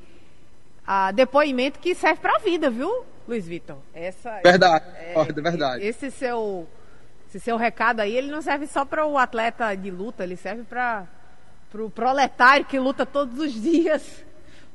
ah, 0.87 1.11
depoimento 1.11 1.81
que 1.81 1.93
serve 1.93 2.21
para 2.21 2.37
a 2.37 2.39
vida, 2.39 2.71
viu, 2.71 3.05
Luiz 3.27 3.49
Vitor? 3.49 3.79
Essa 3.93 4.41
verdade, 4.45 4.85
é, 4.97 5.15
é 5.19 5.33
verdade. 5.43 5.85
Esse 5.85 6.09
seu 6.13 6.69
esse 7.27 7.41
seu 7.41 7.57
recado 7.57 7.99
aí, 7.99 8.17
ele 8.17 8.31
não 8.31 8.43
serve 8.43 8.69
só 8.69 8.85
para 8.85 9.05
o 9.05 9.19
atleta 9.19 9.75
de 9.75 9.91
luta, 9.91 10.23
ele 10.23 10.37
serve 10.37 10.63
para 10.63 11.03
o 11.03 11.71
pro 11.73 11.91
proletário 11.91 12.65
que 12.65 12.79
luta 12.79 13.05
todos 13.05 13.41
os 13.41 13.51
dias 13.61 14.25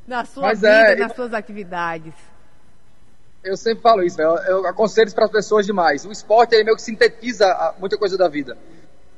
na 0.05 0.25
sua 0.25 0.47
Mas 0.47 0.59
vida, 0.59 0.73
é, 0.73 0.95
nas 0.97 1.11
eu, 1.11 1.15
suas 1.15 1.33
atividades. 1.33 2.13
Eu 3.43 3.55
sempre 3.55 3.81
falo 3.81 4.03
isso, 4.03 4.21
eu, 4.21 4.35
eu 4.37 4.67
aconselho 4.67 5.07
isso 5.07 5.15
para 5.15 5.25
as 5.25 5.31
pessoas 5.31 5.65
demais. 5.65 6.05
O 6.05 6.11
esporte 6.11 6.55
ele 6.55 6.65
meio 6.65 6.75
que 6.75 6.81
sintetiza 6.81 7.73
muita 7.79 7.97
coisa 7.97 8.17
da 8.17 8.27
vida. 8.27 8.57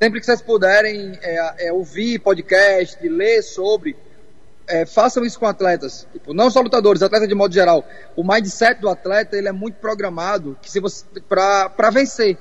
Sempre 0.02 0.20
que 0.20 0.26
vocês 0.26 0.42
puderem 0.42 1.18
é, 1.22 1.68
é, 1.68 1.74
ouvir 1.74 2.20
podcast, 2.20 2.98
ler 3.08 3.42
sobre, 3.42 3.96
é, 4.68 4.86
façam 4.86 5.24
isso 5.24 5.40
com 5.40 5.46
atletas. 5.46 6.08
Tipo, 6.12 6.34
não 6.34 6.50
só 6.50 6.62
lutadores, 6.62 7.02
atletas 7.02 7.28
de 7.28 7.36
modo 7.36 7.54
geral. 7.54 7.84
O 8.16 8.24
mindset 8.24 8.80
do 8.80 8.90
atleta 8.90 9.38
ele 9.38 9.48
é 9.48 9.52
muito 9.52 9.76
programado 9.76 10.58
que 10.62 10.70
se 10.72 10.80
você 10.80 11.06
para 11.28 11.90
vencer, 11.92 12.38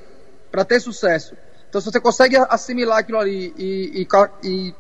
para 0.51 0.65
ter 0.65 0.81
sucesso. 0.81 1.37
Então, 1.69 1.81
se 1.81 1.91
você 1.91 2.01
consegue 2.01 2.37
assimilar 2.37 2.99
aquilo 2.99 3.19
ali 3.19 3.55
e, 3.57 4.03
e, 4.03 4.09
e 4.43 4.75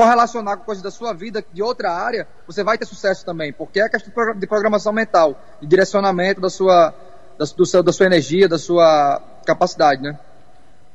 correlacionar 0.00 0.56
com 0.56 0.64
coisas 0.64 0.82
da 0.82 0.90
sua 0.90 1.12
vida, 1.12 1.44
de 1.52 1.62
outra 1.62 1.92
área, 1.92 2.26
você 2.46 2.64
vai 2.64 2.78
ter 2.78 2.86
sucesso 2.86 3.24
também, 3.24 3.52
porque 3.52 3.80
é 3.80 3.88
questão 3.88 4.34
de 4.34 4.46
programação 4.46 4.92
mental, 4.92 5.38
de 5.60 5.66
direcionamento 5.66 6.40
da 6.40 6.48
sua, 6.48 6.94
da, 7.38 7.44
do 7.44 7.66
seu, 7.66 7.82
da 7.82 7.92
sua 7.92 8.06
energia, 8.06 8.48
da 8.48 8.58
sua 8.58 9.20
capacidade, 9.44 10.02
né? 10.02 10.18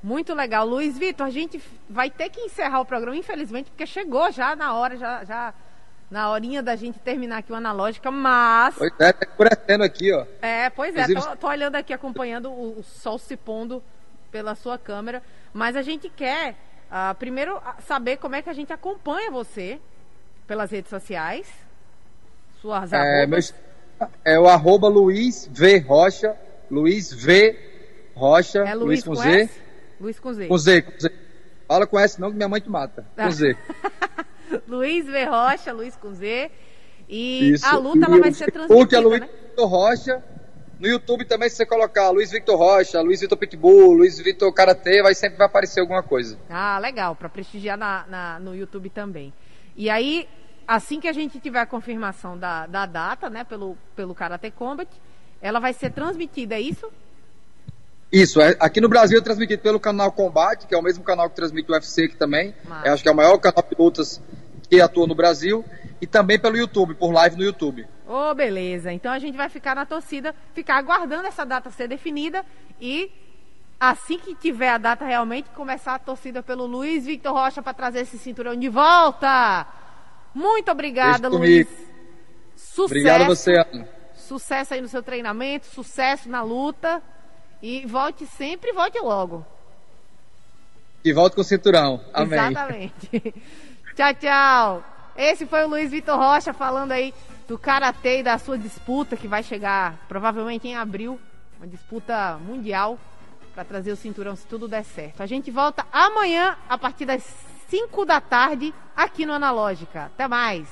Muito 0.01 0.33
legal. 0.33 0.67
Luiz 0.67 0.97
Vitor, 0.97 1.25
a 1.25 1.31
gente 1.31 1.61
vai 1.89 2.09
ter 2.09 2.29
que 2.29 2.39
encerrar 2.41 2.79
o 2.79 2.85
programa, 2.85 3.17
infelizmente, 3.17 3.69
porque 3.71 3.85
chegou 3.85 4.31
já 4.31 4.55
na 4.55 4.75
hora, 4.75 4.97
já, 4.97 5.23
já 5.23 5.53
na 6.09 6.29
horinha 6.29 6.61
da 6.61 6.75
gente 6.75 6.99
terminar 6.99 7.39
aqui 7.39 7.51
o 7.51 7.55
Analógica, 7.55 8.09
mas... 8.11 8.75
Pois 8.75 8.93
é, 8.99 9.13
tá 9.13 9.25
escurecendo 9.27 9.83
aqui, 9.83 10.13
ó. 10.13 10.25
É, 10.41 10.69
pois 10.69 10.95
é, 10.95 11.07
tô, 11.07 11.35
tô, 11.35 11.47
olhando 11.47 11.75
aqui, 11.75 11.93
acompanhando 11.93 12.51
o, 12.51 12.79
o, 12.79 12.83
sol 12.83 13.17
se 13.17 13.35
pondo 13.35 13.83
pela 14.31 14.53
sua 14.55 14.77
câmera, 14.77 15.23
mas 15.53 15.75
a 15.75 15.81
gente 15.81 16.09
quer, 16.09 16.55
uh, 16.95 17.15
primeiro, 17.15 17.59
saber 17.85 18.17
como 18.17 18.35
é 18.35 18.41
que 18.41 18.49
a 18.49 18.53
gente 18.53 18.71
acompanha 18.71 19.29
você 19.29 19.79
pelas 20.47 20.71
redes 20.71 20.89
sociais, 20.89 21.47
suas 22.61 22.93
é, 22.93 23.27
meus, 23.27 23.53
é 24.23 24.39
o 24.39 24.47
arroba 24.47 24.87
Luiz 24.87 25.49
V 25.51 25.79
Rocha, 25.79 26.35
Luiz 26.71 27.11
V 27.11 27.57
Rocha, 28.15 28.59
é 28.59 28.73
Luiz, 28.73 29.03
Luiz 29.03 29.03
com, 29.03 29.09
com 29.09 29.15
Z. 29.15 29.41
S? 29.41 29.61
Luiz 29.99 30.19
com 30.19 30.33
Z. 30.33 30.47
Com 30.47 30.57
Z, 30.57 30.81
com 30.81 30.99
Z. 30.99 31.11
Fala 31.67 31.87
com 31.87 31.99
S 31.99 32.21
não 32.21 32.29
que 32.29 32.37
minha 32.37 32.47
mãe 32.47 32.61
te 32.61 32.69
mata. 32.69 33.05
Com 33.15 33.31
Z. 33.31 33.57
Luiz 34.67 35.05
V. 35.05 35.25
Rocha, 35.25 35.73
Luiz 35.73 35.95
com 35.95 36.13
Z. 36.13 36.51
E 37.09 37.53
Isso. 37.53 37.65
a 37.65 37.77
luta 37.77 38.05
ela 38.05 38.19
vai 38.19 38.31
ser 38.31 38.51
transmitida, 38.51 38.79
Porque 38.79 38.95
é 38.95 38.99
Luiz 38.99 39.21
né? 39.21 39.29
Rocha. 39.59 40.23
No 40.79 40.87
YouTube 40.87 41.23
também, 41.25 41.49
se 41.49 41.55
você 41.55 41.65
colocar 41.65 42.09
Luiz 42.09 42.31
Victor 42.31 42.57
Rocha, 42.57 43.01
Luiz 43.01 43.21
Victor 43.21 43.37
Pitbull, 43.37 43.93
Luiz 43.93 44.19
Victor 44.19 44.51
Karatê, 44.53 45.01
vai 45.01 45.15
sempre 45.15 45.37
vai 45.37 45.47
aparecer 45.47 45.79
alguma 45.79 46.03
coisa. 46.03 46.37
Ah, 46.49 46.77
legal, 46.79 47.15
para 47.15 47.29
prestigiar 47.29 47.77
na, 47.77 48.05
na, 48.07 48.39
no 48.39 48.53
YouTube 48.55 48.89
também. 48.89 49.33
E 49.75 49.89
aí, 49.89 50.27
assim 50.67 50.99
que 50.99 51.07
a 51.07 51.13
gente 51.13 51.39
tiver 51.39 51.59
a 51.59 51.65
confirmação 51.65 52.37
da, 52.37 52.67
da 52.67 52.85
data, 52.85 53.29
né, 53.29 53.43
pelo, 53.43 53.77
pelo 53.95 54.13
Karate 54.13 54.51
Combat, 54.51 54.89
ela 55.41 55.59
vai 55.59 55.71
ser 55.73 55.91
transmitida, 55.91 56.55
é 56.55 56.61
isso? 56.61 56.91
Isso, 58.11 58.41
é, 58.41 58.55
aqui 58.59 58.79
no 58.79 58.89
Brasil 58.89 59.17
é 59.17 59.21
transmitido 59.21 59.61
pelo 59.61 59.79
canal 59.79 60.11
Combate, 60.11 60.67
que 60.67 60.75
é 60.75 60.77
o 60.77 60.81
mesmo 60.81 61.03
canal 61.03 61.29
que 61.29 61.35
transmite 61.35 61.69
o 61.71 61.73
UFC 61.73 62.03
aqui 62.03 62.15
também. 62.15 62.53
Eu 62.83 62.93
acho 62.93 63.03
que 63.03 63.09
é 63.09 63.11
o 63.11 63.15
maior 63.15 63.37
canal 63.37 63.63
de 63.67 63.75
lutas 63.77 64.21
que 64.69 64.79
atua 64.79 65.07
no 65.07 65.15
Brasil. 65.15 65.65
E 66.01 66.07
também 66.07 66.37
pelo 66.37 66.57
YouTube, 66.57 66.93
por 66.95 67.11
live 67.11 67.35
no 67.37 67.43
YouTube. 67.43 67.87
Ô, 68.07 68.29
oh, 68.29 68.35
beleza. 68.35 68.91
Então 68.91 69.11
a 69.11 69.19
gente 69.19 69.35
vai 69.35 69.49
ficar 69.49 69.75
na 69.75 69.85
torcida, 69.85 70.35
ficar 70.53 70.77
aguardando 70.77 71.27
essa 71.27 71.45
data 71.45 71.71
ser 71.71 71.87
definida 71.87 72.45
e 72.79 73.11
assim 73.79 74.17
que 74.19 74.35
tiver 74.35 74.69
a 74.69 74.77
data 74.77 75.05
realmente, 75.05 75.49
começar 75.49 75.95
a 75.95 75.99
torcida 75.99 76.41
pelo 76.41 76.65
Luiz 76.65 77.05
Victor 77.05 77.33
Rocha 77.33 77.61
para 77.61 77.73
trazer 77.73 78.01
esse 78.01 78.17
cinturão 78.17 78.55
de 78.55 78.69
volta. 78.69 79.65
Muito 80.33 80.69
obrigada, 80.71 81.29
Luiz. 81.29 81.67
Sucesso. 82.55 82.83
Obrigado 82.85 83.21
a 83.21 83.25
você, 83.25 83.53
Ana. 83.57 83.87
Sucesso 84.15 84.73
aí 84.73 84.81
no 84.81 84.87
seu 84.87 85.03
treinamento, 85.03 85.65
sucesso 85.67 86.29
na 86.29 86.41
luta. 86.41 87.01
E 87.61 87.85
volte 87.85 88.25
sempre, 88.25 88.71
volte 88.73 88.99
logo. 88.99 89.45
E 91.03 91.13
volte 91.13 91.35
com 91.35 91.41
o 91.41 91.43
cinturão. 91.43 92.01
Amém. 92.13 92.39
Exatamente. 92.39 93.33
tchau, 93.95 94.13
tchau. 94.19 94.83
Esse 95.15 95.45
foi 95.45 95.63
o 95.63 95.67
Luiz 95.67 95.89
Vitor 95.91 96.17
Rocha 96.17 96.53
falando 96.53 96.91
aí 96.91 97.13
do 97.47 97.57
karatê 97.57 98.19
e 98.19 98.23
da 98.23 98.37
sua 98.37 98.57
disputa 98.57 99.15
que 99.15 99.27
vai 99.27 99.43
chegar 99.43 99.95
provavelmente 100.07 100.67
em 100.67 100.75
abril, 100.75 101.19
uma 101.57 101.67
disputa 101.67 102.37
mundial 102.37 102.99
para 103.53 103.63
trazer 103.63 103.91
o 103.91 103.95
cinturão 103.95 104.35
se 104.35 104.45
tudo 104.45 104.67
der 104.67 104.83
certo. 104.83 105.21
A 105.21 105.25
gente 105.25 105.49
volta 105.49 105.85
amanhã 105.91 106.57
a 106.67 106.77
partir 106.77 107.05
das 107.05 107.23
5 107.69 108.05
da 108.05 108.19
tarde 108.19 108.73
aqui 108.95 109.25
no 109.25 109.33
Analógica. 109.33 110.05
Até 110.05 110.27
mais. 110.27 110.67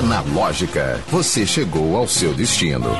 Analógica, 0.00 1.00
você 1.08 1.46
chegou 1.46 1.96
ao 1.96 2.08
seu 2.08 2.34
destino. 2.34 2.90